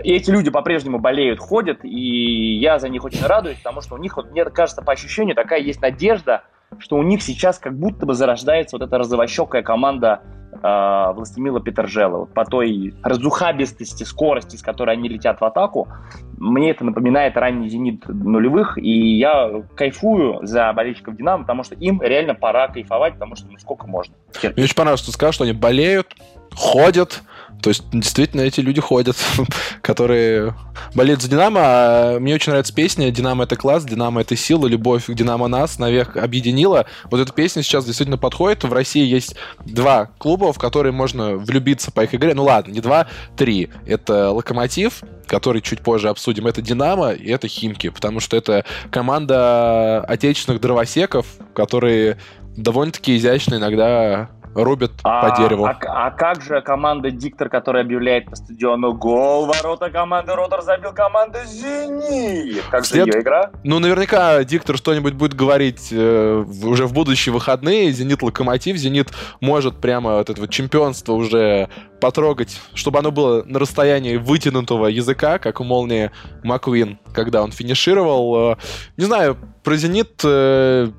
И 0.03 0.13
эти 0.13 0.31
люди 0.31 0.51
по-прежнему 0.51 0.99
болеют, 0.99 1.41
ходят, 1.41 1.64
ходят, 1.65 1.85
и 1.85 2.59
я 2.59 2.79
за 2.79 2.89
них 2.89 3.05
очень 3.05 3.25
радуюсь, 3.25 3.59
потому 3.59 3.81
что 3.81 3.95
у 3.95 3.99
них, 3.99 4.17
вот, 4.17 4.31
мне 4.31 4.45
кажется, 4.45 4.83
по 4.83 4.93
ощущению, 4.93 5.35
такая 5.35 5.61
есть 5.61 5.81
надежда, 5.81 6.43
что 6.79 6.97
у 6.97 7.03
них 7.03 7.23
сейчас 7.23 7.59
как 7.59 7.79
будто 7.79 8.05
бы 8.05 8.15
зарождается 8.15 8.77
вот 8.77 8.87
эта 8.87 8.99
розовощекая 8.99 9.63
команда 9.63 10.21
э, 10.53 11.13
Властемила 11.15 11.61
Петержела. 11.61 12.19
Вот 12.19 12.35
по 12.35 12.45
той 12.45 12.95
разухабистости, 13.03 14.03
скорости, 14.03 14.57
с 14.57 14.63
которой 14.63 14.97
они 14.97 15.09
летят 15.09 15.41
в 15.41 15.45
атаку, 15.45 15.89
мне 16.37 16.71
это 16.71 16.85
напоминает 16.85 17.37
ранний 17.37 17.69
«Зенит» 17.69 18.09
нулевых, 18.09 18.77
и 18.77 19.17
я 19.17 19.63
кайфую 19.77 20.45
за 20.45 20.73
болельщиков 20.73 21.17
«Динамо», 21.17 21.45
потому 21.45 21.63
что 21.63 21.77
им 21.77 22.03
реально 22.03 22.35
пора 22.35 22.69
кайфовать, 22.69 23.15
потому 23.15 23.37
что 23.37 23.47
ну 23.47 23.59
сколько 23.59 23.87
можно. 23.87 24.15
Мне 24.43 24.65
очень 24.65 24.75
понравилось, 24.75 25.01
что 25.01 25.11
ты 25.11 25.15
сказал, 25.15 25.33
что 25.33 25.45
они 25.45 25.53
болеют, 25.53 26.17
ходят, 26.55 27.23
то 27.65 27.71
есть, 27.71 27.83
действительно, 27.93 28.43
эти 28.43 28.61
люди 28.61 28.83
ходят, 28.83 29.17
которые 29.81 30.55
болеют 30.95 31.23
за 31.23 31.31
Динамо. 31.31 31.61
А 31.63 32.19
мне 32.21 32.35
очень 32.35 32.51
нравится 32.51 32.75
песня 32.75 33.11
«Динамо— 33.11 33.45
это 33.45 33.57
класс», 33.57 33.87
«Динамо— 33.87 34.21
это 34.21 34.37
сила», 34.37 34.67
«Любовь 34.67 35.07
к 35.07 35.15
Динамо 35.15 35.49
нас» 35.49 35.79
навек 35.79 36.19
объединила. 36.19 36.85
Вот 37.05 37.21
эта 37.21 37.33
песня 37.33 37.63
сейчас 37.63 37.87
действительно 37.87 38.19
подходит. 38.19 38.65
В 38.65 38.73
России 38.75 39.07
есть 39.07 39.37
два 39.65 40.11
клуба, 40.19 40.53
в 40.53 40.59
которые 40.59 40.93
можно 40.93 41.37
влюбиться 41.37 41.91
по 41.91 42.05
их 42.05 42.15
игре. 42.15 42.35
Ну 42.35 42.45
ладно, 42.45 42.71
не 42.71 42.81
два, 42.81 43.07
три. 43.35 43.71
Это 43.87 44.31
«Локомотив», 44.31 45.03
который 45.27 45.63
чуть 45.63 45.81
позже 45.81 46.11
обсудим, 46.11 46.47
это 46.47 46.61
«Динамо» 46.61 47.13
и 47.13 47.31
это 47.31 47.49
«Химки», 47.49 47.89
потому 47.89 48.21
что 48.21 48.37
это 48.37 48.67
команда 48.91 50.05
отечественных 50.07 50.61
дровосеков, 50.61 51.25
которые 51.55 52.19
довольно-таки 52.57 53.17
изящно 53.17 53.57
иногда 53.57 54.29
рубят 54.55 54.93
а, 55.03 55.29
по 55.29 55.37
дереву. 55.37 55.67
А, 55.67 55.77
а 55.87 56.11
как 56.11 56.43
же 56.43 56.61
команда 56.63 57.11
Диктор, 57.11 57.49
которая 57.49 57.83
объявляет 57.83 58.27
по 58.27 58.37
стадиону 58.37 58.95
гол 58.95 59.47
ворота 59.47 59.91
команды 59.91 60.33
Ротор 60.35 60.63
забил 60.63 60.93
команда 60.93 61.45
Зенит? 61.45 62.65
Как 62.71 62.85
След... 62.85 63.07
же 63.07 63.19
ее 63.19 63.23
игра? 63.23 63.51
Ну, 63.65 63.79
наверняка 63.79 64.43
Диктор 64.45 64.77
что-нибудь 64.77 65.15
будет 65.15 65.35
говорить 65.35 65.89
э, 65.93 66.45
уже 66.65 66.87
в 66.87 66.93
будущие 66.93 67.33
выходные. 67.33 67.91
Зенит 67.93 68.23
Локомотив. 68.23 68.77
Зенит 68.77 69.11
может 69.41 69.81
прямо 69.81 70.17
вот 70.19 70.31
это 70.31 70.41
вот 70.41 70.51
чемпионство 70.51 71.13
уже 71.13 71.69
потрогать, 72.01 72.61
чтобы 72.75 72.99
оно 72.99 73.11
было 73.11 73.43
на 73.45 73.59
расстоянии 73.59 74.17
вытянутого 74.17 74.89
языка, 74.89 75.39
как 75.39 75.61
у 75.61 75.65
молнии 75.65 76.11
Маквин, 76.43 76.99
когда 77.15 77.43
он 77.43 77.51
финишировал. 77.51 78.53
Э, 78.53 78.57
не 78.97 79.05
знаю, 79.05 79.37
про 79.63 79.77
Зенит 79.77 80.21
э, 80.25 80.91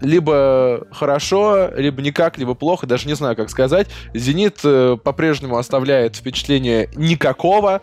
либо 0.00 0.86
хорошо, 0.92 1.70
либо 1.76 2.02
никак, 2.02 2.38
либо 2.38 2.54
плохо, 2.54 2.86
даже 2.86 3.06
не 3.08 3.14
знаю, 3.14 3.36
как 3.36 3.50
сказать. 3.50 3.88
«Зенит» 4.14 4.60
э, 4.64 4.96
по-прежнему 5.02 5.56
оставляет 5.56 6.16
впечатление 6.16 6.90
никакого. 6.96 7.82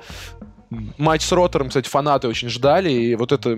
Матч 0.98 1.24
с 1.24 1.32
Ротором, 1.32 1.68
кстати, 1.68 1.88
фанаты 1.88 2.28
очень 2.28 2.50
ждали, 2.50 2.92
и 2.92 3.16
вот 3.16 3.32
это 3.32 3.56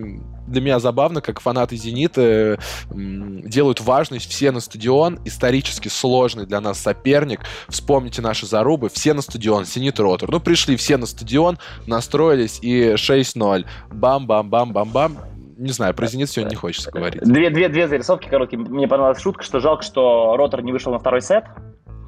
для 0.48 0.62
меня 0.62 0.80
забавно, 0.80 1.22
как 1.22 1.40
фанаты 1.40 1.78
«Зенита» 1.78 2.60
делают 2.94 3.80
важность 3.80 4.30
все 4.30 4.52
на 4.52 4.60
стадион, 4.60 5.20
исторически 5.24 5.88
сложный 5.88 6.46
для 6.46 6.60
нас 6.60 6.80
соперник. 6.80 7.42
Вспомните 7.70 8.22
наши 8.22 8.46
зарубы, 8.46 8.90
все 8.90 9.14
на 9.14 9.22
стадион, 9.22 9.66
«Зенит» 9.66 10.00
Ротор. 10.00 10.30
Ну, 10.30 10.40
пришли 10.40 10.76
все 10.76 10.98
на 10.98 11.06
стадион, 11.06 11.58
настроились, 11.88 12.60
и 12.62 12.96
6-0. 12.96 13.66
Бам-бам-бам-бам-бам 13.92 15.18
не 15.58 15.72
знаю, 15.72 15.94
про 15.94 16.08
«Зенит» 16.08 16.30
сегодня 16.30 16.52
не 16.52 16.56
хочется 16.56 16.92
говорить. 16.92 17.22
Две, 17.24 17.50
две, 17.50 17.70
две 17.70 17.88
зарисовки 17.88 18.28
короткие. 18.28 18.60
Мне 18.60 18.88
понравилась 18.88 19.22
шутка, 19.22 19.44
что 19.44 19.60
жалко, 19.60 19.84
что 19.84 20.36
Ротор 20.38 20.62
не 20.62 20.72
вышел 20.72 20.92
на 20.92 21.00
второй 21.00 21.22
сет. 21.22 21.46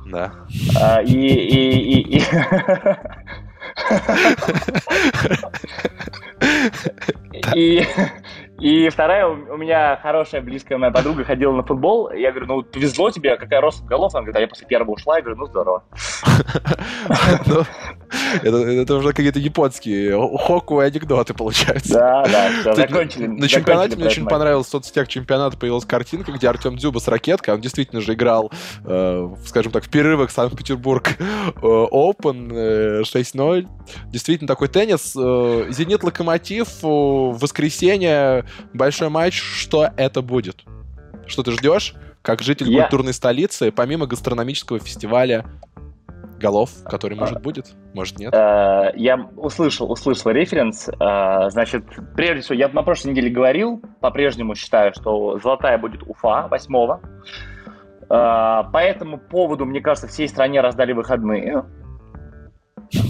Да. 0.06 0.34
А, 0.82 1.02
и, 1.02 1.14
и, 1.14 2.00
и, 2.02 2.18
и... 2.18 2.24
И, 7.54 7.86
и 8.60 8.89
вторая, 8.89 9.28
у 9.28 9.58
меня 9.58 9.98
хорошая, 10.02 10.41
близкая 10.41 10.78
моя 10.78 10.91
подруга 10.91 11.24
ходила 11.24 11.54
на 11.54 11.64
футбол. 11.64 12.12
Я 12.12 12.32
говорю, 12.32 12.48
ну, 12.48 12.64
повезло 12.64 13.12
тебе, 13.12 13.38
какая 13.38 13.62
рост 13.62 13.86
голов? 13.86 14.14
Она 14.16 14.24
говорит, 14.24 14.36
а 14.38 14.41
я 14.41 14.48
после 14.48 14.68
первого 14.68 14.91
ушла. 14.91 15.18
Я 15.18 15.22
говорю, 15.22 15.39
ну, 15.39 15.45
здорово. 15.45 15.84
Ну, 18.43 18.58
это 18.58 18.95
уже 18.95 19.10
какие-то 19.10 19.39
японские 19.39 20.18
хоку 20.38 20.80
анекдоты 20.80 21.34
получаются. 21.34 21.93
Да, 21.93 22.26
да, 22.26 22.49
все, 22.62 22.76
закончили. 22.76 23.28
На 23.28 23.47
чемпионате 23.47 23.95
мне 23.95 24.05
очень 24.05 24.26
понравилось 24.26 24.68
в 24.68 24.70
соцсетях 24.70 25.08
чемпионата 25.08 25.58
появилась 25.58 25.86
картинка, 25.86 26.32
где 26.32 26.47
Артем 26.47 26.78
Дзюба 26.78 26.99
с 26.99 27.08
ракеткой, 27.08 27.55
он 27.55 27.62
действительно 27.62 28.01
же 28.01 28.14
играл, 28.14 28.51
э, 28.86 29.30
скажем 29.45 29.72
так, 29.72 29.84
в 29.84 29.89
перерывах 29.89 30.32
Санкт-Петербург 30.32 31.16
э, 31.20 31.62
Open 31.62 33.03
6-0. 33.03 33.62
Э, 33.62 33.66
действительно 34.08 34.47
такой 34.47 34.68
теннис. 34.68 35.14
Зенит 35.14 36.03
Локомотив 36.03 36.82
в 36.82 37.38
воскресенье 37.38 38.45
большой 38.74 39.10
матч. 39.10 39.41
Что 39.41 39.89
это 39.97 40.22
будет? 40.22 40.64
Что 41.26 41.43
ты 41.43 41.51
ждешь? 41.51 41.93
Как 42.22 42.41
житель 42.41 42.70
Я... 42.70 42.84
культурной 42.84 43.14
столицы, 43.14 43.72
помимо 43.72 44.05
гастрономического 44.05 44.80
фестиваля 44.80 45.45
голов, 46.38 46.69
который, 46.85 47.17
может, 47.17 47.41
будет, 47.41 47.75
может, 47.93 48.19
нет? 48.19 48.33
Э, 48.33 48.91
я 48.95 49.17
услышал, 49.35 49.91
услышал 49.91 50.31
референс. 50.31 50.89
Э, 50.89 51.49
значит, 51.49 51.83
прежде 52.15 52.41
всего, 52.41 52.55
я 52.55 52.67
на 52.69 52.83
прошлой 52.83 53.11
неделе 53.11 53.29
говорил, 53.29 53.81
по-прежнему 53.99 54.55
считаю, 54.55 54.93
что 54.93 55.39
золотая 55.39 55.77
будет 55.77 56.03
Уфа 56.03 56.47
8 56.49 56.75
-го. 56.75 56.99
Э, 58.09 58.71
по 58.71 58.77
этому 58.77 59.17
поводу, 59.17 59.65
мне 59.65 59.81
кажется, 59.81 60.07
всей 60.07 60.27
стране 60.27 60.61
раздали 60.61 60.93
выходные. 60.93 61.65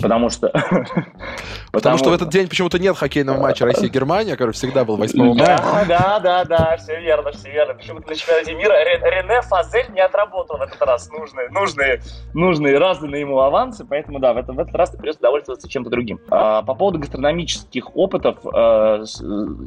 Потому 0.01 0.29
что... 0.29 0.51
Потому 1.71 1.97
что 1.97 2.09
в 2.09 2.13
этот 2.13 2.29
день 2.29 2.47
почему-то 2.47 2.79
нет 2.79 2.97
хоккейного 2.97 3.39
матча 3.39 3.65
Россия-Германия, 3.65 4.35
который 4.35 4.51
всегда 4.51 4.85
был 4.85 4.97
8 4.97 5.19
мая. 5.35 5.85
Да, 5.87 6.19
да, 6.19 6.45
да, 6.45 6.77
все 6.77 6.99
верно, 6.99 7.31
все 7.31 7.51
верно. 7.51 7.73
Почему-то 7.75 8.09
на 8.09 8.15
чемпионате 8.15 8.55
мира 8.55 8.73
Рене 8.83 9.41
Фазель 9.41 9.85
не 9.93 10.01
отработал 10.01 10.57
в 10.57 10.61
этот 10.61 10.81
раз 10.81 11.09
нужные, 11.09 11.49
нужные, 11.49 12.01
нужные 12.33 12.77
разданные 12.77 13.21
ему 13.21 13.39
авансы, 13.39 13.85
поэтому 13.85 14.19
да, 14.19 14.33
в 14.33 14.37
этот, 14.37 14.55
в 14.55 14.59
этот 14.59 14.75
раз 14.75 14.89
придется 14.91 15.21
довольствоваться 15.21 15.69
чем-то 15.69 15.89
другим. 15.89 16.19
А, 16.29 16.61
по 16.63 16.73
поводу 16.73 16.99
гастрономических 16.99 17.95
опытов, 17.95 18.37
а, 18.45 19.03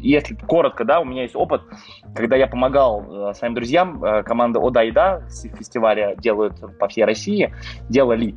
если 0.00 0.34
коротко, 0.34 0.84
да, 0.84 1.00
у 1.00 1.04
меня 1.04 1.22
есть 1.22 1.36
опыт, 1.36 1.62
когда 2.14 2.36
я 2.36 2.46
помогал 2.46 3.04
а, 3.08 3.34
своим 3.34 3.54
друзьям, 3.54 4.02
команда 4.24 4.60
и 4.80 4.90
Да 4.90 5.22
фестиваля 5.58 6.14
делают 6.16 6.54
по 6.78 6.88
всей 6.88 7.04
России, 7.04 7.54
делали 7.88 8.34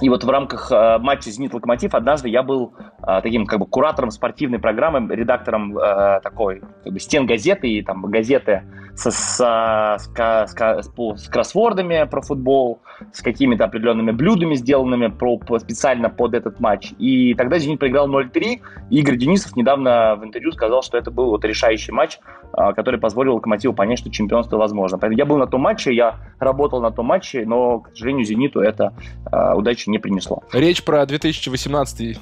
и 0.00 0.08
вот 0.08 0.22
в 0.22 0.30
рамках 0.30 0.70
э, 0.70 0.98
матча 0.98 1.30
«Зенит 1.30 1.54
Локомотив» 1.54 1.94
однажды 1.94 2.28
я 2.28 2.42
был 2.42 2.72
э, 2.78 3.20
таким 3.22 3.46
как 3.46 3.58
бы 3.58 3.66
куратором 3.66 4.10
спортивной 4.10 4.58
программы, 4.58 5.14
редактором 5.14 5.76
э, 5.76 6.20
такой 6.22 6.62
как 6.84 6.92
бы 6.92 7.00
стен 7.00 7.26
газеты 7.26 7.68
и 7.68 7.82
там 7.82 8.02
газеты 8.02 8.62
со, 8.94 9.10
со, 9.10 9.96
с, 9.98 10.08
с, 10.08 10.54
с, 10.54 11.24
с 11.24 11.28
кроссвордами 11.28 12.06
про 12.10 12.20
футбол, 12.20 12.80
с 13.12 13.22
какими-то 13.22 13.64
определенными 13.64 14.10
блюдами, 14.10 14.54
сделанными 14.54 15.08
про, 15.08 15.38
специально 15.58 16.10
под 16.10 16.34
этот 16.34 16.58
матч. 16.60 16.92
И 16.98 17.34
тогда 17.34 17.58
«Зенит» 17.58 17.78
проиграл 17.78 18.08
0-3. 18.08 18.60
Игорь 18.90 19.16
Денисов 19.16 19.54
недавно 19.56 20.16
в 20.16 20.24
интервью 20.24 20.52
сказал, 20.52 20.82
что 20.82 20.98
это 20.98 21.10
был 21.10 21.30
вот 21.30 21.44
решающий 21.44 21.92
матч, 21.92 22.18
э, 22.56 22.72
который 22.74 22.98
позволил 22.98 23.34
«Локомотиву» 23.34 23.74
понять, 23.74 23.98
что 23.98 24.10
чемпионство 24.10 24.56
возможно. 24.56 24.98
Поэтому 24.98 25.18
я 25.18 25.24
был 25.24 25.36
на 25.36 25.46
том 25.46 25.60
матче, 25.60 25.94
я 25.94 26.16
работал 26.40 26.80
на 26.80 26.90
том 26.90 27.06
матче, 27.06 27.44
но, 27.46 27.80
к 27.80 27.90
сожалению, 27.90 28.24
«Зениту» 28.24 28.60
это 28.60 28.94
э, 29.30 29.52
удачи 29.78 29.88
не 29.88 29.98
принесло. 29.98 30.42
Речь 30.52 30.82
про 30.82 31.04
2018 31.06 32.18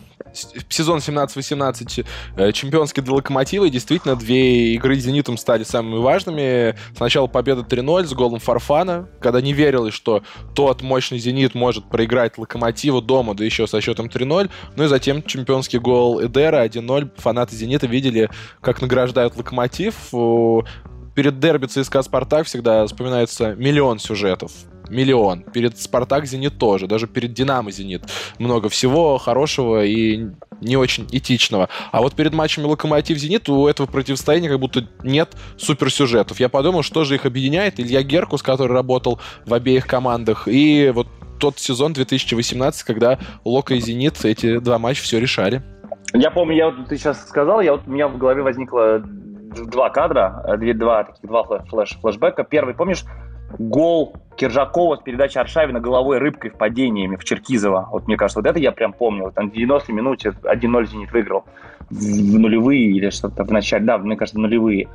сезон 0.68 0.98
17-18 0.98 2.06
э, 2.36 2.52
чемпионский 2.52 3.02
для 3.02 3.14
Локомотива, 3.14 3.64
и 3.64 3.70
действительно 3.70 4.16
две 4.16 4.74
игры 4.74 4.96
с 4.96 5.04
Зенитом 5.04 5.38
стали 5.38 5.64
самыми 5.64 5.98
важными. 5.98 6.76
Сначала 6.94 7.26
победа 7.26 7.62
3-0 7.62 8.04
с 8.04 8.12
голом 8.12 8.38
Фарфана, 8.38 9.08
когда 9.20 9.40
не 9.40 9.54
верилось, 9.54 9.94
что 9.94 10.22
тот 10.54 10.82
мощный 10.82 11.18
Зенит 11.18 11.54
может 11.54 11.88
проиграть 11.88 12.36
Локомотиву 12.36 13.00
дома, 13.00 13.34
да 13.34 13.44
еще 13.44 13.66
со 13.66 13.80
счетом 13.80 14.06
3-0. 14.06 14.50
Ну 14.76 14.84
и 14.84 14.88
затем 14.88 15.22
чемпионский 15.22 15.78
гол 15.78 16.22
Эдера 16.22 16.66
1-0. 16.66 17.10
Фанаты 17.16 17.56
Зенита 17.56 17.86
видели, 17.86 18.28
как 18.60 18.82
награждают 18.82 19.36
Локомотив. 19.36 19.94
Перед 21.14 21.38
дерби 21.40 21.64
ЦСКА 21.64 22.02
Спартак 22.02 22.46
всегда 22.46 22.84
вспоминается 22.86 23.54
миллион 23.54 23.98
сюжетов 23.98 24.52
миллион. 24.88 25.42
Перед 25.42 25.78
Спартак 25.78 26.26
Зенит 26.26 26.58
тоже. 26.58 26.86
Даже 26.86 27.06
перед 27.06 27.32
Динамо 27.32 27.70
Зенит. 27.70 28.02
Много 28.38 28.68
всего 28.68 29.18
хорошего 29.18 29.84
и 29.84 30.26
не 30.60 30.76
очень 30.76 31.06
этичного. 31.12 31.68
А 31.92 32.00
вот 32.00 32.14
перед 32.14 32.32
матчами 32.32 32.64
Локомотив 32.64 33.18
Зенит 33.18 33.48
у 33.48 33.66
этого 33.66 33.86
противостояния 33.86 34.48
как 34.48 34.60
будто 34.60 34.86
нет 35.02 35.36
суперсюжетов. 35.56 36.40
Я 36.40 36.48
подумал, 36.48 36.82
что 36.82 37.04
же 37.04 37.16
их 37.16 37.26
объединяет. 37.26 37.78
Илья 37.78 38.02
Геркус, 38.02 38.42
который 38.42 38.72
работал 38.72 39.20
в 39.44 39.52
обеих 39.52 39.86
командах, 39.86 40.48
и 40.48 40.90
вот 40.94 41.08
тот 41.38 41.58
сезон 41.58 41.92
2018, 41.92 42.82
когда 42.82 43.18
Лока 43.44 43.74
и 43.74 43.80
Зенит 43.80 44.24
эти 44.24 44.58
два 44.58 44.78
матча 44.78 45.02
все 45.02 45.20
решали. 45.20 45.62
Я 46.14 46.30
помню, 46.30 46.56
я 46.56 46.70
вот 46.70 46.88
ты 46.88 46.96
сейчас 46.96 47.26
сказал, 47.26 47.60
я 47.60 47.72
вот 47.72 47.82
у 47.86 47.90
меня 47.90 48.08
в 48.08 48.16
голове 48.16 48.42
возникло 48.42 49.02
два 49.64 49.90
кадра, 49.90 50.56
две, 50.58 50.74
два, 50.74 51.04
таких, 51.04 51.28
два 51.28 51.44
флеш, 51.44 51.98
флешбека. 52.00 52.44
Первый, 52.44 52.74
помнишь, 52.74 53.04
гол 53.58 54.14
Киржакова 54.36 54.96
с 54.96 55.00
передачи 55.00 55.38
Аршавина 55.38 55.80
головой 55.80 56.18
рыбкой 56.18 56.50
в 56.50 56.54
падениями 56.54 57.16
в 57.16 57.24
Черкизово. 57.24 57.88
Вот 57.90 58.06
мне 58.06 58.16
кажется, 58.16 58.40
вот 58.40 58.46
это 58.46 58.58
я 58.58 58.72
прям 58.72 58.92
помню. 58.92 59.32
Там 59.34 59.50
в 59.50 59.54
90 59.54 59.92
минуте 59.92 60.34
1-0 60.42 60.86
Зенит 60.86 61.12
выиграл. 61.12 61.44
В 61.90 62.38
нулевые 62.38 62.90
или 62.90 63.10
что-то 63.10 63.44
в 63.44 63.50
начале. 63.50 63.84
Да, 63.84 63.98
мне 63.98 64.16
кажется, 64.16 64.40
нулевые. 64.40 64.88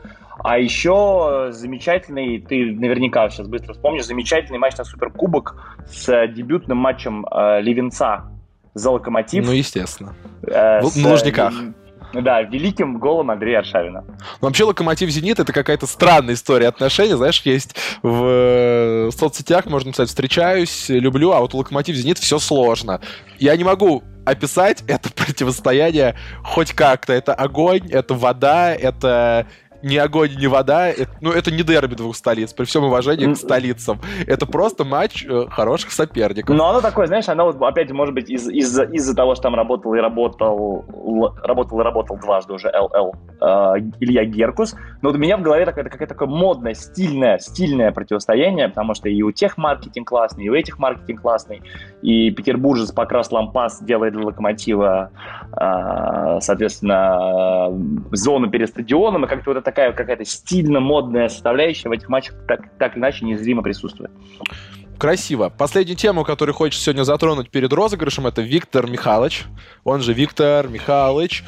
А 0.43 0.58
еще 0.58 1.49
замечательный, 1.52 2.39
ты 2.39 2.72
наверняка 2.72 3.30
сейчас 3.30 3.47
быстро 3.47 3.74
вспомнишь, 3.74 4.06
замечательный 4.06 4.58
матч 4.58 4.76
на 4.78 4.84
Суперкубок 4.84 5.56
с 5.88 6.28
дебютным 6.28 6.78
матчем 6.78 7.26
э, 7.32 7.62
Левенца 7.62 8.32
за 8.74 8.89
Локомотив. 8.89 9.45
Ну, 9.45 9.52
естественно. 9.52 10.14
Э, 10.43 10.82
в, 10.82 10.88
с, 10.88 11.04
Лужниках. 11.04 11.54
Да, 12.14 12.41
великим 12.41 12.99
голом 12.99 13.32
Андрея 13.32 13.59
Аршавина. 13.59 14.03
Вообще, 14.41 14.64
Локомотив 14.64 15.09
Зенит 15.09 15.39
это 15.39 15.53
какая-то 15.53 15.88
странная 15.88 16.34
история 16.34 16.68
отношений. 16.68 17.14
Знаешь, 17.14 17.41
есть 17.43 17.76
в 18.01 18.26
э, 18.26 19.09
соцсетях, 19.12 19.66
можно 19.66 19.91
писать, 19.91 20.09
встречаюсь, 20.09 20.89
люблю, 20.89 21.32
а 21.32 21.39
вот 21.39 21.53
Локомотив 21.53 21.95
Зенит 21.95 22.18
все 22.18 22.39
сложно. 22.39 23.01
Я 23.39 23.55
не 23.55 23.64
могу 23.64 24.03
описать 24.26 24.84
это 24.88 25.09
противостояние 25.16 26.16
хоть 26.43 26.74
как-то. 26.74 27.14
Это 27.14 27.34
огонь, 27.34 27.88
это 27.89 28.14
вода, 28.14 28.74
это 28.74 29.47
ни 29.84 29.97
огонь, 29.97 30.32
ни 30.39 30.47
вода. 30.47 30.88
Это, 30.89 31.07
ну, 31.21 31.32
это 31.32 31.51
не 31.51 31.63
дерби 31.63 31.95
двух 31.95 32.15
столиц, 32.15 32.53
при 32.53 32.65
всем 32.65 32.84
уважении 32.84 33.34
к 33.34 33.38
столицам. 33.38 33.99
Это 34.27 34.45
просто 34.45 34.84
матч 34.84 35.25
э, 35.27 35.45
хороших 35.49 35.91
соперников. 35.91 36.55
Но 36.55 36.69
оно 36.69 36.82
такое, 36.82 37.07
знаешь, 37.07 37.27
оно, 37.29 37.49
опять 37.49 37.91
может 37.91 38.13
быть, 38.13 38.29
из- 38.29 38.47
из- 38.49 38.79
из-за 38.79 39.15
того, 39.15 39.36
что 39.36 39.43
там 39.43 39.55
работал 39.55 39.93
и 39.93 39.99
работал, 39.99 40.86
работал 41.43 41.79
и 41.79 41.84
работал 41.84 42.17
дважды 42.17 42.53
уже 42.53 42.67
ЛЛ 42.69 43.15
э, 43.41 43.45
Илья 43.99 44.25
Геркус. 44.25 44.75
Но 45.01 45.09
вот 45.09 45.15
у 45.15 45.19
меня 45.19 45.38
в 45.38 45.41
голове 45.41 45.65
такое, 45.65 45.84
какое-то 45.84 46.13
такое 46.13 46.27
модное, 46.27 46.73
стильное, 46.73 47.39
стильное 47.39 47.91
противостояние, 47.91 48.69
потому 48.69 48.93
что 48.93 49.09
и 49.09 49.21
у 49.21 49.32
тех 49.32 49.57
маркетинг 49.57 50.07
классный, 50.07 50.45
и 50.45 50.49
у 50.49 50.53
этих 50.53 50.79
маркетинг 50.79 51.21
классный, 51.21 51.61
и 52.01 52.32
петербуржец 52.32 52.91
Покрас 52.91 53.32
Лампас 53.32 53.82
делает 53.82 54.13
для 54.13 54.25
Локомотива, 54.25 55.11
э, 55.59 56.38
соответственно, 56.41 57.69
э, 57.71 58.15
зону 58.15 58.49
перед 58.49 58.69
стадионом, 58.69 59.25
и 59.25 59.27
как-то 59.27 59.51
вот 59.51 59.57
это 59.57 59.70
такая 59.72 59.93
какая-то 59.93 60.26
стильно-модная 60.26 61.30
составляющая 61.30 61.89
в 61.89 61.93
этих 61.93 62.09
матчах 62.09 62.36
так, 62.47 62.78
так 62.78 62.97
иначе 62.97 63.26
незримо 63.26 63.63
присутствует. 63.63 64.11
Красиво. 64.97 65.49
Последнюю 65.49 65.97
тему, 65.97 66.24
которую 66.24 66.53
хочется 66.53 66.84
сегодня 66.84 67.03
затронуть 67.03 67.49
перед 67.49 67.74
розыгрышем, 67.74 68.28
это 68.28 68.41
Виктор 68.41 68.88
Михайлович. 68.88 69.45
Он 69.84 70.01
же 70.01 70.13
Виктор 70.13 70.67
Михайлович. 70.67 71.43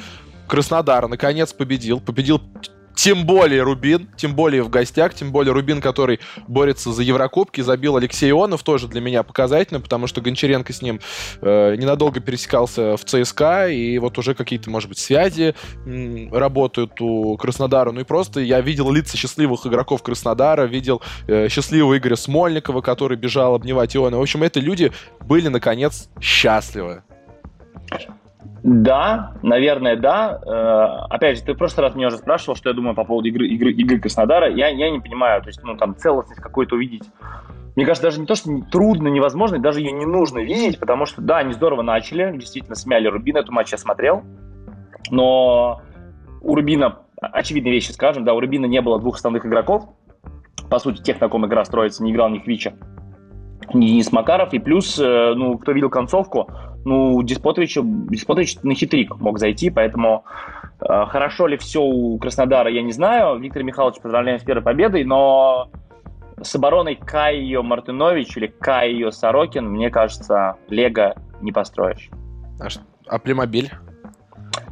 Краснодар 0.47 1.07
наконец 1.07 1.53
победил. 1.53 1.99
Победил 1.99 2.41
тем 2.95 3.25
более 3.25 3.63
Рубин, 3.63 4.09
тем 4.17 4.35
более 4.35 4.63
в 4.63 4.69
гостях, 4.69 5.13
тем 5.13 5.31
более 5.31 5.53
Рубин, 5.53 5.81
который 5.81 6.19
борется 6.47 6.91
за 6.91 7.03
Еврокубки, 7.03 7.61
забил 7.61 7.97
Алексей 7.97 8.29
Ионов, 8.31 8.63
тоже 8.63 8.87
для 8.87 9.01
меня 9.01 9.23
показательно, 9.23 9.79
потому 9.79 10.07
что 10.07 10.21
Гончаренко 10.21 10.71
с 10.73 10.81
ним 10.81 10.99
э, 11.41 11.75
ненадолго 11.75 12.19
пересекался 12.19 12.97
в 12.97 13.03
ЦСКА, 13.05 13.69
и 13.69 13.97
вот 13.97 14.17
уже 14.17 14.35
какие-то, 14.35 14.69
может 14.69 14.89
быть, 14.89 14.97
связи 14.97 15.55
м, 15.85 16.33
работают 16.33 16.99
у 17.01 17.37
Краснодара. 17.37 17.91
Ну 17.91 18.01
и 18.01 18.03
просто 18.03 18.39
я 18.39 18.61
видел 18.61 18.91
лица 18.91 19.17
счастливых 19.17 19.65
игроков 19.65 20.03
Краснодара, 20.03 20.63
видел 20.63 21.01
э, 21.27 21.49
счастливого 21.49 21.97
Игоря 21.97 22.15
Смольникова, 22.15 22.81
который 22.81 23.17
бежал 23.17 23.55
обнимать 23.55 23.95
Ионова. 23.95 24.19
В 24.19 24.23
общем, 24.23 24.43
эти 24.43 24.59
люди 24.59 24.91
были, 25.21 25.47
наконец, 25.47 26.09
счастливы. 26.21 27.03
Да, 28.63 29.33
наверное, 29.41 29.97
да. 29.97 30.39
Э, 30.45 31.13
опять 31.13 31.37
же, 31.37 31.43
ты 31.43 31.53
в 31.53 31.57
прошлый 31.57 31.85
раз 31.85 31.95
меня 31.95 32.07
уже 32.07 32.17
спрашивал, 32.17 32.55
что 32.55 32.69
я 32.69 32.75
думаю 32.75 32.95
по 32.95 33.03
поводу 33.03 33.27
игры, 33.27 33.45
игры, 33.47 33.73
игры 33.73 33.99
Краснодара. 33.99 34.49
Я, 34.49 34.69
я 34.69 34.89
не 34.89 35.01
понимаю, 35.01 35.41
то 35.41 35.49
есть, 35.49 35.61
ну, 35.63 35.75
там, 35.75 35.97
целостность 35.97 36.41
какую-то 36.41 36.75
увидеть. 36.75 37.03
Мне 37.75 37.85
кажется, 37.85 38.07
даже 38.07 38.21
не 38.21 38.25
то, 38.25 38.35
что 38.35 38.49
трудно, 38.71 39.09
невозможно, 39.09 39.59
даже 39.59 39.81
ее 39.81 39.91
не 39.91 40.05
нужно 40.05 40.39
видеть, 40.39 40.79
потому 40.79 41.05
что, 41.05 41.21
да, 41.21 41.39
они 41.39 41.53
здорово 41.53 41.81
начали, 41.81 42.37
действительно 42.37 42.75
смяли 42.75 43.07
Рубин, 43.07 43.35
эту 43.35 43.51
матч 43.51 43.71
я 43.71 43.77
смотрел, 43.77 44.23
но 45.09 45.81
у 46.41 46.55
Рубина, 46.55 46.99
очевидные 47.19 47.73
вещи 47.73 47.91
скажем, 47.91 48.23
да, 48.25 48.33
у 48.35 48.39
Рубина 48.39 48.67
не 48.67 48.79
было 48.79 48.99
двух 48.99 49.15
основных 49.15 49.45
игроков, 49.45 49.89
по 50.69 50.77
сути, 50.77 51.01
тех, 51.01 51.19
на 51.19 51.29
ком 51.29 51.47
игра 51.47 51.65
строится, 51.65 52.03
не 52.03 52.11
играл 52.11 52.29
ни 52.29 52.39
Хвича, 52.39 52.73
Денис 53.73 54.11
Макаров, 54.11 54.53
и 54.53 54.59
плюс, 54.59 54.99
э, 54.99 55.33
ну, 55.35 55.57
кто 55.57 55.71
видел 55.71 55.89
концовку, 55.89 56.49
ну, 56.85 57.21
Диспотович, 57.23 57.77
Диспотович 57.81 58.57
на 58.63 58.75
хитрик 58.75 59.15
мог 59.17 59.39
зайти, 59.39 59.69
поэтому 59.69 60.25
э, 60.81 61.05
хорошо 61.07 61.47
ли 61.47 61.57
все 61.57 61.81
у 61.81 62.17
Краснодара, 62.17 62.69
я 62.69 62.81
не 62.81 62.91
знаю. 62.91 63.39
Виктор 63.39 63.63
Михайлович 63.63 64.01
поздравляем 64.01 64.39
с 64.39 64.43
первой 64.43 64.63
победой, 64.63 65.03
но 65.03 65.69
с 66.41 66.53
обороной 66.55 66.95
Кайо 66.95 67.63
Мартынович 67.63 68.37
или 68.37 68.47
Кайо 68.47 69.11
Сорокин, 69.11 69.69
мне 69.69 69.89
кажется, 69.89 70.57
Лего 70.69 71.15
не 71.41 71.51
построишь. 71.51 72.09
А, 72.59 72.67
а 73.07 73.19
Племобиль? 73.19 73.71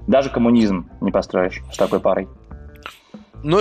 Даже 0.08 0.30
коммунизм 0.30 0.90
не 1.00 1.12
построишь 1.12 1.62
с 1.72 1.78
такой 1.78 2.00
парой. 2.00 2.28
Ну, 3.44 3.60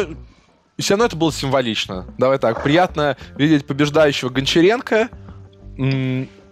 все 0.79 0.95
равно 0.95 1.07
это 1.07 1.17
было 1.17 1.33
символично. 1.33 2.07
Давай 2.19 2.39
так, 2.39 2.63
приятно 2.63 3.17
видеть 3.37 3.67
побеждающего 3.67 4.31
Гончаренко, 4.31 5.09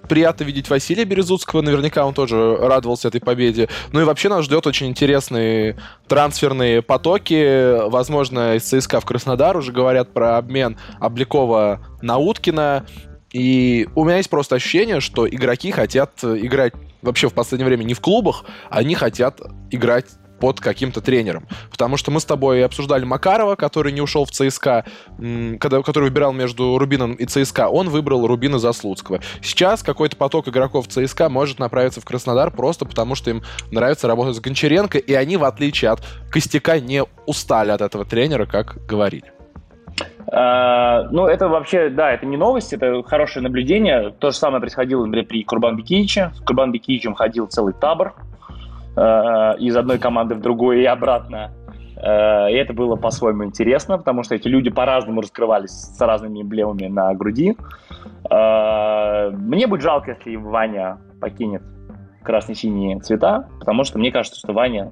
приятно 0.08 0.44
видеть 0.44 0.70
Василия 0.70 1.04
Березутского, 1.04 1.60
наверняка 1.60 2.06
он 2.06 2.14
тоже 2.14 2.56
радовался 2.56 3.08
этой 3.08 3.20
победе. 3.20 3.68
Ну 3.92 4.00
и 4.00 4.04
вообще 4.04 4.28
нас 4.28 4.44
ждет 4.44 4.66
очень 4.66 4.86
интересные 4.86 5.76
трансферные 6.06 6.82
потоки. 6.82 7.88
Возможно, 7.88 8.56
из 8.56 8.64
ЦСКА 8.64 9.00
в 9.00 9.04
Краснодар 9.04 9.56
уже 9.56 9.72
говорят 9.72 10.12
про 10.12 10.38
обмен 10.38 10.78
Обликова 10.98 11.80
на 12.00 12.16
Уткина. 12.16 12.86
И 13.32 13.86
у 13.94 14.04
меня 14.04 14.16
есть 14.16 14.30
просто 14.30 14.56
ощущение, 14.56 15.00
что 15.00 15.28
игроки 15.28 15.70
хотят 15.70 16.24
играть 16.24 16.72
вообще 17.02 17.28
в 17.28 17.34
последнее 17.34 17.66
время 17.66 17.84
не 17.84 17.94
в 17.94 18.00
клубах, 18.00 18.44
они 18.70 18.94
хотят 18.94 19.40
играть 19.70 20.06
под 20.40 20.60
каким-то 20.60 21.00
тренером. 21.00 21.46
Потому 21.70 21.96
что 21.96 22.10
мы 22.10 22.20
с 22.20 22.24
тобой 22.24 22.64
обсуждали 22.64 23.04
Макарова, 23.04 23.56
который 23.56 23.92
не 23.92 24.00
ушел 24.00 24.24
в 24.24 24.30
ЦСКА, 24.30 24.84
когда, 25.58 25.82
который 25.82 26.04
выбирал 26.04 26.32
между 26.32 26.78
Рубином 26.78 27.14
и 27.14 27.24
ЦСКА. 27.24 27.68
Он 27.68 27.88
выбрал 27.88 28.26
Рубина 28.26 28.58
Заслуцкого. 28.58 29.20
Сейчас 29.42 29.82
какой-то 29.82 30.16
поток 30.16 30.48
игроков 30.48 30.88
ЦСКА 30.88 31.28
может 31.28 31.58
направиться 31.58 32.00
в 32.00 32.04
Краснодар 32.04 32.50
просто 32.50 32.84
потому, 32.84 33.14
что 33.14 33.30
им 33.30 33.42
нравится 33.70 34.08
работать 34.08 34.36
с 34.36 34.40
Гончаренко, 34.40 34.98
и 34.98 35.14
они, 35.14 35.36
в 35.36 35.44
отличие 35.44 35.90
от 35.90 36.00
Костяка, 36.30 36.80
не 36.80 37.04
устали 37.26 37.70
от 37.70 37.80
этого 37.80 38.04
тренера, 38.04 38.46
как 38.46 38.84
говорили. 38.86 39.32
Uh, 40.30 41.08
ну, 41.10 41.26
это 41.26 41.48
вообще, 41.48 41.88
да, 41.88 42.12
это 42.12 42.26
не 42.26 42.36
новость, 42.36 42.74
это 42.74 43.02
хорошее 43.02 43.42
наблюдение. 43.42 44.14
То 44.18 44.30
же 44.30 44.36
самое 44.36 44.60
происходило, 44.60 45.04
например, 45.04 45.26
при 45.26 45.42
Курбан 45.42 45.76
Бекиевиче. 45.76 46.32
С 46.34 46.40
Курбан 46.40 46.70
Бекиевичем 46.70 47.14
ходил 47.14 47.46
целый 47.46 47.72
табор 47.72 48.14
Э, 48.98 49.56
из 49.58 49.76
одной 49.76 49.98
команды 49.98 50.34
в 50.34 50.40
другую 50.40 50.80
и 50.80 50.84
обратно. 50.84 51.52
Э, 51.96 52.50
и 52.50 52.54
это 52.54 52.72
было 52.72 52.96
по-своему 52.96 53.44
интересно, 53.44 53.96
потому 53.96 54.24
что 54.24 54.34
эти 54.34 54.48
люди 54.48 54.70
по-разному 54.70 55.20
раскрывались 55.20 55.70
с 55.70 56.00
разными 56.00 56.42
эмблемами 56.42 56.88
на 56.88 57.14
груди. 57.14 57.56
Э, 58.28 59.30
мне 59.30 59.68
будет 59.68 59.82
жалко, 59.82 60.10
если 60.12 60.34
Ваня 60.34 60.98
покинет 61.20 61.62
красно-синие 62.24 62.98
цвета, 62.98 63.48
потому 63.60 63.84
что 63.84 63.98
мне 63.98 64.10
кажется, 64.10 64.38
что 64.38 64.52
Ваня... 64.52 64.90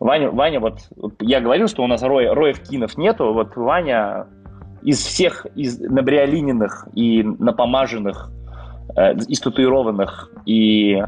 Ваня, 0.00 0.30
Ваня 0.30 0.60
вот, 0.60 0.78
я 1.20 1.40
говорил, 1.40 1.66
что 1.68 1.82
у 1.82 1.86
нас 1.86 2.02
Роя, 2.02 2.34
Роев 2.34 2.60
Кинов 2.60 2.98
нету, 2.98 3.32
вот 3.32 3.56
Ваня 3.56 4.26
из 4.82 4.98
всех 4.98 5.46
из 5.54 5.78
набриолиненных 5.78 6.88
и 6.94 7.22
напомаженных, 7.22 8.30
э, 8.96 9.14
из 9.14 9.40
татуированных 9.40 10.30
и 10.44 11.02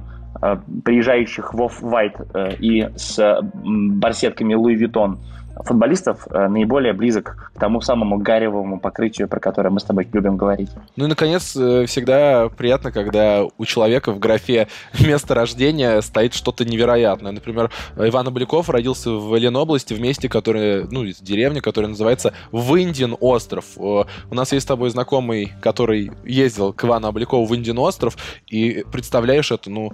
приезжающих 0.84 1.54
в 1.54 1.60
Off-White 1.60 2.56
и 2.58 2.88
с 2.96 3.40
барсетками 3.42 4.54
Louis 4.54 4.76
Vuitton 4.76 5.18
футболистов 5.56 6.26
э, 6.30 6.48
наиболее 6.48 6.92
близок 6.92 7.52
к 7.54 7.60
тому 7.60 7.80
самому 7.80 8.18
гаревому 8.18 8.80
покрытию, 8.80 9.28
про 9.28 9.40
которое 9.40 9.70
мы 9.70 9.80
с 9.80 9.84
тобой 9.84 10.08
любим 10.12 10.36
говорить. 10.36 10.70
Ну 10.96 11.04
и, 11.04 11.08
наконец, 11.08 11.54
э, 11.56 11.86
всегда 11.86 12.48
приятно, 12.48 12.92
когда 12.92 13.44
у 13.58 13.64
человека 13.64 14.12
в 14.12 14.18
графе 14.18 14.68
место 15.00 15.34
рождения 15.34 16.00
стоит 16.00 16.34
что-то 16.34 16.64
невероятное. 16.64 17.32
Например, 17.32 17.70
Иван 17.96 18.28
Обликов 18.28 18.70
родился 18.70 19.10
в 19.10 19.36
Ленобласти, 19.36 19.94
в 19.94 20.00
месте, 20.00 20.28
которое, 20.28 20.86
ну, 20.90 21.04
деревне, 21.04 21.60
которая 21.60 21.90
называется 21.90 22.32
Виндин 22.52 23.16
остров. 23.20 23.64
У 23.76 24.04
нас 24.30 24.52
есть 24.52 24.64
с 24.64 24.68
тобой 24.68 24.90
знакомый, 24.90 25.52
который 25.60 26.12
ездил 26.24 26.72
к 26.72 26.84
Ивану 26.84 27.08
Облякову 27.08 27.44
в 27.44 27.54
Индин 27.54 27.78
остров, 27.78 28.16
и 28.46 28.84
представляешь 28.90 29.50
это, 29.50 29.70
ну, 29.70 29.92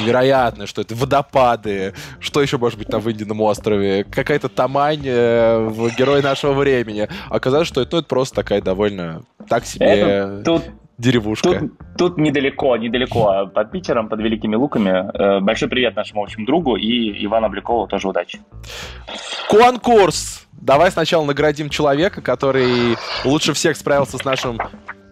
невероятно, 0.00 0.66
что 0.66 0.82
это 0.82 0.94
водопады, 0.94 1.94
что 2.20 2.42
еще 2.42 2.58
может 2.58 2.78
быть 2.78 2.88
на 2.88 2.98
Виндином 2.98 3.40
острове, 3.40 4.04
какая-то 4.04 4.48
там 4.48 4.75
Мань 4.76 5.06
э, 5.06 5.58
в 5.58 5.88
«Герой 5.96 6.20
нашего 6.20 6.52
времени». 6.52 7.08
Оказалось, 7.30 7.66
что 7.66 7.80
это, 7.80 7.92
ну, 7.92 7.98
это 8.00 8.08
просто 8.08 8.36
такая 8.36 8.60
довольно 8.60 9.22
так 9.48 9.64
себе 9.64 9.86
это, 9.86 10.42
тут, 10.44 10.64
деревушка. 10.98 11.48
Тут, 11.48 11.72
тут 11.96 12.18
недалеко, 12.18 12.76
недалеко 12.76 13.50
под 13.54 13.70
Питером, 13.70 14.10
под 14.10 14.20
Великими 14.20 14.54
Луками. 14.54 14.90
Э, 14.90 15.40
большой 15.40 15.68
привет 15.68 15.96
нашему 15.96 16.22
общему 16.22 16.44
другу 16.44 16.76
и 16.76 17.24
Ивану 17.24 17.46
Облякову 17.46 17.86
тоже 17.86 18.06
удачи. 18.06 18.38
Конкурс! 19.48 20.46
Давай 20.52 20.90
сначала 20.90 21.24
наградим 21.24 21.70
человека, 21.70 22.20
который 22.20 22.96
лучше 23.24 23.54
всех 23.54 23.78
справился 23.78 24.18
с 24.18 24.24
нашим 24.24 24.58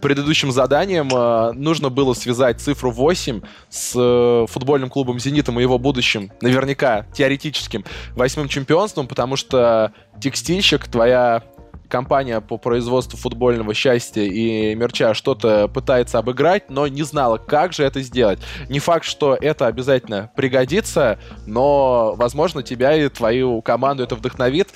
предыдущим 0.04 0.52
заданием 0.52 1.08
э, 1.08 1.52
нужно 1.52 1.88
было 1.88 2.12
связать 2.12 2.60
цифру 2.60 2.90
8 2.90 3.40
с 3.70 3.94
э, 3.96 4.46
футбольным 4.50 4.90
клубом 4.90 5.18
«Зенитом» 5.18 5.58
и 5.58 5.62
его 5.62 5.78
будущим, 5.78 6.30
наверняка, 6.42 7.06
теоретическим, 7.14 7.86
восьмым 8.14 8.48
чемпионством, 8.48 9.08
потому 9.08 9.36
что 9.36 9.94
текстильщик, 10.20 10.88
твоя 10.88 11.42
компания 11.88 12.42
по 12.42 12.58
производству 12.58 13.16
футбольного 13.16 13.72
счастья 13.72 14.20
и 14.20 14.74
мерча 14.74 15.14
что-то 15.14 15.68
пытается 15.68 16.18
обыграть, 16.18 16.68
но 16.68 16.86
не 16.86 17.02
знала, 17.02 17.38
как 17.38 17.72
же 17.72 17.82
это 17.82 18.02
сделать. 18.02 18.40
Не 18.68 18.80
факт, 18.80 19.06
что 19.06 19.38
это 19.40 19.68
обязательно 19.68 20.30
пригодится, 20.36 21.18
но, 21.46 22.12
возможно, 22.18 22.62
тебя 22.62 22.94
и 22.94 23.08
твою 23.08 23.62
команду 23.62 24.02
это 24.02 24.16
вдохновит. 24.16 24.68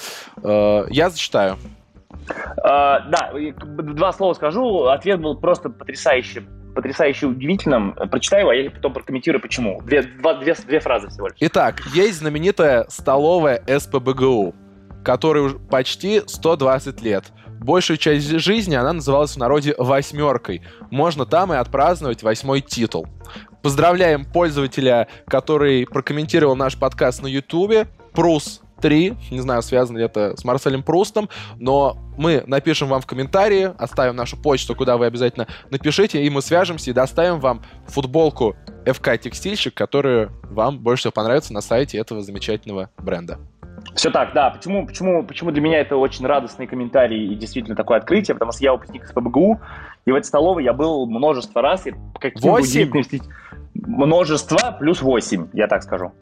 Э, 0.43 0.87
я 0.89 1.11
зачитаю. 1.11 1.59
А, 2.63 3.01
да, 3.09 3.33
два 3.67 4.13
слова 4.13 4.35
скажу. 4.35 4.85
Ответ 4.85 5.21
был 5.21 5.37
просто 5.37 5.71
потрясающий 5.71 6.47
потрясающе 6.75 7.27
удивительным. 7.27 7.93
Прочитаю 8.09 8.51
а 8.51 8.55
я 8.55 8.71
потом 8.71 8.93
прокомментирую, 8.93 9.43
почему. 9.43 9.83
Две, 9.83 10.03
два, 10.03 10.35
две, 10.35 10.55
две 10.55 10.79
фразы 10.79 11.09
всего 11.09 11.27
лишь. 11.27 11.37
Итак, 11.41 11.83
есть 11.93 12.19
знаменитая 12.19 12.87
столовая 12.89 13.61
СПБГУ, 13.67 14.55
которой 15.05 15.41
уже 15.45 15.59
почти 15.59 16.23
120 16.25 17.03
лет. 17.03 17.25
Большую 17.61 17.97
часть 17.97 18.29
жизни 18.39 18.77
она 18.77 18.93
называлась 18.93 19.33
в 19.33 19.39
народе 19.39 19.75
«восьмеркой». 19.77 20.63
Можно 20.93 21.27
там 21.27 21.53
и 21.53 21.57
отпраздновать 21.57 22.23
восьмой 22.23 22.61
титул. 22.61 23.09
Поздравляем 23.63 24.25
пользователя, 24.25 25.09
который 25.27 25.85
прокомментировал 25.85 26.55
наш 26.55 26.79
подкаст 26.79 27.23
на 27.23 27.27
Ютубе. 27.27 27.89
Прус 28.13 28.63
3. 28.81 29.17
Не 29.31 29.41
знаю, 29.41 29.63
связано 29.63 29.99
ли 29.99 30.05
это 30.05 30.37
с 30.37 30.45
Марселем 30.45 30.83
Прустом, 30.83 31.29
но 31.57 31.97
мы 32.17 32.43
напишем 32.47 32.89
вам 32.89 33.01
в 33.01 33.07
комментарии, 33.07 33.71
оставим 33.79 34.17
нашу 34.17 34.37
почту, 34.37 34.75
куда 34.75 34.97
вы 34.97 35.07
обязательно 35.07 35.47
напишите, 35.71 36.23
и 36.23 36.31
мы 36.31 36.43
свяжемся 36.43 36.91
и 36.91 36.93
доставим 36.93 37.41
вам 37.41 37.63
футболку 37.87 38.57
FK 38.85 39.19
Текстильщик, 39.19 39.75
которую 39.75 40.33
вам 40.45 40.79
больше 40.79 41.03
всего 41.03 41.13
понравится 41.13 41.53
на 41.53 41.61
сайте 41.61 41.99
этого 41.99 42.23
замечательного 42.23 42.91
бренда. 42.99 43.39
Все 43.95 44.11
так, 44.11 44.33
да. 44.33 44.51
Почему, 44.51 44.87
почему, 44.87 45.25
почему 45.25 45.51
для 45.51 45.61
меня 45.61 45.81
это 45.81 45.97
очень 45.97 46.27
радостный 46.27 46.67
комментарий 46.67 47.33
и 47.33 47.35
действительно 47.35 47.77
такое 47.77 47.99
открытие? 47.99 48.35
Потому 48.35 48.53
что 48.53 48.63
я 48.65 48.73
выпускник 48.73 49.05
из 49.05 49.13
ПБГУ, 49.13 49.61
и 50.05 50.13
в 50.13 50.15
этой 50.15 50.27
столовой 50.27 50.65
я 50.65 50.73
был 50.73 51.07
множество 51.07 51.63
раз. 51.63 51.87
И 51.87 51.95
каким 52.21 52.51
Восемь? 52.51 52.91
Множество 53.87 54.77
плюс 54.79 55.03
8, 55.03 55.49
я 55.53 55.67
так 55.67 55.83
скажу. 55.83 56.13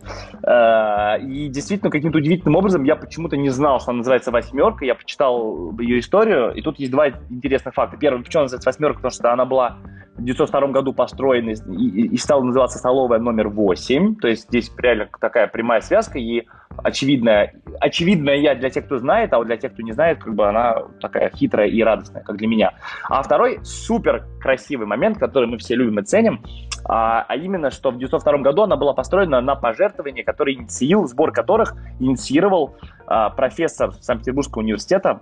Э, 0.43 1.19
и 1.21 1.49
действительно, 1.49 1.91
каким-то 1.91 2.19
удивительным 2.19 2.57
образом 2.57 2.85
я 2.85 2.97
почему-то 2.97 3.37
не 3.37 3.51
знал, 3.51 3.81
что 3.81 3.91
она 3.91 3.99
называется 3.99 4.31
«восьмерка». 4.31 4.85
Я 4.85 4.95
почитал 4.95 5.73
ее 5.79 6.01
историю, 6.01 6.53
и 6.55 6.63
тут 6.63 6.79
есть 6.79 6.93
два 6.93 7.09
интересных 7.09 7.75
факта. 7.75 7.97
Первый, 7.97 8.23
почему 8.23 8.41
она 8.41 8.45
называется 8.45 8.69
«восьмерка», 8.69 8.97
потому 8.97 9.11
что 9.11 9.33
она 9.33 9.45
была 9.45 9.79
в 10.17 10.21
1902 10.21 10.69
году 10.69 10.93
построена 10.93 11.51
и, 11.51 12.07
и 12.09 12.17
стала 12.17 12.43
называться 12.43 12.79
«столовая 12.79 13.19
номер 13.19 13.49
8». 13.49 14.17
То 14.17 14.29
есть 14.29 14.49
здесь 14.49 14.71
реально 14.79 15.09
такая 15.21 15.47
прямая 15.47 15.81
связка, 15.81 16.19
и 16.19 16.47
очевидная, 16.79 17.55
очевидная 17.81 18.37
я 18.37 18.55
для 18.55 18.71
тех, 18.71 18.87
кто 18.87 18.99
знает, 18.99 19.33
а 19.33 19.39
вот 19.39 19.47
для 19.47 19.57
тех, 19.57 19.73
кто 19.73 19.83
не 19.83 19.93
знает, 19.93 20.23
как 20.23 20.35
бы 20.35 20.49
она 20.49 20.83
такая 21.01 21.31
хитрая 21.31 21.69
и 21.69 21.83
радостная, 21.83 22.23
как 22.23 22.37
для 22.37 22.49
меня. 22.49 22.75
А 23.09 23.23
второй 23.23 23.61
супер 23.65 24.27
красивый 24.41 24.87
момент, 24.87 25.19
который 25.19 25.49
мы 25.49 25.59
все 25.59 25.75
любим 25.75 25.99
и 25.99 26.03
ценим, 26.03 26.43
а, 26.85 27.25
а 27.29 27.37
именно, 27.37 27.71
что 27.71 27.91
в 27.91 27.97
1902 27.97 28.39
году 28.39 28.63
она 28.63 28.77
была 28.77 28.93
построена 28.93 29.41
на 29.41 29.57
пожертвования, 29.57 30.25
которые 30.25 30.57
инициировал, 30.57 31.07
сбор 31.07 31.33
которых 31.33 31.75
инициировал 31.99 32.77
а, 33.07 33.31
профессор 33.31 33.93
Санкт-Петербургского 34.01 34.63
университета 34.63 35.21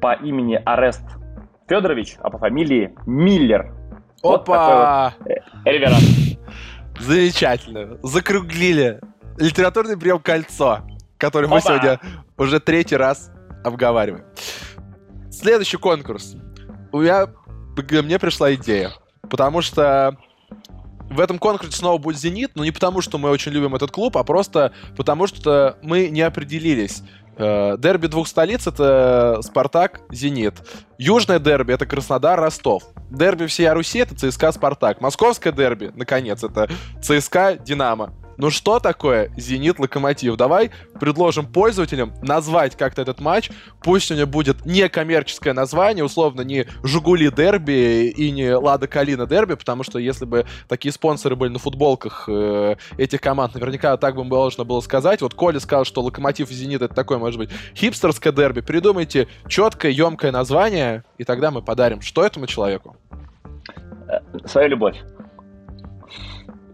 по 0.00 0.12
имени 0.14 0.60
Арест 0.64 1.04
Федорович, 1.68 2.16
а 2.20 2.30
по 2.30 2.38
фамилии 2.38 2.94
Миллер. 3.06 3.72
Опа! 4.22 5.14
Вот 5.22 5.26
вот, 5.26 5.44
Замечательно. 7.00 7.98
Закруглили. 8.02 9.00
Литературный 9.38 9.96
прием 9.96 10.20
«Кольцо», 10.20 10.86
который 11.18 11.48
мы 11.48 11.60
сегодня 11.60 12.00
уже 12.36 12.60
третий 12.60 12.96
раз 12.96 13.30
обговариваем. 13.64 14.24
Следующий 15.30 15.76
конкурс. 15.76 16.36
У 16.92 17.00
меня, 17.00 17.26
мне 18.02 18.18
пришла 18.18 18.54
идея. 18.54 18.92
Потому 19.28 19.62
что 19.62 20.16
в 21.10 21.20
этом 21.20 21.38
конкурсе 21.38 21.76
снова 21.76 21.98
будет 21.98 22.18
«Зенит», 22.18 22.52
но 22.54 22.64
не 22.64 22.70
потому, 22.70 23.00
что 23.00 23.18
мы 23.18 23.30
очень 23.30 23.52
любим 23.52 23.74
этот 23.74 23.90
клуб, 23.90 24.16
а 24.16 24.24
просто 24.24 24.72
потому, 24.96 25.26
что 25.26 25.78
мы 25.82 26.08
не 26.08 26.22
определились. 26.22 27.02
Э, 27.36 27.76
дерби 27.78 28.06
двух 28.06 28.28
столиц— 28.28 28.66
это 28.68 29.40
«Спартак», 29.42 30.00
«Зенит». 30.10 30.54
Южное 30.98 31.40
дерби— 31.40 31.72
это 31.74 31.84
Краснодар, 31.84 32.40
Ростов. 32.40 32.84
Дерби 33.10 33.46
всей 33.46 33.68
Руси— 33.70 33.98
это 34.00 34.14
ЦСКА, 34.14 34.52
«Спартак». 34.52 35.00
Московское 35.00 35.52
дерби, 35.52 35.90
наконец, 35.94 36.44
это 36.44 36.68
ЦСКА, 37.02 37.56
«Динамо». 37.56 38.14
Ну 38.36 38.50
что 38.50 38.80
такое 38.80 39.30
«Зенит 39.36 39.78
Локомотив»? 39.78 40.36
Давай 40.36 40.70
предложим 40.98 41.46
пользователям 41.46 42.14
назвать 42.22 42.76
как-то 42.76 43.02
этот 43.02 43.20
матч. 43.20 43.50
Пусть 43.82 44.10
у 44.10 44.14
него 44.14 44.26
будет 44.26 44.66
не 44.66 44.88
коммерческое 44.88 45.52
название, 45.52 46.04
условно, 46.04 46.42
не 46.42 46.66
«Жигули 46.82 47.30
Дерби» 47.30 48.08
и 48.08 48.30
не 48.30 48.54
«Лада 48.54 48.86
Калина 48.86 49.26
Дерби», 49.26 49.54
потому 49.54 49.82
что 49.82 49.98
если 49.98 50.24
бы 50.24 50.46
такие 50.68 50.92
спонсоры 50.92 51.36
были 51.36 51.50
на 51.50 51.58
футболках 51.58 52.24
э, 52.28 52.76
этих 52.96 53.20
команд, 53.20 53.54
наверняка 53.54 53.96
так 53.96 54.16
бы 54.16 54.24
можно 54.24 54.64
было 54.64 54.80
сказать. 54.80 55.22
Вот 55.22 55.34
Коля 55.34 55.60
сказал, 55.60 55.84
что 55.84 56.02
«Локомотив» 56.02 56.50
и 56.50 56.54
«Зенит»— 56.54 56.82
это 56.82 56.94
такое, 56.94 57.18
может 57.18 57.38
быть, 57.38 57.50
хипстерское 57.74 58.32
дерби. 58.32 58.60
Придумайте 58.60 59.28
четкое, 59.48 59.92
емкое 59.92 60.32
название, 60.32 61.04
и 61.18 61.24
тогда 61.24 61.50
мы 61.50 61.62
подарим 61.62 62.00
что 62.00 62.24
этому 62.24 62.46
человеку? 62.46 62.96
Э, 64.08 64.20
свою 64.46 64.68
любовь. 64.68 64.96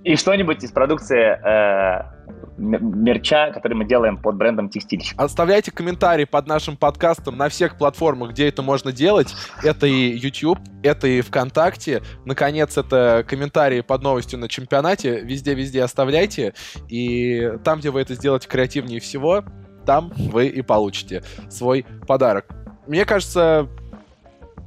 И 0.04 0.16
что-нибудь 0.16 0.64
из 0.64 0.70
продукции 0.72 1.18
э, 1.18 2.20
мерча, 2.56 3.50
который 3.52 3.74
мы 3.74 3.84
делаем 3.84 4.16
под 4.16 4.36
брендом 4.36 4.68
Текстильщик. 4.68 5.20
Оставляйте 5.20 5.70
комментарии 5.70 6.24
под 6.24 6.46
нашим 6.46 6.76
подкастом 6.76 7.36
на 7.36 7.48
всех 7.48 7.76
платформах, 7.76 8.30
где 8.30 8.48
это 8.48 8.62
можно 8.62 8.92
делать. 8.92 9.34
Это 9.62 9.86
и 9.86 10.16
YouTube, 10.16 10.58
это 10.82 11.06
и 11.06 11.20
ВКонтакте. 11.20 12.02
Наконец, 12.24 12.76
это 12.78 13.24
комментарии 13.28 13.80
под 13.80 14.02
новостью 14.02 14.38
на 14.38 14.48
чемпионате. 14.48 15.20
Везде-везде 15.20 15.82
оставляйте. 15.82 16.54
И 16.88 17.52
там, 17.64 17.80
где 17.80 17.90
вы 17.90 18.00
это 18.00 18.14
сделаете 18.14 18.48
креативнее 18.48 19.00
всего, 19.00 19.44
там 19.86 20.12
вы 20.16 20.46
и 20.46 20.62
получите 20.62 21.22
свой 21.48 21.84
подарок. 22.06 22.46
Мне 22.86 23.04
кажется, 23.04 23.68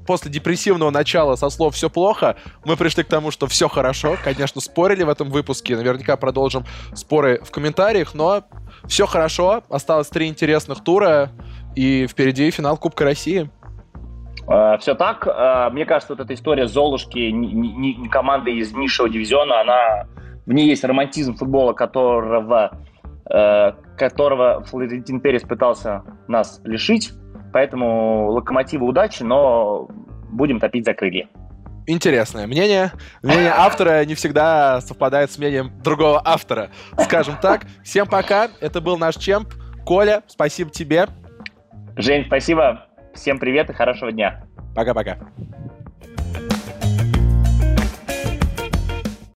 после 0.05 0.31
депрессивного 0.31 0.89
начала 0.89 1.35
со 1.35 1.49
слов 1.49 1.75
«все 1.75 1.89
плохо», 1.89 2.35
мы 2.65 2.75
пришли 2.77 3.03
к 3.03 3.07
тому, 3.07 3.31
что 3.31 3.47
все 3.47 3.67
хорошо. 3.67 4.17
Конечно, 4.23 4.61
спорили 4.61 5.03
в 5.03 5.09
этом 5.09 5.29
выпуске. 5.29 5.75
Наверняка 5.75 6.17
продолжим 6.17 6.65
споры 6.93 7.41
в 7.43 7.51
комментариях, 7.51 8.13
но 8.13 8.43
все 8.85 9.05
хорошо. 9.05 9.63
Осталось 9.69 10.09
три 10.09 10.27
интересных 10.27 10.83
тура, 10.83 11.31
и 11.75 12.07
впереди 12.07 12.51
финал 12.51 12.77
Кубка 12.77 13.03
России. 13.03 13.49
А, 14.47 14.77
все 14.77 14.95
так. 14.95 15.27
А, 15.27 15.69
мне 15.69 15.85
кажется, 15.85 16.13
вот 16.13 16.23
эта 16.23 16.33
история 16.33 16.67
Золушки, 16.67 18.07
команды 18.09 18.51
из 18.51 18.73
низшего 18.73 19.09
дивизиона, 19.09 19.61
она 19.61 20.07
в 20.45 20.51
ней 20.51 20.67
есть 20.67 20.83
романтизм 20.83 21.35
футбола, 21.35 21.73
которого, 21.73 22.77
э, 23.29 23.71
которого 23.97 24.61
Флорентин 24.65 25.21
Перес 25.21 25.43
пытался 25.43 26.03
нас 26.27 26.59
лишить. 26.65 27.13
Поэтому 27.53 28.31
локомотиву 28.31 28.87
удачи, 28.87 29.23
но 29.23 29.87
будем 30.29 30.59
топить 30.59 30.85
за 30.85 30.93
крылья. 30.93 31.27
интересное 31.85 32.47
мнение. 32.47 32.91
Мнение 33.21 33.53
автора 33.55 34.03
не 34.05 34.15
всегда 34.15 34.81
совпадает 34.81 35.31
с 35.31 35.37
мнением 35.37 35.71
другого 35.83 36.21
автора. 36.25 36.69
Скажем 36.97 37.37
так. 37.41 37.65
Всем 37.83 38.07
пока. 38.07 38.49
Это 38.59 38.81
был 38.81 38.97
наш 38.97 39.15
чемп. 39.15 39.53
Коля, 39.85 40.23
спасибо 40.27 40.71
тебе. 40.71 41.07
Жень, 41.95 42.25
спасибо. 42.25 42.87
Всем 43.13 43.37
привет 43.37 43.69
и 43.69 43.73
хорошего 43.73 44.11
дня. 44.11 44.45
Пока-пока. 44.75 45.17